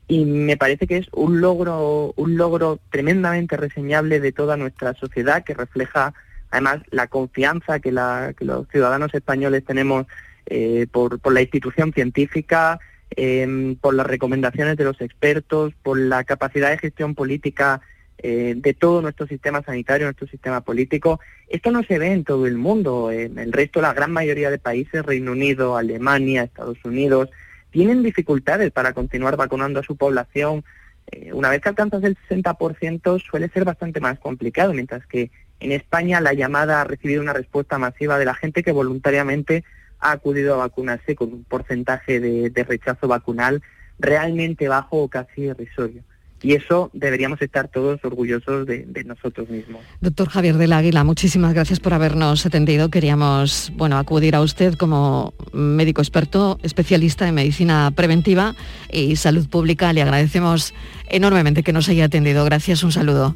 Y 0.09 0.25
me 0.25 0.57
parece 0.57 0.87
que 0.87 0.99
es 0.99 1.09
un 1.13 1.41
logro, 1.41 2.13
un 2.17 2.37
logro 2.37 2.79
tremendamente 2.91 3.57
reseñable 3.57 4.21
de 4.21 4.33
toda 4.33 4.57
nuestra 4.57 4.95
sociedad 4.95 5.43
que 5.43 5.55
refleja 5.55 6.15
además 6.51 6.81
la 6.91 7.07
confianza 7.07 7.81
que, 7.81 7.93
la- 7.93 8.35
que 8.37 8.45
los 8.45 8.69
ciudadanos 8.69 9.13
españoles 9.15 9.65
tenemos 9.65 10.07
eh, 10.47 10.87
por, 10.91 11.21
la 11.33 11.43
institución 11.43 11.93
científica, 11.93 12.79
em, 13.11 13.77
por 13.77 13.95
las 13.95 14.07
recomendaciones 14.07 14.77
de 14.77 14.85
los 14.85 15.01
expertos, 15.01 15.73
por 15.83 15.99
la 15.99 16.25
capacidad 16.25 16.71
de 16.71 16.79
gestión 16.79 17.15
política 17.15 17.81
eh, 18.19 18.55
de 18.57 18.73
todo 18.73 19.03
nuestro 19.03 19.27
sistema 19.27 19.63
sanitario, 19.63 20.07
nuestro 20.07 20.27
sistema 20.27 20.61
político. 20.63 21.21
Esto 21.49 21.71
no 21.71 21.83
se 21.83 21.99
ve 21.99 22.13
en 22.13 22.25
todo 22.25 22.47
el 22.47 22.57
mundo. 22.57 23.11
En 23.11 23.39
el 23.39 23.53
resto, 23.53 23.81
la 23.83 23.93
gran 23.93 24.13
mayoría 24.13 24.51
de 24.51 24.59
países, 24.59 25.05
Reino 25.05 25.33
Unido, 25.33 25.77
Alemania, 25.77 26.45
Estados 26.45 26.79
Unidos, 26.85 27.29
tienen 27.71 28.03
dificultades 28.03 28.73
para 28.73 28.95
continuar 28.95 29.37
vacunando 29.37 29.81
a 29.81 29.83
su 29.83 29.97
población. 29.97 30.65
Eh, 31.13 31.33
una 31.33 31.51
vez 31.51 31.61
que 31.61 31.69
alcanzas 31.69 32.03
el 32.05 32.17
60% 32.29 33.21
suele 33.21 33.49
ser 33.51 33.65
bastante 33.65 34.01
más 34.01 34.19
complicado, 34.19 34.73
mientras 34.73 35.07
que 35.07 35.31
en 35.61 35.73
España 35.73 36.21
la 36.21 36.35
llamada 36.35 36.81
ha 36.81 36.85
recibido 36.85 37.23
una 37.23 37.33
respuesta 37.33 37.79
masiva 37.79 38.19
de 38.19 38.25
la 38.25 38.35
gente 38.35 38.63
que 38.63 38.73
voluntariamente 38.73 39.65
ha 40.01 40.13
acudido 40.13 40.55
a 40.55 40.59
vacunarse 40.59 41.15
con 41.15 41.33
un 41.33 41.45
porcentaje 41.45 42.21
de, 42.21 42.65
rechazo 42.65 43.09
vacunal 43.09 43.63
realmente 43.99 44.69
bajo 44.69 45.03
o 45.03 45.09
casi 45.09 45.43
irrisorio. 45.43 46.03
Y 46.43 46.53
eso 46.53 46.91
deberíamos 46.93 47.41
estar 47.41 47.69
todos 47.69 48.05
orgullosos 48.05 48.67
de, 48.67 48.85
de 48.85 49.05
nosotros 49.05 49.49
mismos. 49.49 49.81
Doctor 50.03 50.29
Javier 50.29 50.57
del 50.57 50.75
Águila, 50.75 51.03
muchísimas 51.03 51.55
gracias 51.55 51.81
por 51.81 51.95
habernos 51.95 52.45
atendido. 52.45 52.91
Queríamos 52.91 53.73
bueno, 53.75 53.97
acudir 53.97 54.37
a 54.37 54.43
usted 54.43 54.75
como 54.75 55.33
médico 55.55 56.03
experto, 56.03 56.59
especialista 56.63 57.27
en 57.27 57.35
medicina 57.35 57.91
preventiva 57.97 58.55
y 58.93 59.17
salud 59.17 59.49
pública. 59.49 59.95
Le 59.95 60.03
agradecemos 60.03 60.75
enormemente 61.09 61.63
que 61.63 61.73
nos 61.73 61.89
haya 61.89 62.05
atendido. 62.05 62.45
Gracias, 62.45 62.85
un 62.85 62.93
saludo. 62.93 63.35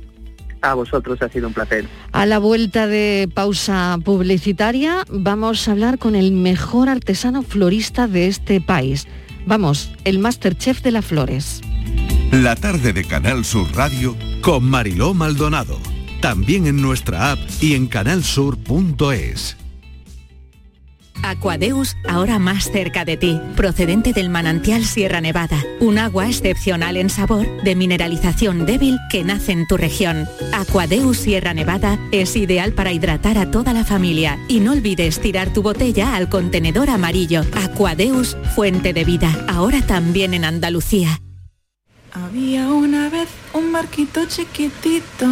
A 0.62 0.74
vosotros 0.74 1.20
ha 1.22 1.28
sido 1.28 1.48
un 1.48 1.54
placer. 1.54 1.86
A 2.12 2.26
la 2.26 2.38
vuelta 2.38 2.86
de 2.86 3.28
pausa 3.32 3.98
publicitaria 4.04 5.04
vamos 5.08 5.66
a 5.66 5.72
hablar 5.72 5.98
con 5.98 6.16
el 6.16 6.32
mejor 6.32 6.88
artesano 6.88 7.42
florista 7.42 8.06
de 8.06 8.26
este 8.26 8.60
país. 8.60 9.06
Vamos, 9.46 9.92
el 10.04 10.18
Masterchef 10.18 10.82
de 10.82 10.90
las 10.90 11.04
flores. 11.04 11.62
La 12.30 12.54
tarde 12.56 12.92
de 12.92 13.04
Canal 13.04 13.44
Sur 13.44 13.66
Radio 13.74 14.16
con 14.42 14.64
Mariló 14.64 15.14
Maldonado. 15.14 15.78
También 16.20 16.66
en 16.66 16.80
nuestra 16.82 17.32
app 17.32 17.38
y 17.60 17.74
en 17.74 17.86
canalsur.es. 17.86 19.59
Aquadeus, 21.22 21.96
ahora 22.08 22.38
más 22.38 22.70
cerca 22.70 23.04
de 23.04 23.16
ti, 23.16 23.40
procedente 23.56 24.12
del 24.12 24.30
manantial 24.30 24.84
Sierra 24.84 25.20
Nevada, 25.20 25.62
un 25.80 25.98
agua 25.98 26.26
excepcional 26.26 26.96
en 26.96 27.10
sabor, 27.10 27.46
de 27.62 27.74
mineralización 27.74 28.66
débil 28.66 28.98
que 29.10 29.24
nace 29.24 29.52
en 29.52 29.66
tu 29.66 29.76
región. 29.76 30.28
Aquadeus 30.52 31.18
Sierra 31.18 31.54
Nevada 31.54 31.98
es 32.12 32.36
ideal 32.36 32.72
para 32.72 32.92
hidratar 32.92 33.38
a 33.38 33.50
toda 33.50 33.72
la 33.72 33.84
familia 33.84 34.38
y 34.48 34.60
no 34.60 34.72
olvides 34.72 35.20
tirar 35.20 35.52
tu 35.52 35.62
botella 35.62 36.16
al 36.16 36.28
contenedor 36.28 36.90
amarillo. 36.90 37.42
Aquadeus, 37.52 38.36
fuente 38.54 38.92
de 38.92 39.04
vida, 39.04 39.46
ahora 39.48 39.82
también 39.82 40.34
en 40.34 40.44
Andalucía. 40.44 41.20
Había 42.12 42.68
una 42.68 43.08
vez 43.08 43.28
un 43.52 43.72
barquito 43.72 44.24
chiquitito 44.26 45.26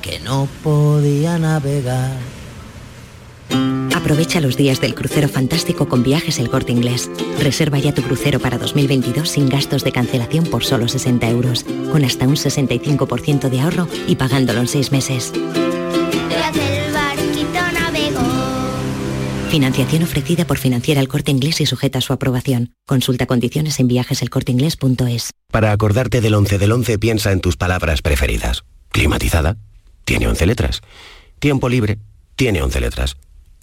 que 0.00 0.18
no 0.20 0.48
podía 0.62 1.38
navegar. 1.38 2.39
Aprovecha 4.00 4.40
los 4.40 4.56
días 4.56 4.80
del 4.80 4.94
crucero 4.94 5.28
fantástico 5.28 5.86
con 5.86 6.02
viajes 6.02 6.38
El 6.38 6.48
Corte 6.48 6.72
Inglés. 6.72 7.10
Reserva 7.38 7.78
ya 7.78 7.94
tu 7.94 8.02
crucero 8.02 8.40
para 8.40 8.58
2022 8.58 9.28
sin 9.28 9.48
gastos 9.48 9.84
de 9.84 9.92
cancelación 9.92 10.44
por 10.46 10.64
solo 10.64 10.88
60 10.88 11.28
euros, 11.28 11.64
con 11.92 12.04
hasta 12.04 12.26
un 12.26 12.34
65% 12.34 13.50
de 13.50 13.60
ahorro 13.60 13.86
y 14.08 14.16
pagándolo 14.16 14.60
en 14.60 14.68
seis 14.68 14.90
meses. 14.90 15.32
Tras 15.32 16.56
el 16.56 16.92
barquito 16.92 17.60
navegó. 17.72 18.20
Financiación 19.50 20.02
ofrecida 20.02 20.44
por 20.46 20.58
Financiera 20.58 21.00
El 21.00 21.08
Corte 21.08 21.30
Inglés 21.30 21.60
y 21.60 21.66
sujeta 21.66 21.98
a 21.98 22.02
su 22.02 22.12
aprobación. 22.12 22.72
Consulta 22.86 23.26
condiciones 23.26 23.78
en 23.80 23.88
viajeselcorteinglés.es. 23.88 25.30
Para 25.52 25.72
acordarte 25.72 26.20
del 26.20 26.34
11 26.34 26.58
del 26.58 26.72
11 26.72 26.98
piensa 26.98 27.32
en 27.32 27.40
tus 27.40 27.56
palabras 27.56 28.02
preferidas. 28.02 28.64
Climatizada, 28.88 29.56
tiene 30.04 30.26
11 30.26 30.46
letras. 30.46 30.80
Tiempo 31.38 31.68
libre, 31.68 31.98
tiene 32.34 32.62
11 32.62 32.80
letras. 32.80 33.16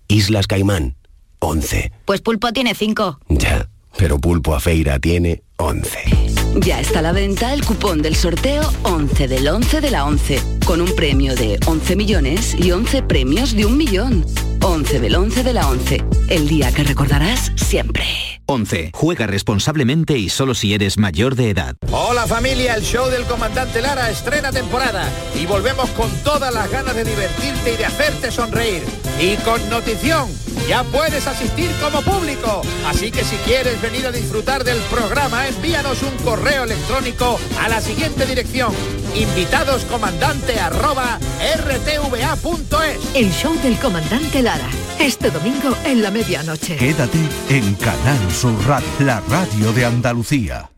Islas 0.08 0.48
Caimán, 0.48 0.96
11. 1.40 1.92
Pues 2.06 2.22
Pulpo 2.22 2.52
tiene 2.54 2.74
5. 2.76 3.20
Ya, 3.30 3.70
pero 3.98 4.20
Pulpo 4.20 4.56
a 4.56 4.60
Feira 4.60 5.00
tiene 5.00 5.44
11. 5.58 6.28
Ya 6.62 6.80
está 6.80 7.00
a 7.00 7.02
la 7.02 7.12
venta 7.12 7.54
el 7.54 7.64
cupón 7.64 8.02
del 8.02 8.16
sorteo 8.16 8.64
11 8.84 9.28
del 9.28 9.48
11 9.48 9.82
de 9.82 9.92
la 9.92 10.06
11, 10.06 10.42
con 10.66 10.82
un 10.82 10.96
premio 10.96 11.36
de 11.36 11.60
11 11.66 11.96
millones 11.96 12.56
y 12.58 12.72
11 12.72 13.04
premios 13.04 13.56
de 13.56 13.66
un 13.66 13.78
millón. 13.78 14.26
11 14.62 15.00
del 15.00 15.16
11 15.16 15.44
de 15.44 15.54
la 15.54 15.68
11, 15.70 16.04
el 16.30 16.48
día 16.48 16.72
que 16.72 16.84
recordarás 16.84 17.52
siempre. 17.56 18.37
11. 18.48 18.92
Juega 18.94 19.28
responsablemente 19.28 20.18
y 20.18 20.30
solo 20.30 20.56
si 20.56 20.74
eres 20.74 20.98
mayor 20.98 21.36
de 21.36 21.52
edad. 21.52 21.76
Hola 21.92 22.26
familia, 22.26 22.76
el 22.76 22.82
show 22.84 23.10
del 23.10 23.24
comandante 23.26 23.82
Lara 23.82 24.10
estrena 24.10 24.52
temporada 24.52 25.08
y 25.36 25.46
volvemos 25.46 25.90
con 25.92 26.10
todas 26.24 26.54
las 26.54 26.72
ganas 26.72 26.96
de 26.96 27.04
divertirte 27.04 27.74
y 27.74 27.78
de 27.78 27.86
hacerte 27.86 28.32
sonreír. 28.32 28.84
Y 29.20 29.36
con 29.38 29.70
notición, 29.70 30.30
ya 30.68 30.84
puedes 30.84 31.28
asistir 31.28 31.70
como 31.82 32.02
público. 32.02 32.62
Así 32.86 33.12
que 33.12 33.24
si 33.24 33.36
quieres 33.38 33.82
venir 33.82 34.06
a 34.06 34.12
disfrutar 34.12 34.64
del 34.64 34.78
programa, 34.92 35.48
envíanos 35.48 36.02
un 36.04 36.16
correo 36.24 36.64
electrónico 36.64 37.40
a 37.62 37.70
la 37.70 37.82
siguiente 37.82 38.26
dirección. 38.26 38.74
Invitadoscomandante 39.16 40.60
arroba 40.60 41.20
rtva.es. 41.58 43.16
El 43.16 43.32
show 43.32 43.54
del 43.62 43.78
comandante 43.80 44.42
Lara. 44.42 44.70
Este 45.00 45.32
domingo 45.32 45.76
en 45.86 46.02
la 46.02 46.12
medianoche. 46.12 46.76
Quédate 46.76 47.20
en 47.50 47.76
Canal 47.76 48.32
Sur 48.38 48.54
Radio, 48.68 48.88
la 49.00 49.20
radio 49.22 49.74
de 49.74 49.84
Andalucía. 49.84 50.70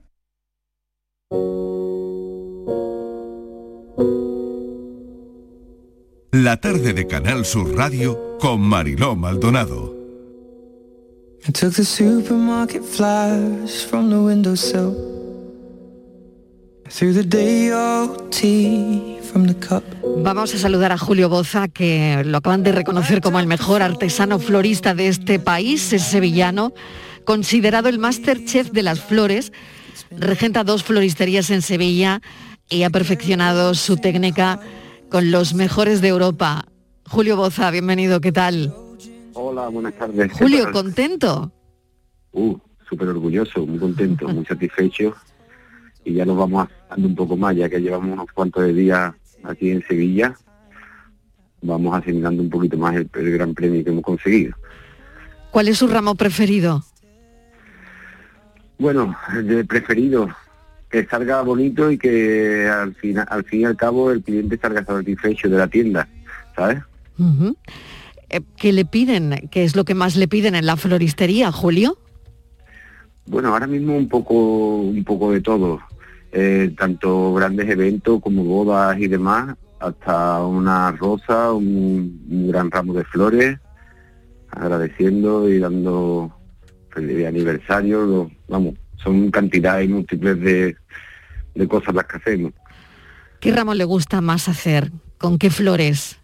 La 6.31 6.55
tarde 6.61 6.93
de 6.93 7.05
Canal 7.05 7.43
Sur 7.43 7.75
Radio 7.75 8.37
con 8.39 8.61
Mariló 8.61 9.17
Maldonado. 9.17 9.93
I 11.49 11.51
took 11.51 11.73
the 11.73 11.83
supermarket 11.83 12.81
flyers 12.81 13.83
from 13.83 14.09
the 14.09 14.15
windowsill. 14.15 14.95
Through 16.87 17.13
the 17.13 17.25
day 17.25 17.73
old 17.73 18.31
tea 18.31 19.19
from 19.21 19.47
the 19.47 19.55
cup. 19.55 19.83
Vamos 20.23 20.53
a 20.55 20.57
saludar 20.57 20.93
a 20.93 20.97
Julio 20.97 21.27
Boza, 21.27 21.67
que 21.67 22.23
lo 22.23 22.37
acaban 22.37 22.63
de 22.63 22.71
reconocer 22.71 23.19
como 23.19 23.37
el 23.37 23.47
mejor 23.47 23.81
artesano 23.81 24.39
florista 24.39 24.95
de 24.95 25.09
este 25.09 25.39
país, 25.39 25.91
es 25.91 26.03
sevillano, 26.03 26.73
considerado 27.29 27.89
el 27.89 27.99
máster 27.99 28.43
chef 28.43 28.71
de 28.71 28.81
las 28.81 29.01
flores, 29.01 29.53
regenta 30.09 30.63
dos 30.63 30.83
floristerías 30.83 31.51
en 31.51 31.61
Sevilla 31.61 32.21
y 32.67 32.81
ha 32.81 32.89
perfeccionado 32.89 33.75
su 33.75 33.97
técnica 33.97 34.59
con 35.11 35.29
los 35.29 35.53
mejores 35.53 36.01
de 36.01 36.07
Europa. 36.07 36.65
Julio 37.05 37.37
Boza, 37.37 37.69
bienvenido, 37.69 38.19
¿qué 38.19 38.31
tal? 38.31 38.73
Hola, 39.33 39.67
buenas 39.67 39.93
tardes. 39.93 40.31
¿Qué 40.31 40.39
Julio, 40.39 40.63
tal? 40.63 40.73
¿contento? 40.73 41.51
Uh, 42.31 42.57
súper 42.89 43.09
orgulloso, 43.09 43.63
muy 43.63 43.77
contento, 43.77 44.27
muy 44.27 44.43
satisfecho 44.45 45.15
y 46.03 46.13
ya 46.13 46.25
nos 46.25 46.35
vamos 46.35 46.65
acercando 46.65 47.09
un 47.09 47.15
poco 47.15 47.37
más, 47.37 47.55
ya 47.55 47.69
que 47.69 47.79
llevamos 47.79 48.11
unos 48.11 48.31
cuantos 48.33 48.63
de 48.63 48.73
días 48.73 49.13
aquí 49.43 49.69
en 49.69 49.85
Sevilla, 49.87 50.35
vamos 51.61 51.95
asimilando 51.95 52.41
un 52.41 52.49
poquito 52.49 52.75
más 52.75 52.95
el, 52.95 53.07
el 53.13 53.31
gran 53.33 53.53
premio 53.53 53.83
que 53.83 53.91
hemos 53.91 54.03
conseguido. 54.03 54.55
¿Cuál 55.51 55.67
es 55.67 55.77
su 55.77 55.87
ramo 55.87 56.15
preferido? 56.15 56.83
Bueno, 58.79 59.15
de 59.43 59.65
preferido, 59.65 60.29
que 60.89 61.05
salga 61.05 61.41
bonito 61.41 61.91
y 61.91 61.97
que 61.97 62.67
al 62.67 62.95
fin, 62.95 63.19
al 63.19 63.43
fin 63.43 63.61
y 63.61 63.65
al 63.65 63.75
cabo 63.75 64.09
el 64.09 64.23
cliente 64.23 64.57
salga 64.57 64.83
satisfecho 64.83 65.49
de 65.49 65.57
la 65.57 65.67
tienda, 65.67 66.07
¿sabes? 66.55 66.79
Eh, 68.29 68.41
¿Qué 68.55 68.71
le 68.71 68.85
piden? 68.85 69.49
¿Qué 69.51 69.65
es 69.65 69.75
lo 69.75 69.83
que 69.83 69.95
más 69.95 70.15
le 70.15 70.27
piden 70.27 70.55
en 70.55 70.65
la 70.65 70.77
floristería, 70.77 71.51
Julio? 71.51 71.97
Bueno, 73.25 73.49
ahora 73.49 73.67
mismo 73.67 73.95
un 73.95 74.07
poco, 74.07 74.77
un 74.77 75.03
poco 75.03 75.31
de 75.31 75.41
todo, 75.41 75.79
Eh, 76.31 76.75
tanto 76.77 77.33
grandes 77.33 77.67
eventos 77.69 78.21
como 78.21 78.43
bodas 78.43 78.99
y 78.99 79.07
demás, 79.07 79.55
hasta 79.79 80.45
una 80.45 80.91
rosa, 80.91 81.51
un, 81.51 82.23
un 82.29 82.47
gran 82.47 82.69
ramo 82.69 82.93
de 82.93 83.03
flores, 83.03 83.57
agradeciendo 84.51 85.49
y 85.49 85.57
dando 85.57 86.31
feliz 86.91 87.25
aniversario, 87.27 88.29
vamos, 88.47 88.75
son 89.03 89.31
cantidades 89.31 89.89
múltiples 89.89 90.39
de, 90.39 90.75
de 91.55 91.67
cosas 91.67 91.93
las 91.95 92.05
que 92.05 92.17
hacemos. 92.17 92.53
¿Qué 93.39 93.51
ramo 93.53 93.73
le 93.73 93.85
gusta 93.85 94.21
más 94.21 94.49
hacer? 94.49 94.91
¿Con 95.17 95.37
qué 95.37 95.49
flores? 95.49 96.17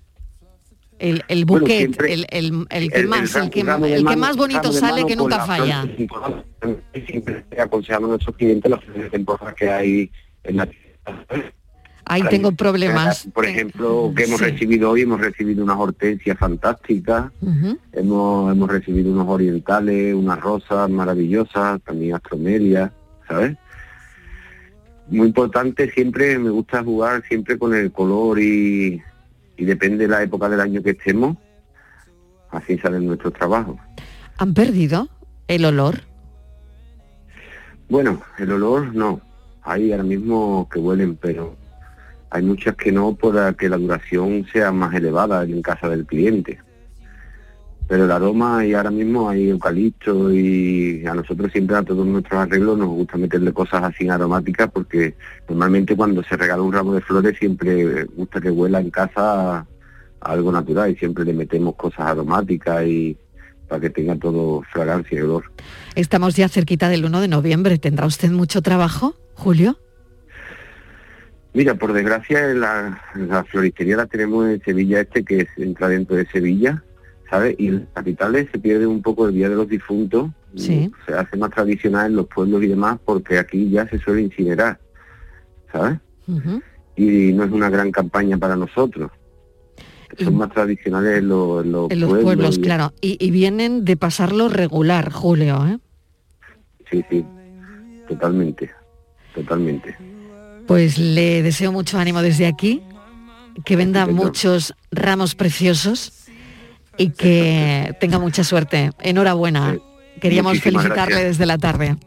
El, 0.97 1.23
el 1.27 1.43
buquet, 1.45 2.01
el, 2.07 2.25
el- 2.29 2.65
el 2.69 2.89
que 2.91 3.03
más, 3.05 3.35
el, 3.35 3.49
que, 3.49 3.63
ramo 3.63 3.85
de 3.85 3.93
el 3.95 3.99
que 3.99 4.03
mano- 4.05 4.17
más 4.21 4.37
bonito 4.37 4.71
de 4.71 4.79
sale 4.79 5.05
que 5.05 5.15
nunca 5.15 5.37
la 5.37 5.45
falla. 5.45 5.85
Siempre 7.05 7.45
aconsejamos 7.59 8.07
a 8.07 8.11
nuestros 8.11 8.35
clientes 8.37 8.71
las 8.71 8.81
flores 8.83 9.03
de 9.03 9.09
temporada 9.09 9.53
que 9.53 9.69
hay 9.69 10.11
en 10.43 10.57
la 10.57 10.69
Ahí 12.07 12.21
tengo 12.29 12.51
problemas. 12.51 13.27
Por 13.33 13.45
ejemplo, 13.45 14.13
que 14.15 14.23
hemos 14.25 14.39
Sí. 14.39 14.45
recibido 14.45 14.91
hoy, 14.91 15.01
hemos 15.01 15.19
recibido 15.19 15.63
unas 15.63 15.77
hortensias 15.77 16.37
fantásticas, 16.37 17.31
hemos, 17.93 18.51
hemos 18.51 18.69
recibido 18.69 19.11
unos 19.11 19.27
orientales, 19.27 20.13
unas 20.13 20.39
rosas 20.39 20.89
maravillosas, 20.89 21.81
también 21.81 22.15
astromelias, 22.15 22.91
¿sabes? 23.27 23.57
Muy 25.09 25.27
importante, 25.27 25.89
siempre 25.91 26.37
me 26.37 26.49
gusta 26.51 26.83
jugar 26.83 27.23
siempre 27.27 27.57
con 27.57 27.73
el 27.73 27.91
color 27.91 28.39
y, 28.39 29.01
y 29.57 29.65
depende 29.65 30.05
de 30.05 30.07
la 30.09 30.21
época 30.23 30.47
del 30.49 30.61
año 30.61 30.81
que 30.83 30.91
estemos, 30.91 31.37
así 32.51 32.77
salen 32.77 33.07
nuestros 33.07 33.33
trabajos. 33.33 33.77
¿Han 34.37 34.53
perdido 34.53 35.09
el 35.47 35.65
olor? 35.65 36.01
Bueno, 37.89 38.21
el 38.39 38.51
olor 38.51 38.93
no, 38.95 39.21
hay 39.63 39.91
ahora 39.91 40.03
mismo 40.03 40.67
que 40.71 40.79
huelen, 40.79 41.15
pero 41.17 41.55
hay 42.35 42.43
muchas 42.43 42.75
que 42.75 42.91
no 42.91 43.15
para 43.15 43.53
que 43.53 43.69
la 43.69 43.77
duración 43.77 44.45
sea 44.51 44.71
más 44.73 44.93
elevada 44.93 45.43
en 45.43 45.61
casa 45.61 45.87
del 45.87 46.05
cliente. 46.05 46.59
Pero 47.87 48.03
el 48.03 48.11
aroma 48.11 48.65
y 48.65 48.73
ahora 48.73 48.91
mismo 48.91 49.29
hay 49.29 49.49
eucalipto 49.49 50.33
y 50.33 51.05
a 51.05 51.13
nosotros 51.13 51.51
siempre 51.53 51.77
a 51.77 51.83
todos 51.83 52.05
nuestros 52.05 52.41
arreglos 52.41 52.77
nos 52.77 52.89
gusta 52.89 53.17
meterle 53.17 53.53
cosas 53.53 53.83
así 53.83 54.09
aromáticas 54.09 54.69
porque 54.69 55.15
normalmente 55.47 55.95
cuando 55.95 56.23
se 56.23 56.35
regala 56.35 56.61
un 56.61 56.73
ramo 56.73 56.93
de 56.93 57.01
flores 57.01 57.37
siempre 57.37 58.03
gusta 58.05 58.41
que 58.41 58.51
huela 58.51 58.81
en 58.81 58.89
casa 58.89 59.59
a 59.59 59.65
algo 60.19 60.51
natural 60.51 60.91
y 60.91 60.95
siempre 60.97 61.23
le 61.23 61.33
metemos 61.33 61.75
cosas 61.75 62.01
aromáticas 62.01 62.85
y 62.85 63.17
para 63.69 63.79
que 63.79 63.91
tenga 63.91 64.17
todo 64.17 64.61
fragancia 64.73 65.19
y 65.19 65.21
olor. 65.21 65.45
Estamos 65.95 66.35
ya 66.35 66.49
cerquita 66.49 66.89
del 66.89 67.05
1 67.05 67.21
de 67.21 67.27
noviembre. 67.29 67.77
¿Tendrá 67.77 68.05
usted 68.05 68.29
mucho 68.29 68.61
trabajo, 68.61 69.15
Julio? 69.35 69.77
Mira, 71.55 71.73
por 71.75 71.93
desgracia 71.93 72.53
la, 72.53 73.01
la 73.15 73.43
floristería 73.45 73.95
la 73.97 74.05
tenemos 74.05 74.47
en 74.47 74.61
Sevilla 74.61 74.99
Este, 75.01 75.23
que 75.23 75.37
es, 75.39 75.47
entra 75.57 75.87
dentro 75.87 76.15
de 76.17 76.27
Sevilla, 76.27 76.83
¿sabes? 77.29 77.55
Y 77.57 77.67
en 77.69 77.75
las 77.79 77.87
capitales 77.93 78.47
se 78.51 78.59
pierde 78.59 78.85
un 78.85 79.01
poco 79.01 79.27
el 79.27 79.33
Día 79.33 79.49
de 79.49 79.55
los 79.55 79.67
Difuntos, 79.67 80.29
Sí. 80.55 80.89
se 81.05 81.13
hace 81.13 81.35
más 81.37 81.49
tradicional 81.51 82.11
en 82.11 82.15
los 82.17 82.27
pueblos 82.27 82.63
y 82.63 82.67
demás, 82.67 82.97
porque 83.03 83.37
aquí 83.37 83.69
ya 83.69 83.87
se 83.89 83.99
suele 83.99 84.21
incinerar, 84.21 84.79
¿sabes? 85.71 85.97
Y 86.95 87.33
no 87.33 87.43
es 87.43 87.51
una 87.51 87.69
gran 87.69 87.91
campaña 87.91 88.37
para 88.37 88.55
nosotros. 88.55 89.11
Son 90.17 90.37
más 90.37 90.49
tradicionales 90.53 91.17
en 91.19 91.27
los, 91.27 91.65
los 91.65 91.91
En 91.91 91.99
los 91.99 92.09
pueblos. 92.09 92.23
pueblos, 92.23 92.57
y- 92.57 92.61
claro. 92.61 92.93
Y, 93.01 93.17
y 93.25 93.31
vienen 93.31 93.83
de 93.83 93.97
pasarlo 93.97 94.47
regular, 94.47 95.11
Julio. 95.11 95.65
¿eh? 95.67 95.77
Sí, 96.89 97.03
sí, 97.09 97.25
totalmente, 98.07 98.71
totalmente. 99.33 99.97
Pues 100.67 100.97
le 100.97 101.43
deseo 101.43 101.71
mucho 101.71 101.97
ánimo 101.99 102.21
desde 102.21 102.47
aquí, 102.47 102.81
que 103.63 103.75
venda 103.75 104.07
muchos 104.07 104.73
ramos 104.91 105.35
preciosos 105.35 106.25
y 106.97 107.09
que 107.09 107.95
tenga 107.99 108.19
mucha 108.19 108.43
suerte. 108.43 108.91
Enhorabuena. 108.99 109.77
Queríamos 110.19 110.53
muchísimas 110.53 110.83
felicitarle 110.83 111.15
gracias. 111.15 111.37
desde 111.37 111.45
la 111.45 111.57
tarde. 111.57 111.97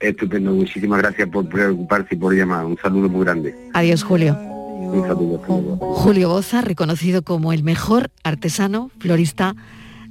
Estupendo, 0.00 0.52
muchísimas 0.52 0.98
gracias 1.00 1.28
por 1.28 1.48
preocuparse 1.48 2.14
y 2.14 2.18
por 2.18 2.34
llamar. 2.34 2.66
Un 2.66 2.76
saludo 2.76 3.08
muy 3.08 3.24
grande. 3.24 3.54
Adiós, 3.72 4.02
Julio. 4.02 4.36
Un 4.38 5.06
saludo. 5.06 5.38
Julio 5.78 6.28
Boza, 6.28 6.60
reconocido 6.60 7.22
como 7.22 7.52
el 7.52 7.62
mejor 7.62 8.10
artesano 8.22 8.90
florista 8.98 9.54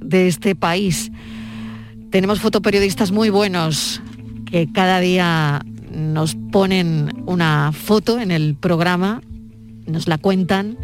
de 0.00 0.26
este 0.26 0.54
país. 0.54 1.12
Tenemos 2.10 2.40
fotoperiodistas 2.40 3.12
muy 3.12 3.30
buenos 3.30 4.02
que 4.50 4.70
cada 4.72 5.00
día 5.00 5.60
nos 5.94 6.34
ponen 6.34 7.24
una 7.26 7.72
foto 7.72 8.20
en 8.20 8.30
el 8.30 8.54
programa, 8.54 9.22
nos 9.86 10.08
la 10.08 10.18
cuentan. 10.18 10.76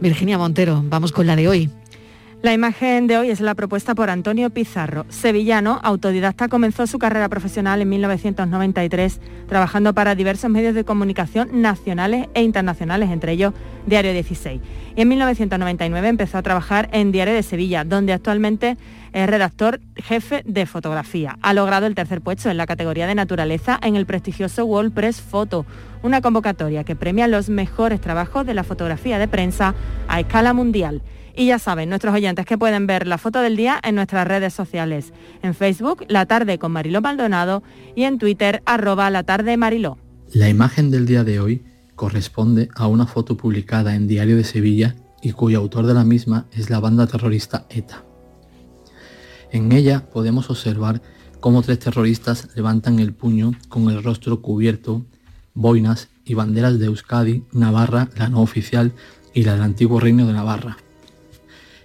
Virginia 0.00 0.38
Montero, 0.38 0.82
vamos 0.86 1.12
con 1.12 1.26
la 1.26 1.36
de 1.36 1.48
hoy. 1.48 1.70
La 2.40 2.52
imagen 2.52 3.08
de 3.08 3.18
hoy 3.18 3.30
es 3.30 3.40
la 3.40 3.56
propuesta 3.56 3.96
por 3.96 4.10
Antonio 4.10 4.50
Pizarro. 4.50 5.06
Sevillano, 5.08 5.80
autodidacta, 5.82 6.46
comenzó 6.46 6.86
su 6.86 7.00
carrera 7.00 7.28
profesional 7.28 7.82
en 7.82 7.88
1993 7.88 9.20
trabajando 9.48 9.92
para 9.92 10.14
diversos 10.14 10.48
medios 10.48 10.76
de 10.76 10.84
comunicación 10.84 11.62
nacionales 11.62 12.28
e 12.34 12.42
internacionales, 12.42 13.10
entre 13.10 13.32
ellos 13.32 13.54
Diario 13.86 14.12
16. 14.12 14.60
Y 14.94 15.00
en 15.00 15.08
1999 15.08 16.08
empezó 16.08 16.38
a 16.38 16.42
trabajar 16.42 16.88
en 16.92 17.10
Diario 17.10 17.34
de 17.34 17.42
Sevilla, 17.42 17.82
donde 17.82 18.12
actualmente 18.12 18.76
es 19.12 19.28
redactor 19.28 19.80
jefe 19.96 20.42
de 20.46 20.66
fotografía. 20.66 21.38
Ha 21.42 21.54
logrado 21.54 21.86
el 21.86 21.94
tercer 21.94 22.20
puesto 22.20 22.50
en 22.50 22.56
la 22.56 22.66
categoría 22.66 23.06
de 23.06 23.14
naturaleza 23.14 23.78
en 23.82 23.96
el 23.96 24.06
prestigioso 24.06 24.64
World 24.64 24.92
Press 24.92 25.20
Photo, 25.20 25.66
una 26.02 26.20
convocatoria 26.20 26.84
que 26.84 26.96
premia 26.96 27.28
los 27.28 27.48
mejores 27.48 28.00
trabajos 28.00 28.46
de 28.46 28.54
la 28.54 28.64
fotografía 28.64 29.18
de 29.18 29.28
prensa 29.28 29.74
a 30.08 30.20
escala 30.20 30.52
mundial. 30.52 31.02
Y 31.36 31.46
ya 31.46 31.60
saben, 31.60 31.88
nuestros 31.88 32.14
oyentes 32.14 32.46
que 32.46 32.58
pueden 32.58 32.88
ver 32.88 33.06
la 33.06 33.16
foto 33.16 33.40
del 33.40 33.56
día 33.56 33.78
en 33.84 33.94
nuestras 33.94 34.26
redes 34.26 34.52
sociales. 34.52 35.12
En 35.42 35.54
Facebook, 35.54 36.04
La 36.08 36.26
Tarde 36.26 36.58
con 36.58 36.72
Mariló 36.72 37.00
Maldonado 37.00 37.62
y 37.94 38.02
en 38.04 38.18
Twitter, 38.18 38.60
arroba 38.66 39.08
La 39.10 39.22
Tarde 39.22 39.56
Mariló. 39.56 39.98
La 40.32 40.48
imagen 40.48 40.90
del 40.90 41.06
día 41.06 41.22
de 41.22 41.38
hoy 41.38 41.62
corresponde 41.94 42.68
a 42.74 42.88
una 42.88 43.06
foto 43.06 43.36
publicada 43.36 43.94
en 43.94 44.08
Diario 44.08 44.36
de 44.36 44.44
Sevilla 44.44 44.96
y 45.22 45.32
cuyo 45.32 45.58
autor 45.58 45.86
de 45.86 45.94
la 45.94 46.04
misma 46.04 46.46
es 46.52 46.70
la 46.70 46.80
banda 46.80 47.06
terrorista 47.06 47.66
ETA. 47.70 48.07
En 49.50 49.72
ella 49.72 50.10
podemos 50.10 50.50
observar 50.50 51.00
cómo 51.40 51.62
tres 51.62 51.78
terroristas 51.78 52.48
levantan 52.54 52.98
el 52.98 53.12
puño 53.14 53.52
con 53.68 53.88
el 53.88 54.02
rostro 54.02 54.42
cubierto, 54.42 55.04
boinas 55.54 56.08
y 56.24 56.34
banderas 56.34 56.78
de 56.78 56.86
Euskadi, 56.86 57.44
Navarra, 57.52 58.10
la 58.16 58.28
no 58.28 58.42
oficial 58.42 58.92
y 59.32 59.44
la 59.44 59.54
del 59.54 59.62
antiguo 59.62 60.00
reino 60.00 60.26
de 60.26 60.32
Navarra. 60.32 60.76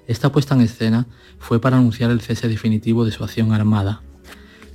Esta 0.07 0.31
puesta 0.31 0.55
en 0.55 0.61
escena 0.61 1.07
fue 1.39 1.61
para 1.61 1.77
anunciar 1.77 2.11
el 2.11 2.21
cese 2.21 2.49
definitivo 2.49 3.05
de 3.05 3.11
su 3.11 3.23
acción 3.23 3.53
armada. 3.53 4.01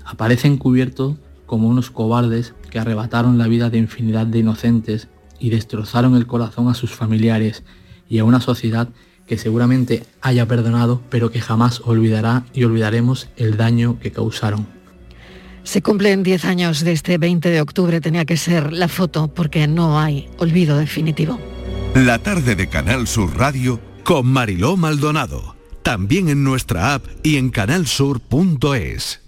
Aparecen 0.05 0.57
cubiertos 0.57 1.17
como 1.45 1.69
unos 1.69 1.91
cobardes 1.91 2.55
que 2.71 2.79
arrebataron 2.79 3.37
la 3.37 3.49
vida 3.49 3.69
de 3.69 3.79
infinidad 3.79 4.27
de 4.27 4.39
inocentes 4.39 5.09
y 5.39 5.51
destrozaron 5.51 6.17
el 6.17 6.27
corazón 6.27 6.69
a 6.69 6.75
sus 6.75 6.95
familiares 6.95 7.63
y 8.09 8.19
a 8.19 8.25
una 8.25 8.41
sociedad 8.41 8.89
que 9.29 9.39
seguramente 9.39 10.05
haya 10.21 10.47
perdonado, 10.47 11.03
pero 11.11 11.31
que 11.31 11.41
jamás 11.41 11.83
olvidará 11.85 12.45
y 12.53 12.65
olvidaremos 12.65 13.29
el 13.37 13.57
daño 13.57 13.99
que 14.01 14.11
causaron. 14.11 14.67
Se 15.63 15.83
cumplen 15.83 16.23
10 16.23 16.47
años 16.47 16.81
de 16.81 16.93
este 16.93 17.19
20 17.19 17.51
de 17.51 17.61
octubre, 17.61 18.01
tenía 18.01 18.25
que 18.25 18.39
ser 18.39 18.73
la 18.73 18.89
foto 18.89 19.29
porque 19.29 19.69
no 19.69 20.01
hay 20.01 20.29
olvido 20.39 20.79
definitivo. 20.79 21.39
La 21.95 22.19
tarde 22.19 22.57
de 22.57 22.69
Canal 22.69 23.07
Sur 23.07 23.37
Radio 23.37 23.81
con 24.03 24.27
Mariló 24.27 24.77
Maldonado. 24.77 25.57
También 25.83 26.29
en 26.29 26.43
nuestra 26.43 26.95
app 26.95 27.05
y 27.23 27.37
en 27.37 27.51
canalsur.es. 27.51 29.28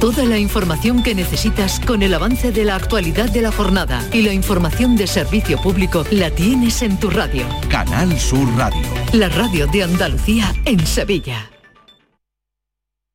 Toda 0.00 0.24
la 0.26 0.38
información 0.38 1.02
que 1.02 1.14
necesitas 1.14 1.80
con 1.80 2.02
el 2.02 2.12
avance 2.12 2.52
de 2.52 2.64
la 2.64 2.76
actualidad 2.76 3.30
de 3.30 3.40
la 3.40 3.50
jornada 3.50 4.06
y 4.12 4.20
la 4.22 4.34
información 4.34 4.94
de 4.94 5.06
servicio 5.06 5.58
público 5.60 6.04
la 6.10 6.30
tienes 6.30 6.82
en 6.82 7.00
tu 7.00 7.08
radio. 7.08 7.46
Canal 7.70 8.18
Sur 8.18 8.46
Radio. 8.56 8.82
La 9.14 9.30
radio 9.30 9.66
de 9.66 9.84
Andalucía 9.84 10.54
en 10.66 10.86
Sevilla. 10.86 11.50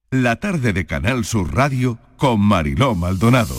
La 0.09 0.37
tarde 0.37 0.73
de 0.73 0.87
Canal 0.87 1.23
Sur 1.23 1.53
Radio 1.53 1.99
con 2.17 2.41
Mariló 2.41 2.95
Maldonado. 2.95 3.55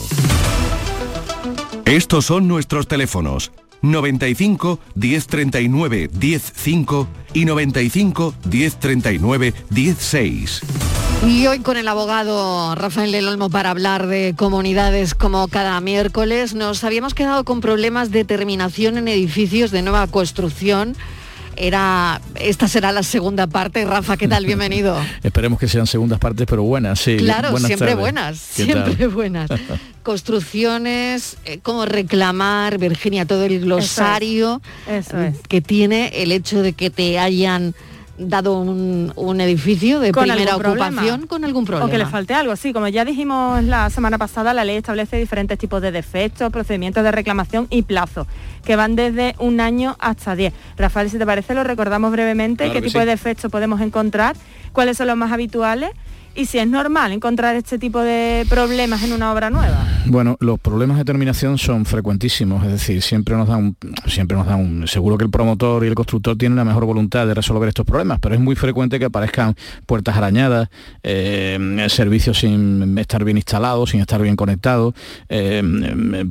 Estos 1.85 2.25
son 2.25 2.49
nuestros 2.49 2.87
teléfonos 2.87 3.53
95 3.81 4.79
1039 4.95 6.09
105 6.11 7.07
y 7.33 7.45
95 7.45 8.35
1039 8.49 9.53
16. 9.69 10.92
Y 11.27 11.47
hoy 11.47 11.59
con 11.59 11.77
el 11.77 11.87
abogado 11.87 12.75
Rafael 12.75 13.11
del 13.11 13.27
Olmo 13.27 13.49
para 13.49 13.69
hablar 13.71 14.07
de 14.07 14.33
comunidades 14.37 15.15
como 15.15 15.47
cada 15.47 15.79
miércoles, 15.81 16.53
nos 16.53 16.83
habíamos 16.83 17.13
quedado 17.13 17.43
con 17.45 17.61
problemas 17.61 18.11
de 18.11 18.25
terminación 18.25 18.97
en 18.97 19.07
edificios 19.07 19.71
de 19.71 19.81
nueva 19.81 20.05
construcción. 20.07 20.95
Era, 21.55 22.19
esta 22.35 22.67
será 22.67 22.91
la 22.91 23.03
segunda 23.03 23.47
parte. 23.47 23.85
Rafa, 23.85 24.17
¿qué 24.17 24.27
tal? 24.27 24.45
Bienvenido. 24.47 24.97
Esperemos 25.23 25.59
que 25.59 25.67
sean 25.67 25.87
segundas 25.87 26.19
partes, 26.19 26.45
pero 26.49 26.63
buenas, 26.63 26.99
sí. 26.99 27.15
Claro, 27.17 27.51
Buenas 27.51 27.67
siempre 27.67 27.87
tardes. 27.89 28.01
buenas, 28.01 28.49
¿Qué 28.55 28.65
siempre 28.65 28.95
tal? 28.95 29.09
buenas. 29.09 29.49
Construcciones, 30.03 31.37
eh, 31.45 31.59
cómo 31.63 31.85
reclamar, 31.85 32.77
Virginia, 32.79 33.25
todo 33.25 33.45
el 33.45 33.61
glosario 33.61 34.61
Eso 34.89 35.21
es. 35.21 35.35
que 35.47 35.61
tiene 35.61 36.07
el 36.21 36.31
hecho 36.33 36.61
de 36.61 36.73
que 36.73 36.89
te 36.89 37.17
hayan 37.19 37.73
dado 38.17 38.59
un, 38.59 39.11
un 39.15 39.41
edificio 39.41 39.99
de 39.99 40.11
Con 40.11 40.23
primera 40.25 40.57
problema. 40.57 40.87
ocupación 40.87 41.27
con 41.27 41.43
algún 41.45 41.65
problema. 41.65 41.87
O 41.87 41.89
que 41.89 41.97
le 41.97 42.05
falte 42.05 42.33
algo, 42.35 42.55
sí, 42.55 42.71
como 42.71 42.87
ya 42.87 43.05
dijimos 43.05 43.63
la 43.63 43.89
semana 43.89 44.17
pasada, 44.19 44.53
la 44.53 44.63
ley 44.63 44.77
establece 44.77 45.17
diferentes 45.17 45.57
tipos 45.57 45.81
de 45.81 45.91
defectos, 45.91 46.51
procedimientos 46.51 47.03
de 47.03 47.11
reclamación 47.11 47.67
y 47.71 47.81
plazos, 47.81 48.27
que 48.63 48.75
van 48.75 48.95
desde 48.95 49.35
un 49.39 49.59
año 49.59 49.95
hasta 49.99 50.35
10. 50.35 50.53
Rafael, 50.77 51.09
si 51.09 51.17
te 51.17 51.25
parece, 51.25 51.53
lo 51.55 51.63
recordamos 51.63 52.11
brevemente, 52.11 52.65
Claro 52.65 52.73
qué 52.73 52.79
que 52.81 52.87
tipo 52.87 52.99
sí. 52.99 53.05
de 53.05 53.11
defectos 53.11 53.49
podemos 53.51 53.81
encontrar, 53.81 54.35
cuáles 54.73 54.97
son 54.97 55.07
los 55.07 55.17
más 55.17 55.31
habituales 55.31 55.89
y 56.35 56.45
si 56.45 56.57
es 56.57 56.67
normal 56.67 57.11
encontrar 57.11 57.55
este 57.55 57.77
tipo 57.77 57.99
de 57.99 58.45
problemas 58.49 59.03
en 59.03 59.13
una 59.13 59.31
obra 59.31 59.49
nueva. 59.49 59.87
Bueno, 60.05 60.37
los 60.39 60.59
problemas 60.59 60.97
de 60.97 61.05
terminación 61.05 61.57
son 61.57 61.85
frecuentísimos, 61.85 62.65
es 62.65 62.71
decir, 62.71 63.01
siempre 63.01 63.35
nos 63.35 63.47
dan 63.47 63.59
un, 63.59 63.77
siempre 64.07 64.35
nos 64.35 64.47
dan 64.47 64.59
un, 64.59 64.87
seguro 64.87 65.17
que 65.17 65.25
el 65.25 65.29
promotor 65.29 65.83
y 65.83 65.87
el 65.87 65.95
constructor 65.95 66.37
tienen 66.37 66.55
la 66.55 66.65
mejor 66.65 66.85
voluntad 66.85 67.27
de 67.27 67.33
resolver 67.33 67.69
estos 67.69 67.85
problemas, 67.85 68.19
pero 68.19 68.35
es 68.35 68.41
muy 68.41 68.55
frecuente 68.55 68.99
que 68.99 69.05
aparezcan 69.05 69.55
puertas 69.85 70.17
arañadas, 70.17 70.69
eh, 71.03 71.85
servicios 71.89 72.39
sin 72.39 72.97
estar 72.97 73.23
bien 73.23 73.37
instalados, 73.37 73.91
sin 73.91 74.01
estar 74.01 74.21
bien 74.21 74.35
conectados, 74.35 74.93
eh, 75.29 75.63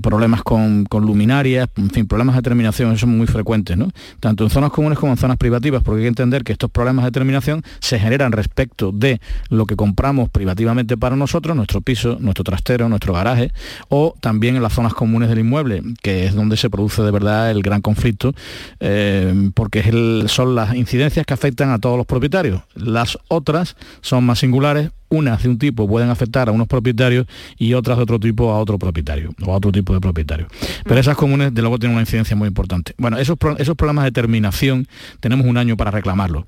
problemas 0.02 0.42
con, 0.42 0.84
con 0.84 1.04
luminarias, 1.04 1.68
en 1.76 1.90
fin, 1.90 2.06
problemas 2.06 2.36
de 2.36 2.42
terminación 2.42 2.98
son 2.98 3.16
muy 3.16 3.26
frecuentes, 3.26 3.76
¿no? 3.76 3.90
Tanto 4.20 4.44
en 4.44 4.50
zonas 4.50 4.70
comunes 4.70 4.98
como 4.98 5.12
en 5.12 5.18
zonas 5.18 5.36
privativas, 5.36 5.82
porque 5.82 6.00
hay 6.00 6.04
que 6.04 6.08
entender 6.08 6.44
que 6.44 6.52
estos 6.52 6.70
problemas 6.70 7.04
de 7.04 7.10
terminación 7.12 7.62
se 7.80 7.98
generan 7.98 8.32
respecto 8.32 8.92
de 8.92 9.20
lo 9.48 9.66
que 9.66 9.76
compramos 9.92 10.30
privativamente 10.30 10.96
para 10.96 11.16
nosotros, 11.16 11.54
nuestro 11.54 11.82
piso, 11.82 12.16
nuestro 12.18 12.44
trastero, 12.44 12.88
nuestro 12.88 13.12
garaje, 13.12 13.52
o 13.90 14.14
también 14.20 14.56
en 14.56 14.62
las 14.62 14.72
zonas 14.72 14.94
comunes 14.94 15.28
del 15.28 15.40
inmueble, 15.40 15.82
que 16.02 16.24
es 16.24 16.34
donde 16.34 16.56
se 16.56 16.70
produce 16.70 17.02
de 17.02 17.10
verdad 17.10 17.50
el 17.50 17.62
gran 17.62 17.82
conflicto, 17.82 18.32
eh, 18.80 19.50
porque 19.52 19.82
son 20.28 20.54
las 20.54 20.74
incidencias 20.74 21.26
que 21.26 21.34
afectan 21.34 21.70
a 21.70 21.78
todos 21.78 21.98
los 21.98 22.06
propietarios. 22.06 22.62
Las 22.74 23.18
otras 23.28 23.76
son 24.00 24.24
más 24.24 24.38
singulares, 24.38 24.90
unas 25.12 25.42
de 25.42 25.48
un 25.50 25.58
tipo 25.58 25.86
pueden 25.86 26.08
afectar 26.10 26.48
a 26.48 26.52
unos 26.52 26.66
propietarios 26.66 27.26
y 27.58 27.74
otras 27.74 27.98
de 27.98 28.02
otro 28.02 28.18
tipo 28.18 28.50
a 28.50 28.58
otro 28.58 28.78
propietario 28.78 29.34
o 29.46 29.52
a 29.52 29.56
otro 29.56 29.70
tipo 29.70 29.92
de 29.94 30.00
propietario. 30.00 30.46
Pero 30.84 30.98
esas 30.98 31.16
comunes 31.16 31.54
de 31.54 31.60
luego 31.60 31.78
tienen 31.78 31.94
una 31.94 32.02
incidencia 32.02 32.34
muy 32.34 32.48
importante. 32.48 32.94
Bueno, 32.98 33.18
esos, 33.18 33.36
pro- 33.38 33.56
esos 33.58 33.76
problemas 33.76 34.04
de 34.04 34.12
terminación 34.12 34.86
tenemos 35.20 35.46
un 35.46 35.56
año 35.58 35.76
para 35.76 35.90
reclamarlos. 35.90 36.44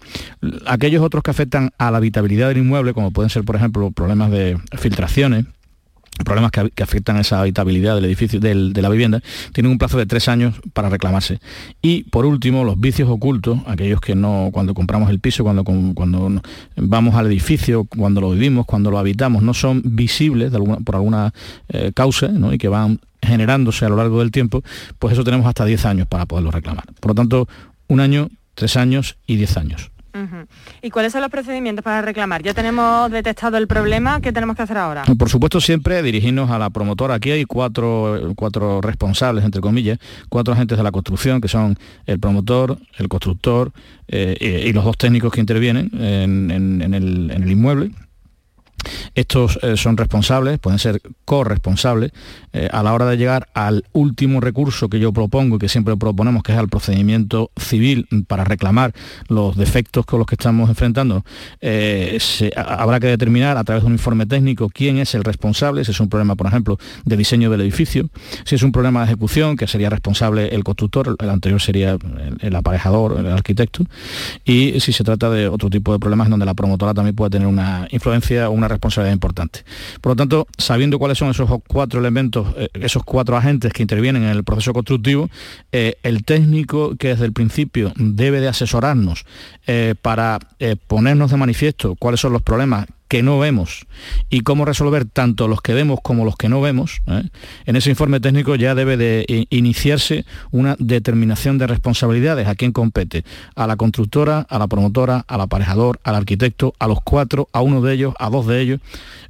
Aquellos 0.66 1.02
otros 1.02 1.22
que 1.22 1.30
afectan 1.30 1.70
a 1.78 1.90
la 1.90 1.98
habitabilidad 1.98 2.48
del 2.48 2.58
inmueble, 2.58 2.94
como 2.94 3.10
pueden 3.10 3.30
ser, 3.30 3.44
por 3.44 3.56
ejemplo, 3.56 3.90
problemas 3.90 4.30
de 4.30 4.58
filtraciones, 4.78 5.44
problemas 6.24 6.52
que, 6.52 6.82
afectan 6.82 7.16
a 7.16 7.20
esa 7.22 7.40
habitabilidad 7.40 7.94
del 7.96 8.04
edificio, 8.04 8.38
del- 8.38 8.72
de 8.72 8.82
la 8.82 8.88
vivienda, 8.88 9.20
tienen 9.52 9.72
un 9.72 9.78
plazo 9.78 9.98
de 9.98 10.06
tres 10.06 10.28
años 10.28 10.54
para 10.72 10.88
reclamarse. 10.88 11.40
Y 11.82 12.04
por 12.04 12.24
último, 12.26 12.62
los 12.64 12.78
vicios 12.78 13.08
ocultos, 13.08 13.58
aquellos 13.66 14.00
que 14.00 14.14
no, 14.14 14.50
cuando 14.52 14.74
compramos 14.74 15.10
el 15.10 15.18
piso, 15.18 15.42
cuando, 15.42 15.64
cuando 15.64 16.40
vamos 16.76 17.14
al 17.16 17.26
edificio, 17.26 17.84
cuando 17.84 18.20
lo 18.20 18.30
vivimos, 18.30 18.66
cuando 18.66 18.90
lo 18.90 18.98
habitamos, 18.98 19.42
no 19.42 19.54
son 19.54 19.82
visibles 19.84 20.52
por 20.84 20.94
alguna 20.94 21.32
eh, 21.68 21.90
causa 21.94 22.30
y 22.52 22.58
que 22.58 22.68
van 22.68 23.00
generándose 23.22 23.84
a 23.84 23.88
lo 23.88 23.96
largo 23.96 24.20
del 24.20 24.30
tiempo, 24.30 24.62
pues 24.98 25.14
eso 25.14 25.24
tenemos 25.24 25.46
hasta 25.46 25.64
10 25.64 25.84
años 25.86 26.06
para 26.06 26.26
poderlo 26.26 26.50
reclamar. 26.50 26.84
Por 27.00 27.12
lo 27.12 27.14
tanto, 27.14 27.48
un 27.88 28.00
año, 28.00 28.28
tres 28.54 28.76
años 28.76 29.16
y 29.26 29.36
10 29.36 29.56
años. 29.56 29.90
¿Y 30.82 30.90
cuáles 30.90 31.12
son 31.12 31.22
los 31.22 31.30
procedimientos 31.30 31.82
para 31.82 32.02
reclamar? 32.02 32.42
Ya 32.42 32.54
tenemos 32.54 33.10
detectado 33.10 33.56
el 33.56 33.66
problema, 33.66 34.20
¿qué 34.20 34.32
tenemos 34.32 34.54
que 34.56 34.62
hacer 34.62 34.78
ahora? 34.78 35.04
Por 35.18 35.28
supuesto, 35.28 35.60
siempre 35.60 36.02
dirigirnos 36.02 36.50
a 36.50 36.58
la 36.58 36.70
promotora. 36.70 37.14
Aquí 37.14 37.30
hay 37.30 37.44
cuatro, 37.44 38.32
cuatro 38.36 38.80
responsables, 38.80 39.44
entre 39.44 39.60
comillas, 39.60 39.98
cuatro 40.28 40.54
agentes 40.54 40.78
de 40.78 40.84
la 40.84 40.92
construcción, 40.92 41.40
que 41.40 41.48
son 41.48 41.76
el 42.06 42.20
promotor, 42.20 42.78
el 42.98 43.08
constructor 43.08 43.72
eh, 44.08 44.64
y, 44.66 44.72
los 44.72 44.84
dos 44.84 44.96
técnicos 44.96 45.32
que 45.32 45.40
intervienen 45.40 45.90
en 45.92 46.50
el 46.90 47.50
inmueble. 47.50 47.90
Estos 49.14 49.58
eh, 49.62 49.76
son 49.76 49.96
responsables, 49.96 50.58
pueden 50.58 50.78
ser 50.78 51.00
corresponsables, 51.24 52.12
eh, 52.52 52.68
a 52.72 52.82
la 52.82 52.92
hora 52.92 53.06
de 53.06 53.16
llegar 53.16 53.48
al 53.54 53.84
último 53.92 54.40
recurso 54.40 54.88
que 54.88 55.00
yo 55.00 55.12
propongo 55.12 55.56
y 55.56 55.58
que 55.58 55.68
siempre 55.68 55.96
proponemos, 55.96 56.42
que 56.42 56.52
es 56.52 56.58
al 56.58 56.68
procedimiento 56.68 57.50
civil 57.56 58.06
para 58.28 58.44
reclamar 58.44 58.92
los 59.28 59.56
defectos 59.56 60.04
con 60.06 60.18
los 60.18 60.26
que 60.26 60.34
estamos 60.34 60.68
enfrentando, 60.68 61.24
eh, 61.60 62.18
se- 62.20 62.52
habrá 62.56 63.00
que 63.00 63.06
determinar 63.06 63.56
a 63.56 63.64
través 63.64 63.82
de 63.82 63.86
un 63.86 63.92
informe 63.94 64.26
técnico 64.26 64.68
quién 64.68 64.98
es 64.98 65.14
el 65.14 65.24
responsable, 65.24 65.84
si 65.84 65.90
es 65.90 66.00
un 66.00 66.08
problema, 66.08 66.34
por 66.36 66.46
ejemplo, 66.46 66.78
de 67.04 67.16
diseño 67.16 67.50
del 67.50 67.62
edificio, 67.62 68.08
si 68.44 68.54
es 68.54 68.62
un 68.62 68.72
problema 68.72 69.00
de 69.00 69.06
ejecución, 69.06 69.56
que 69.56 69.66
sería 69.66 69.90
responsable 69.90 70.54
el 70.54 70.62
constructor, 70.64 71.16
el 71.18 71.30
anterior 71.30 71.60
sería 71.60 71.92
el, 71.92 71.98
el 72.40 72.54
aparejador, 72.56 73.18
el 73.18 73.26
arquitecto, 73.28 73.84
y 74.44 74.78
si 74.80 74.92
se 74.92 75.04
trata 75.04 75.30
de 75.30 75.48
otro 75.48 75.70
tipo 75.70 75.92
de 75.92 75.98
problemas 75.98 76.28
donde 76.28 76.46
la 76.46 76.54
promotora 76.54 76.92
también 76.94 77.14
puede 77.16 77.30
tener 77.30 77.48
una 77.48 77.88
influencia 77.90 78.48
una 78.48 78.63
responsabilidad 78.68 79.14
importante. 79.14 79.64
Por 80.00 80.12
lo 80.12 80.16
tanto, 80.16 80.46
sabiendo 80.58 80.98
cuáles 80.98 81.18
son 81.18 81.30
esos 81.30 81.48
cuatro 81.66 82.00
elementos, 82.00 82.48
eh, 82.56 82.68
esos 82.74 83.02
cuatro 83.04 83.36
agentes 83.36 83.72
que 83.72 83.82
intervienen 83.82 84.24
en 84.24 84.30
el 84.30 84.44
proceso 84.44 84.72
constructivo, 84.72 85.30
eh, 85.72 85.94
el 86.02 86.24
técnico 86.24 86.96
que 86.96 87.08
desde 87.08 87.24
el 87.24 87.32
principio 87.32 87.92
debe 87.96 88.40
de 88.40 88.48
asesorarnos 88.48 89.24
eh, 89.66 89.94
para 90.00 90.38
ponernos 90.86 91.30
de 91.30 91.36
manifiesto 91.36 91.94
cuáles 91.96 92.20
son 92.20 92.32
los 92.32 92.42
problemas 92.42 92.86
que 93.14 93.22
no 93.22 93.38
vemos 93.38 93.86
y 94.28 94.40
cómo 94.40 94.64
resolver 94.64 95.04
tanto 95.04 95.46
los 95.46 95.60
que 95.60 95.72
vemos 95.72 96.00
como 96.02 96.24
los 96.24 96.34
que 96.34 96.48
no 96.48 96.60
vemos, 96.60 97.00
¿eh? 97.06 97.22
en 97.64 97.76
ese 97.76 97.88
informe 97.88 98.18
técnico 98.18 98.56
ya 98.56 98.74
debe 98.74 98.96
de 98.96 99.46
iniciarse 99.50 100.24
una 100.50 100.74
determinación 100.80 101.56
de 101.56 101.68
responsabilidades 101.68 102.48
a 102.48 102.56
quién 102.56 102.72
compete, 102.72 103.24
a 103.54 103.68
la 103.68 103.76
constructora, 103.76 104.44
a 104.50 104.58
la 104.58 104.66
promotora, 104.66 105.24
al 105.28 105.42
aparejador, 105.42 106.00
al 106.02 106.16
arquitecto, 106.16 106.74
a 106.80 106.88
los 106.88 106.98
cuatro, 107.04 107.48
a 107.52 107.60
uno 107.60 107.82
de 107.82 107.94
ellos, 107.94 108.14
a 108.18 108.30
dos 108.30 108.48
de 108.48 108.60
ellos. 108.60 108.80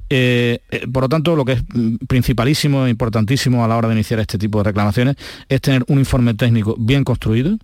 Eh, 0.09 0.61
eh, 0.71 0.87
por 0.91 1.03
lo 1.03 1.09
tanto, 1.09 1.35
lo 1.35 1.45
que 1.45 1.53
es 1.53 1.63
mm, 1.71 1.97
principalísimo 2.07 2.87
e 2.87 2.89
importantísimo 2.89 3.63
a 3.63 3.67
la 3.67 3.77
hora 3.77 3.87
de 3.87 3.93
iniciar 3.93 4.19
este 4.19 4.39
tipo 4.39 4.57
de 4.57 4.63
reclamaciones 4.63 5.15
es 5.47 5.61
tener 5.61 5.83
un 5.89 5.99
informe 5.99 6.33
técnico 6.33 6.75
bien 6.79 7.03
construido, 7.03 7.55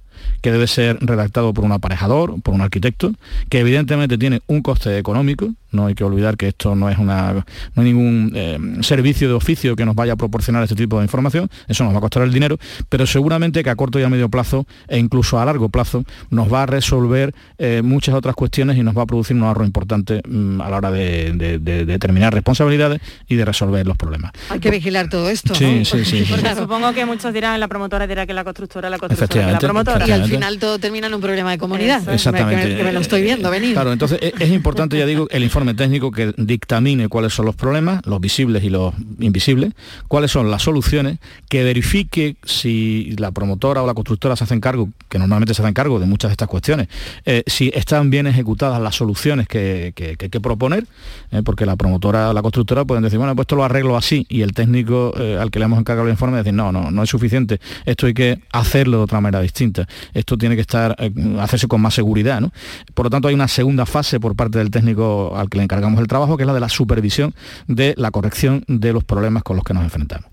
que 0.41 0.51
debe 0.51 0.67
ser 0.67 0.97
redactado 1.01 1.53
por 1.53 1.65
un 1.65 1.71
aparejador, 1.71 2.41
por 2.41 2.53
un 2.53 2.61
arquitecto, 2.61 3.13
que 3.49 3.59
evidentemente 3.59 4.17
tiene 4.17 4.41
un 4.47 4.61
coste 4.61 4.97
económico, 4.97 5.53
no 5.71 5.85
hay 5.85 5.95
que 5.95 6.03
olvidar 6.03 6.37
que 6.37 6.49
esto 6.49 6.75
no 6.75 6.89
es 6.89 6.97
una, 6.97 7.33
no 7.33 7.81
hay 7.81 7.83
ningún 7.83 8.31
eh, 8.35 8.59
servicio 8.81 9.27
de 9.27 9.33
oficio 9.33 9.75
que 9.75 9.85
nos 9.85 9.95
vaya 9.95 10.13
a 10.13 10.15
proporcionar 10.15 10.63
este 10.63 10.75
tipo 10.75 10.97
de 10.97 11.03
información, 11.03 11.49
eso 11.67 11.83
nos 11.83 11.93
va 11.93 11.99
a 11.99 12.01
costar 12.01 12.23
el 12.23 12.33
dinero, 12.33 12.57
pero 12.89 13.05
seguramente 13.07 13.63
que 13.63 13.69
a 13.69 13.75
corto 13.75 13.99
y 13.99 14.03
a 14.03 14.09
medio 14.09 14.29
plazo 14.29 14.65
e 14.87 14.97
incluso 14.97 15.39
a 15.39 15.45
largo 15.45 15.69
plazo 15.69 16.03
nos 16.29 16.51
va 16.51 16.63
a 16.63 16.65
resolver 16.65 17.33
eh, 17.57 17.81
muchas 17.83 18.15
otras 18.15 18.35
cuestiones 18.35 18.77
y 18.77 18.83
nos 18.83 18.97
va 18.97 19.03
a 19.03 19.05
producir 19.05 19.35
un 19.35 19.43
ahorro 19.43 19.65
importante 19.65 20.21
mm, 20.27 20.61
a 20.61 20.69
la 20.69 20.77
hora 20.77 20.91
de, 20.91 21.31
determinar 21.61 22.33
responsabilidades 22.33 23.01
y 23.27 23.35
de 23.35 23.45
resolver 23.45 23.85
los 23.87 23.97
problemas. 23.97 24.31
Hay 24.49 24.59
que 24.59 24.71
vigilar 24.71 25.09
todo 25.09 25.29
esto. 25.29 25.55
Sí, 25.55 25.85
sí, 25.85 26.03
sí, 26.05 26.25
Porque 26.29 26.55
supongo 26.55 26.93
que 26.93 27.05
muchos 27.05 27.33
dirán 27.33 27.59
la 27.59 27.67
promotora 27.67 28.07
dirá 28.07 28.25
que 28.25 28.33
la 28.33 28.43
constructora, 28.43 28.89
la 28.89 28.97
constructora, 28.97 29.51
la 29.51 29.59
promotora. 29.59 30.00
Y 30.07 30.11
al 30.11 30.25
final 30.25 30.59
todo 30.59 30.79
termina 30.79 31.07
en 31.07 31.13
un 31.13 31.21
problema 31.21 31.51
de 31.51 31.57
comunidad. 31.57 32.07
Exactamente. 32.09 32.75
Que 32.75 32.83
me, 32.83 32.93
lo 32.93 32.99
estoy 32.99 33.21
viendo 33.21 33.49
venir. 33.49 33.73
Claro, 33.73 33.91
entonces 33.91 34.19
es, 34.21 34.33
es 34.39 34.49
importante, 34.49 34.97
ya 34.97 35.05
digo, 35.05 35.27
el 35.31 35.43
informe 35.43 35.73
técnico 35.73 36.11
que 36.11 36.33
dictamine 36.37 37.07
cuáles 37.07 37.33
son 37.33 37.45
los 37.45 37.55
problemas, 37.55 38.05
los 38.05 38.19
visibles 38.19 38.63
y 38.63 38.69
los 38.69 38.93
invisibles, 39.19 39.73
cuáles 40.07 40.31
son 40.31 40.51
las 40.51 40.63
soluciones, 40.63 41.19
que 41.49 41.63
verifique 41.63 42.35
si 42.43 43.15
la 43.17 43.31
promotora 43.31 43.83
o 43.83 43.87
la 43.87 43.93
constructora 43.93 44.35
se 44.35 44.43
hacen 44.43 44.59
cargo, 44.59 44.89
que 45.09 45.19
normalmente 45.19 45.53
se 45.53 45.61
hacen 45.61 45.73
cargo 45.73 45.99
de 45.99 46.05
muchas 46.05 46.29
de 46.29 46.33
estas 46.33 46.47
cuestiones, 46.47 46.87
eh, 47.25 47.43
si 47.47 47.71
están 47.73 48.09
bien 48.09 48.27
ejecutadas 48.27 48.81
las 48.81 48.95
soluciones 48.95 49.47
que, 49.47 49.93
hay 49.97 50.29
que 50.29 50.41
proponer, 50.41 50.85
eh, 51.31 51.41
porque 51.43 51.65
la 51.65 51.75
promotora 51.75 52.29
o 52.29 52.33
la 52.33 52.41
constructora 52.41 52.85
pueden 52.85 53.03
decir, 53.03 53.17
bueno, 53.17 53.35
pues 53.35 53.45
esto 53.45 53.55
lo 53.55 53.63
arreglo 53.63 53.97
así, 53.97 54.25
y 54.29 54.41
el 54.41 54.53
técnico 54.53 55.13
eh, 55.17 55.37
al 55.39 55.51
que 55.51 55.59
le 55.59 55.65
hemos 55.65 55.79
encargado 55.79 56.07
el 56.07 56.11
informe 56.11 56.37
decir, 56.37 56.53
no, 56.53 56.71
no, 56.71 56.91
no 56.91 57.03
es 57.03 57.09
suficiente, 57.09 57.59
esto 57.85 58.07
hay 58.07 58.13
que 58.13 58.39
hacerlo 58.51 58.97
de 58.97 59.03
otra 59.03 59.21
manera 59.21 59.41
distinta, 59.41 59.87
esto 60.13 60.37
tiene 60.37 60.55
que 60.55 60.61
estar, 60.61 60.95
hacerse 61.39 61.67
con 61.67 61.81
más 61.81 61.93
seguridad, 61.93 62.41
¿no? 62.41 62.51
Por 62.93 63.05
lo 63.05 63.09
tanto, 63.09 63.27
hay 63.27 63.33
una 63.33 63.47
segunda 63.47 63.85
fase 63.85 64.19
por 64.19 64.35
parte 64.35 64.57
del 64.59 64.71
técnico 64.71 65.33
al 65.35 65.49
que 65.49 65.57
le 65.57 65.63
encargamos 65.63 65.99
el 65.99 66.07
trabajo, 66.07 66.37
que 66.37 66.43
es 66.43 66.47
la 66.47 66.53
de 66.53 66.59
la 66.59 66.69
supervisión 66.69 67.33
de 67.67 67.93
la 67.97 68.11
corrección 68.11 68.63
de 68.67 68.93
los 68.93 69.03
problemas 69.03 69.43
con 69.43 69.55
los 69.55 69.65
que 69.65 69.73
nos 69.73 69.83
enfrentamos. 69.83 70.30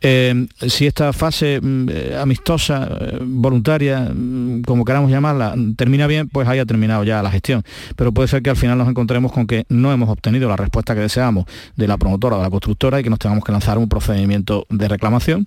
Eh, 0.00 0.46
si 0.68 0.86
esta 0.86 1.12
fase 1.12 1.60
mm, 1.60 1.88
eh, 1.90 2.18
amistosa, 2.20 2.88
eh, 3.00 3.18
voluntaria, 3.22 4.10
mm, 4.12 4.62
como 4.62 4.84
queramos 4.84 5.10
llamarla, 5.10 5.54
termina 5.76 6.06
bien, 6.06 6.28
pues 6.28 6.48
haya 6.48 6.64
terminado 6.64 7.04
ya 7.04 7.22
la 7.22 7.30
gestión. 7.30 7.62
Pero 7.96 8.12
puede 8.12 8.28
ser 8.28 8.42
que 8.42 8.50
al 8.50 8.56
final 8.56 8.78
nos 8.78 8.88
encontremos 8.88 9.32
con 9.32 9.46
que 9.46 9.64
no 9.68 9.92
hemos 9.92 10.08
obtenido 10.08 10.48
la 10.48 10.56
respuesta 10.56 10.94
que 10.94 11.00
deseamos 11.00 11.46
de 11.76 11.88
la 11.88 11.96
promotora 11.96 12.36
o 12.36 12.38
de 12.38 12.44
la 12.44 12.50
constructora 12.50 13.00
y 13.00 13.02
que 13.02 13.10
nos 13.10 13.18
tengamos 13.18 13.44
que 13.44 13.52
lanzar 13.52 13.78
un 13.78 13.88
procedimiento 13.88 14.66
de 14.70 14.88
reclamación 14.88 15.46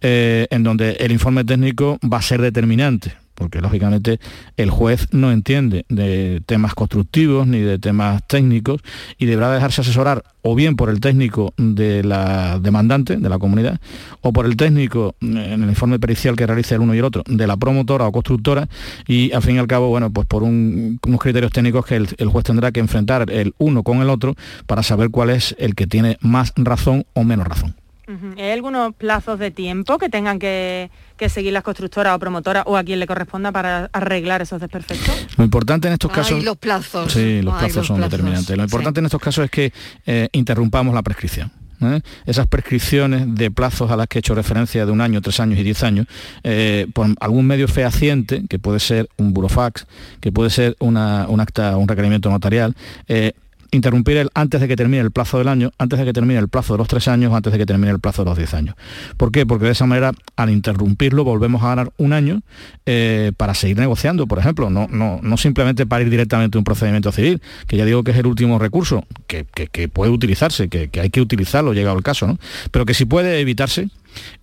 en 0.00 0.62
donde 0.62 0.92
el 1.00 1.10
informe 1.10 1.44
técnico 1.44 1.98
va 2.04 2.18
a 2.18 2.22
ser 2.22 2.40
determinante 2.40 3.25
porque 3.36 3.60
lógicamente 3.60 4.18
el 4.56 4.70
juez 4.70 5.06
no 5.12 5.30
entiende 5.30 5.84
de 5.88 6.42
temas 6.46 6.74
constructivos 6.74 7.46
ni 7.46 7.60
de 7.60 7.78
temas 7.78 8.26
técnicos 8.26 8.80
y 9.18 9.26
deberá 9.26 9.52
dejarse 9.52 9.82
asesorar 9.82 10.24
o 10.42 10.54
bien 10.54 10.76
por 10.76 10.90
el 10.90 11.00
técnico 11.00 11.52
de 11.56 12.02
la 12.04 12.58
demandante, 12.60 13.16
de 13.16 13.28
la 13.28 13.38
comunidad, 13.38 13.80
o 14.20 14.32
por 14.32 14.46
el 14.46 14.56
técnico 14.56 15.16
en 15.20 15.62
el 15.62 15.68
informe 15.68 15.98
pericial 15.98 16.36
que 16.36 16.46
realice 16.46 16.76
el 16.76 16.80
uno 16.80 16.94
y 16.94 16.98
el 16.98 17.04
otro, 17.04 17.24
de 17.26 17.46
la 17.46 17.56
promotora 17.56 18.06
o 18.06 18.12
constructora, 18.12 18.68
y 19.08 19.32
al 19.32 19.42
fin 19.42 19.56
y 19.56 19.58
al 19.58 19.66
cabo, 19.66 19.88
bueno, 19.88 20.10
pues 20.10 20.26
por 20.26 20.44
unos 20.44 21.20
criterios 21.20 21.52
técnicos 21.52 21.84
que 21.84 21.96
el, 21.96 22.08
el 22.18 22.28
juez 22.28 22.44
tendrá 22.44 22.70
que 22.70 22.80
enfrentar 22.80 23.28
el 23.30 23.54
uno 23.58 23.82
con 23.82 23.98
el 24.02 24.08
otro 24.08 24.36
para 24.66 24.84
saber 24.84 25.10
cuál 25.10 25.30
es 25.30 25.56
el 25.58 25.74
que 25.74 25.86
tiene 25.86 26.16
más 26.20 26.52
razón 26.56 27.06
o 27.14 27.24
menos 27.24 27.46
razón. 27.46 27.74
¿Hay 28.36 28.50
algunos 28.50 28.94
plazos 28.94 29.38
de 29.38 29.50
tiempo 29.50 29.98
que 29.98 30.08
tengan 30.08 30.38
que, 30.38 30.90
seguir 31.28 31.52
las 31.52 31.62
constructoras 31.62 32.14
o 32.14 32.18
promotoras 32.18 32.64
o 32.66 32.76
a 32.76 32.84
quien 32.84 33.00
le 33.00 33.06
corresponda 33.06 33.50
para 33.52 33.90
arreglar 33.92 34.42
esos 34.42 34.60
desperfectos? 34.60 35.26
Lo 35.36 35.44
importante 35.44 35.88
en 35.88 35.94
estos 35.94 36.12
casos... 36.12 36.44
los 36.44 36.56
plazos. 36.56 37.12
Sí, 37.12 37.42
los 37.42 37.54
plazos 37.54 37.86
son 37.86 38.00
determinantes. 38.00 38.56
Lo 38.56 38.62
importante 38.62 39.00
en 39.00 39.06
estos 39.06 39.20
casos 39.20 39.44
es 39.44 39.50
que 39.50 39.72
eh, 40.06 40.28
interrumpamos 40.32 40.94
la 40.94 41.02
prescripción. 41.02 41.50
¿eh? 41.82 42.00
esas 42.24 42.46
prescripciones 42.46 43.34
de 43.34 43.50
plazos 43.50 43.90
a 43.90 43.96
las 43.96 44.06
que 44.06 44.18
he 44.18 44.20
hecho 44.20 44.34
referencia 44.34 44.86
de 44.86 44.92
un 44.92 45.00
año, 45.00 45.20
tres 45.20 45.40
años 45.40 45.58
y 45.58 45.62
diez 45.62 45.82
años, 45.82 46.06
eh, 46.42 46.86
por 46.94 47.08
algún 47.20 47.46
medio 47.46 47.68
fehaciente, 47.68 48.44
que 48.48 48.58
puede 48.58 48.80
ser 48.80 49.08
un 49.18 49.34
burofax, 49.34 49.86
que 50.20 50.32
puede 50.32 50.50
ser 50.50 50.76
una, 50.78 51.26
un 51.28 51.40
acta, 51.40 51.76
un 51.76 51.88
requerimiento 51.88 52.30
notarial, 52.30 52.74
interrumpir 53.70 54.16
el, 54.16 54.30
antes 54.34 54.60
de 54.60 54.68
que 54.68 54.76
termine 54.76 55.02
el 55.02 55.10
plazo 55.10 55.38
del 55.38 55.48
año, 55.48 55.70
antes 55.78 55.98
de 55.98 56.04
que 56.04 56.12
termine 56.12 56.38
el 56.38 56.48
plazo 56.48 56.74
de 56.74 56.78
los 56.78 56.88
tres 56.88 57.08
años, 57.08 57.32
antes 57.34 57.52
de 57.52 57.58
que 57.58 57.66
termine 57.66 57.90
el 57.90 58.00
plazo 58.00 58.22
de 58.22 58.30
los 58.30 58.38
diez 58.38 58.54
años. 58.54 58.74
¿Por 59.16 59.32
qué? 59.32 59.46
Porque 59.46 59.66
de 59.66 59.72
esa 59.72 59.86
manera, 59.86 60.12
al 60.36 60.50
interrumpirlo, 60.50 61.24
volvemos 61.24 61.62
a 61.62 61.68
ganar 61.68 61.92
un 61.96 62.12
año 62.12 62.42
eh, 62.86 63.32
para 63.36 63.54
seguir 63.54 63.78
negociando, 63.78 64.26
por 64.26 64.38
ejemplo, 64.38 64.70
no, 64.70 64.86
no, 64.90 65.20
no 65.22 65.36
simplemente 65.36 65.86
para 65.86 66.02
ir 66.02 66.10
directamente 66.10 66.58
a 66.58 66.60
un 66.60 66.64
procedimiento 66.64 67.12
civil, 67.12 67.40
que 67.66 67.76
ya 67.76 67.84
digo 67.84 68.04
que 68.04 68.12
es 68.12 68.16
el 68.18 68.26
último 68.26 68.58
recurso, 68.58 69.04
que, 69.26 69.44
puede 69.88 70.10
utilizarse, 70.10 70.68
que, 70.68 70.90
hay 71.00 71.10
que 71.10 71.20
utilizarlo 71.20 71.72
llegado 71.72 71.96
el 71.96 72.02
caso, 72.02 72.26
¿no? 72.26 72.38
pero 72.70 72.86
que 72.86 72.94
si 72.94 73.04
puede 73.04 73.40
evitarse, 73.40 73.88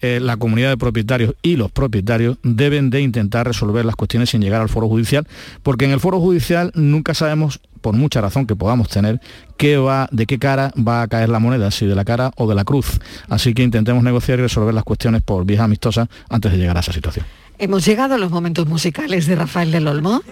eh, 0.02 0.20
la 0.22 0.38
comunidad 0.38 0.70
de 0.70 0.78
propietarios 0.78 1.36
y 1.42 1.56
los 1.56 1.72
propietarios 1.72 2.38
deben 2.44 2.90
de 2.90 3.02
intentar 3.02 3.48
resolver 3.48 3.86
las 3.86 3.96
cuestiones 3.96 4.30
sin 4.30 4.42
llegar 4.42 4.62
al 4.62 4.70
foro 4.70 4.88
judicial, 4.88 5.28
porque 5.64 5.86
en 5.86 5.92
el 5.92 6.00
foro 6.00 6.20
judicial 6.20 6.72
nunca 6.76 7.14
sabemos 7.14 7.60
por 7.84 7.94
mucha 7.94 8.22
razón 8.22 8.48
que 8.48 8.56
podamos 8.56 8.90
tener, 8.90 9.22
qué 9.58 9.78
va, 9.78 10.08
de 10.12 10.26
qué 10.26 10.40
cara 10.40 10.72
va 10.76 11.04
a 11.04 11.08
caer 11.08 11.30
la 11.30 11.38
moneda, 11.38 11.70
si 11.70 11.86
de 11.86 11.94
la 11.94 12.06
cara 12.06 12.32
o 12.38 12.48
de 12.48 12.56
la 12.56 12.64
cruz. 12.64 13.00
Así 13.30 13.54
que 13.54 13.62
intentemos 13.62 14.04
negociar 14.04 14.40
y 14.40 14.42
resolver 14.42 14.74
las 14.74 14.86
cuestiones 14.86 15.22
por 15.22 15.46
vías 15.46 15.62
amistosas 15.62 16.08
antes 16.30 16.52
de 16.52 16.58
llegar 16.58 16.78
a 16.78 16.80
esa 16.80 16.94
situación. 16.94 17.28
Hemos 17.60 17.86
llegado 17.86 18.16
a 18.16 18.18
los 18.18 18.32
momentos 18.32 18.66
musicales 18.66 19.28
de 19.28 19.36
Rafael 19.36 19.72
del 19.72 19.88
Olmo. 19.88 20.24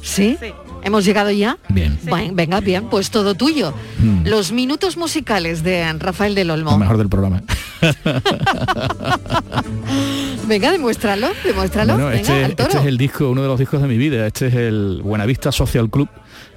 ¿Sí? 0.00 0.38
¿Hemos 0.82 1.04
llegado 1.04 1.30
ya? 1.30 1.58
Bien. 1.68 1.98
venga, 2.32 2.60
bien, 2.60 2.88
pues 2.88 3.10
todo 3.10 3.34
tuyo. 3.34 3.74
Hmm. 3.98 4.26
Los 4.26 4.52
minutos 4.52 4.96
musicales 4.96 5.62
de 5.62 5.92
Rafael 5.94 6.34
del 6.34 6.50
Olmo. 6.50 6.72
Lo 6.72 6.78
mejor 6.78 6.98
del 6.98 7.08
programa. 7.08 7.42
venga, 10.46 10.70
demuéstralo, 10.70 11.28
demuéstralo. 11.42 11.96
venga, 11.96 12.14
este, 12.14 12.44
este, 12.44 12.78
es 12.78 12.84
el 12.84 12.98
disco, 12.98 13.30
uno 13.30 13.42
de 13.42 13.48
los 13.48 13.58
discos 13.58 13.82
de 13.82 13.88
mi 13.88 13.96
vida. 13.96 14.26
Este 14.26 14.46
es 14.46 14.54
el 14.54 15.00
Buenavista 15.02 15.50
Social 15.50 15.90
Club 15.90 16.08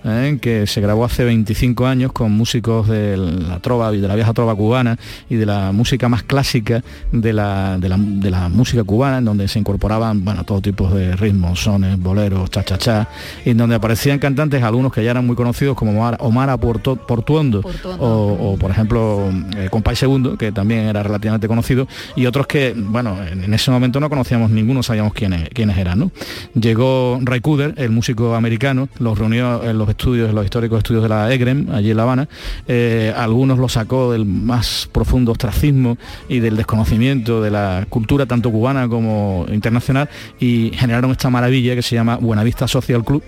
¿eh? 0.07 0.37
que 0.41 0.67
se 0.67 0.81
grabó 0.81 1.05
hace 1.05 1.23
25 1.23 1.85
años 1.85 2.11
con 2.11 2.31
músicos 2.31 2.87
de 2.87 3.17
la 3.17 3.59
trova 3.59 3.93
y 3.93 3.99
de 3.99 4.07
la 4.07 4.15
vieja 4.15 4.33
trova 4.33 4.55
cubana 4.55 4.97
y 5.29 5.35
de 5.35 5.45
la 5.45 5.71
música 5.71 6.09
más 6.09 6.23
clásica 6.23 6.83
de 7.11 7.33
la, 7.33 7.77
de 7.77 7.89
la, 7.89 8.49
música 8.49 8.83
cubana, 8.83 9.17
en 9.17 9.25
donde 9.25 9.47
se 9.47 9.59
incorporaban 9.59 10.23
bueno, 10.23 10.43
todo 10.43 10.61
tipo 10.61 10.89
de 10.89 11.15
ritmos, 11.15 11.59
sones, 11.61 11.99
boleros, 11.99 12.49
cha-cha-cha, 12.49 13.07
y 13.45 13.51
en 13.51 13.57
donde 13.57 13.75
aparecían 13.75 14.19
cantantes, 14.19 14.63
algunos 14.63 14.93
que 14.93 15.03
ya 15.03 15.11
eran 15.11 15.25
muy 15.25 15.35
conocidos 15.35 15.75
como 15.75 15.91
Omar, 15.91 16.17
Omar 16.19 16.57
Portuondo, 16.59 17.61
O, 17.99 18.55
por 18.59 18.71
ejemplo 18.71 19.29
eh, 19.55 19.67
Compay 19.69 19.95
Segundo, 19.95 20.37
que 20.37 20.51
también 20.51 20.81
era 20.81 21.03
relativamente 21.03 21.47
conocido, 21.47 21.87
y 22.15 22.25
otros 22.25 22.47
que, 22.47 22.73
bueno, 22.75 23.17
en, 23.25 23.53
ese 23.53 23.71
momento 23.71 23.99
no 23.99 24.09
conocíamos 24.09 24.51
ninguno, 24.51 24.83
sabíamos 24.83 25.13
quiénes, 25.13 25.49
quiénes 25.49 25.77
eran. 25.77 25.99
¿no? 25.99 26.11
Llegó 26.53 27.19
Ray 27.21 27.41
Cooder, 27.41 27.73
el 27.77 27.91
músico 27.91 28.35
americano, 28.35 28.89
los 28.99 29.17
reunió 29.17 29.63
en 29.63 29.77
los 29.77 29.89
estudios, 29.97 30.33
los 30.33 30.45
históricos 30.45 30.77
estudios 30.77 31.03
de 31.03 31.09
la 31.09 31.33
EGREM, 31.33 31.69
allí 31.71 31.91
en 31.91 31.97
La 31.97 32.03
Habana, 32.03 32.29
eh, 32.67 33.13
algunos 33.15 33.57
lo 33.57 33.67
sacó 33.67 34.11
del 34.11 34.25
más 34.25 34.89
profundo 34.91 35.31
ostracismo 35.31 35.97
y 36.29 36.39
del 36.39 36.55
desconocimiento 36.55 37.41
de 37.41 37.51
la 37.51 37.85
cultura 37.89 38.25
tanto 38.25 38.51
cubana 38.51 38.87
como 38.87 39.45
internacional 39.51 40.09
y 40.39 40.71
generaron 40.73 41.11
esta 41.11 41.29
maravilla 41.29 41.75
que 41.75 41.81
se 41.81 41.95
llama 41.95 42.17
Buenavista 42.17 42.67
Social 42.67 43.03
Club, 43.03 43.23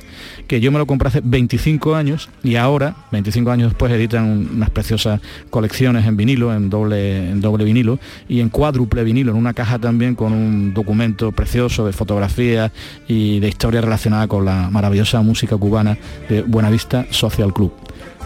que 0.50 0.60
yo 0.60 0.72
me 0.72 0.80
lo 0.80 0.88
compré 0.88 1.10
hace 1.10 1.22
25 1.24 1.94
años 1.94 2.28
y 2.44 2.56
ahora, 2.56 2.96
25 3.12 3.52
años 3.52 3.70
después, 3.70 3.92
editan 3.94 4.50
unas 4.52 4.72
preciosas 4.72 5.22
colecciones 5.52 6.08
en 6.08 6.18
vinilo, 6.18 6.52
en 6.54 6.72
doble, 6.72 7.30
en 7.30 7.40
doble 7.40 7.64
vinilo 7.64 8.00
y 8.28 8.40
en 8.42 8.50
cuádruple 8.50 9.04
vinilo, 9.04 9.32
en 9.32 9.38
una 9.38 9.54
caja 9.54 9.78
también 9.78 10.16
con 10.16 10.34
un 10.34 10.74
documento 10.74 11.32
precioso 11.32 11.86
de 11.86 11.94
fotografías 11.94 12.72
y 13.08 13.40
de 13.40 13.48
historia 13.48 13.80
relacionada 13.80 14.28
con 14.28 14.44
la 14.44 14.72
maravillosa 14.72 15.22
música 15.22 15.56
cubana 15.56 16.00
de 16.28 16.42
Buenavista 16.42 17.06
Social 17.12 17.54
Club. 17.54 17.72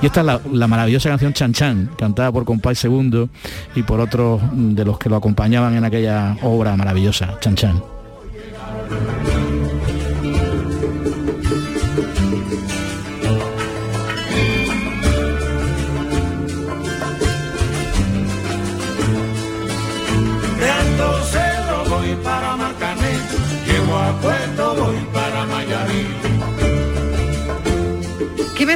Y 0.02 0.06
esta 0.06 0.22
es 0.22 0.28
la, 0.50 0.68
maravillosa 0.68 1.10
canción 1.10 1.34
Chan 1.34 1.52
Chan, 1.52 1.90
cantada 1.98 2.32
por 2.32 2.46
Compay 2.46 2.76
Segundo 2.76 3.28
y 3.76 3.84
por 3.84 4.00
otros 4.00 4.42
de 4.54 4.86
los 4.86 4.98
que 4.98 5.10
lo 5.10 5.18
acompañaban 5.18 5.76
en 5.76 5.84
aquella 5.84 6.38
obra 6.42 6.78
maravillosa, 6.78 7.38
Chan 7.42 7.56
Chan. 7.56 7.84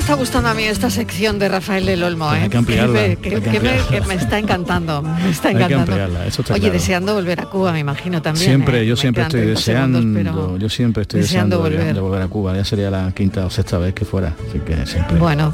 Está 0.08 0.16
gustando 0.16 0.48
a 0.50 0.54
mí 0.54 0.64
esta 0.64 0.90
sección 0.90 1.38
de 1.38 1.50
Rafael 1.50 1.86
del 1.86 2.02
Olmo? 2.02 2.28
Pues 2.30 2.40
hay 2.40 2.48
eh? 2.48 2.50
que 2.50 2.58
ampliarla, 2.58 2.94
Que 2.94 3.00
me- 3.02 3.06
hay 3.10 3.16
que- 3.18 3.30
que 3.30 3.36
que 3.42 3.42
me, 3.42 3.58
ampliarla. 3.58 3.88
que 3.90 4.02
me 4.08 4.14
está 4.16 4.40
encantando, 4.40 5.02
me 5.02 5.30
está 5.30 5.50
Hay 5.50 5.56
que 5.56 5.64
encantando. 5.64 5.92
ampliarla, 5.92 6.26
eso 6.28 6.42
está 6.44 6.54
Oye, 6.54 6.62
claro. 6.62 6.74
deseando 6.74 7.14
volver 7.14 7.42
a 7.42 7.46
Cuba, 7.48 7.74
me 7.74 7.80
imagino 7.80 8.22
también. 8.22 8.46
Siempre, 8.46 8.82
¿eh? 8.82 8.86
yo 8.86 8.96
siempre 8.96 9.24
estoy 9.24 9.42
30 9.42 9.60
deseando, 9.60 10.00
segundos, 10.00 10.62
yo 10.62 10.70
siempre 10.70 11.02
estoy 11.02 11.20
deseando 11.22 11.58
deseando, 11.58 11.78
de- 11.84 11.86
volver. 11.94 12.02
volver 12.02 12.22
a 12.22 12.28
Cuba. 12.30 12.56
Ya 12.56 12.64
sería 12.64 12.90
la 12.90 13.12
quinta 13.12 13.46
o 13.46 13.50
sexta 13.50 13.78
vez 13.80 13.94
que 13.94 14.06
fuera. 14.06 14.34
Así 14.50 14.60
que 14.60 14.86
siempre. 14.86 15.18
Bueno, 15.18 15.54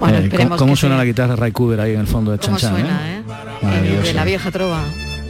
bueno, 0.00 0.16
Eh, 0.16 0.20
¿cómo- 0.20 0.24
esperemos 0.24 0.58
¿Cómo, 0.58 0.72
que 0.72 0.80
suena 0.80 0.94
sí. 0.94 0.98
la 0.98 1.04
guitarra 1.04 1.36
Ray 1.36 1.52
Cooder 1.52 1.80
ahí 1.80 1.92
en 1.92 2.00
el 2.00 2.06
fondo 2.06 2.32
de 2.32 2.38
¿Cómo 2.38 2.56
Chan 2.56 2.74
Chan? 2.76 2.86
eh? 2.86 3.22
Maravilloso. 3.62 4.02
De 4.04 4.14
la 4.14 4.24
vieja 4.24 4.50
trova. 4.50 4.80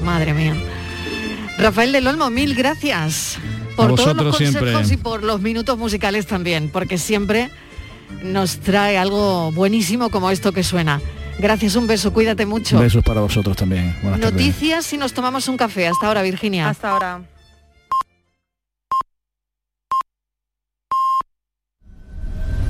Madre 0.04 0.34
mía. 0.34 0.54
Rafael 1.58 1.90
del 1.90 2.06
Olmo, 2.06 2.30
mil 2.30 2.54
gracias 2.54 3.38
por 3.76 3.94
todos 3.96 4.16
los 4.16 4.36
consejos 4.36 4.68
siempre. 4.86 4.94
y 4.94 4.96
por 4.98 5.24
los 5.24 5.40
minutos 5.40 5.76
musicales 5.78 6.26
también, 6.26 6.70
porque 6.72 6.96
siempre 6.96 7.50
nos 8.22 8.58
trae 8.58 8.98
algo 8.98 9.52
buenísimo 9.52 10.10
como 10.10 10.30
esto 10.30 10.52
que 10.52 10.62
suena. 10.62 11.00
Gracias, 11.38 11.76
un 11.76 11.86
beso, 11.86 12.12
cuídate 12.12 12.46
mucho. 12.46 12.78
Besos 12.78 13.02
para 13.02 13.20
vosotros 13.20 13.56
también. 13.56 13.96
Buenas 14.02 14.20
tardes. 14.20 14.32
Noticias 14.32 14.86
si 14.86 14.96
nos 14.96 15.12
tomamos 15.12 15.48
un 15.48 15.56
café. 15.56 15.88
Hasta 15.88 16.06
ahora, 16.06 16.22
Virginia. 16.22 16.68
Hasta 16.68 16.90
ahora. 16.90 17.20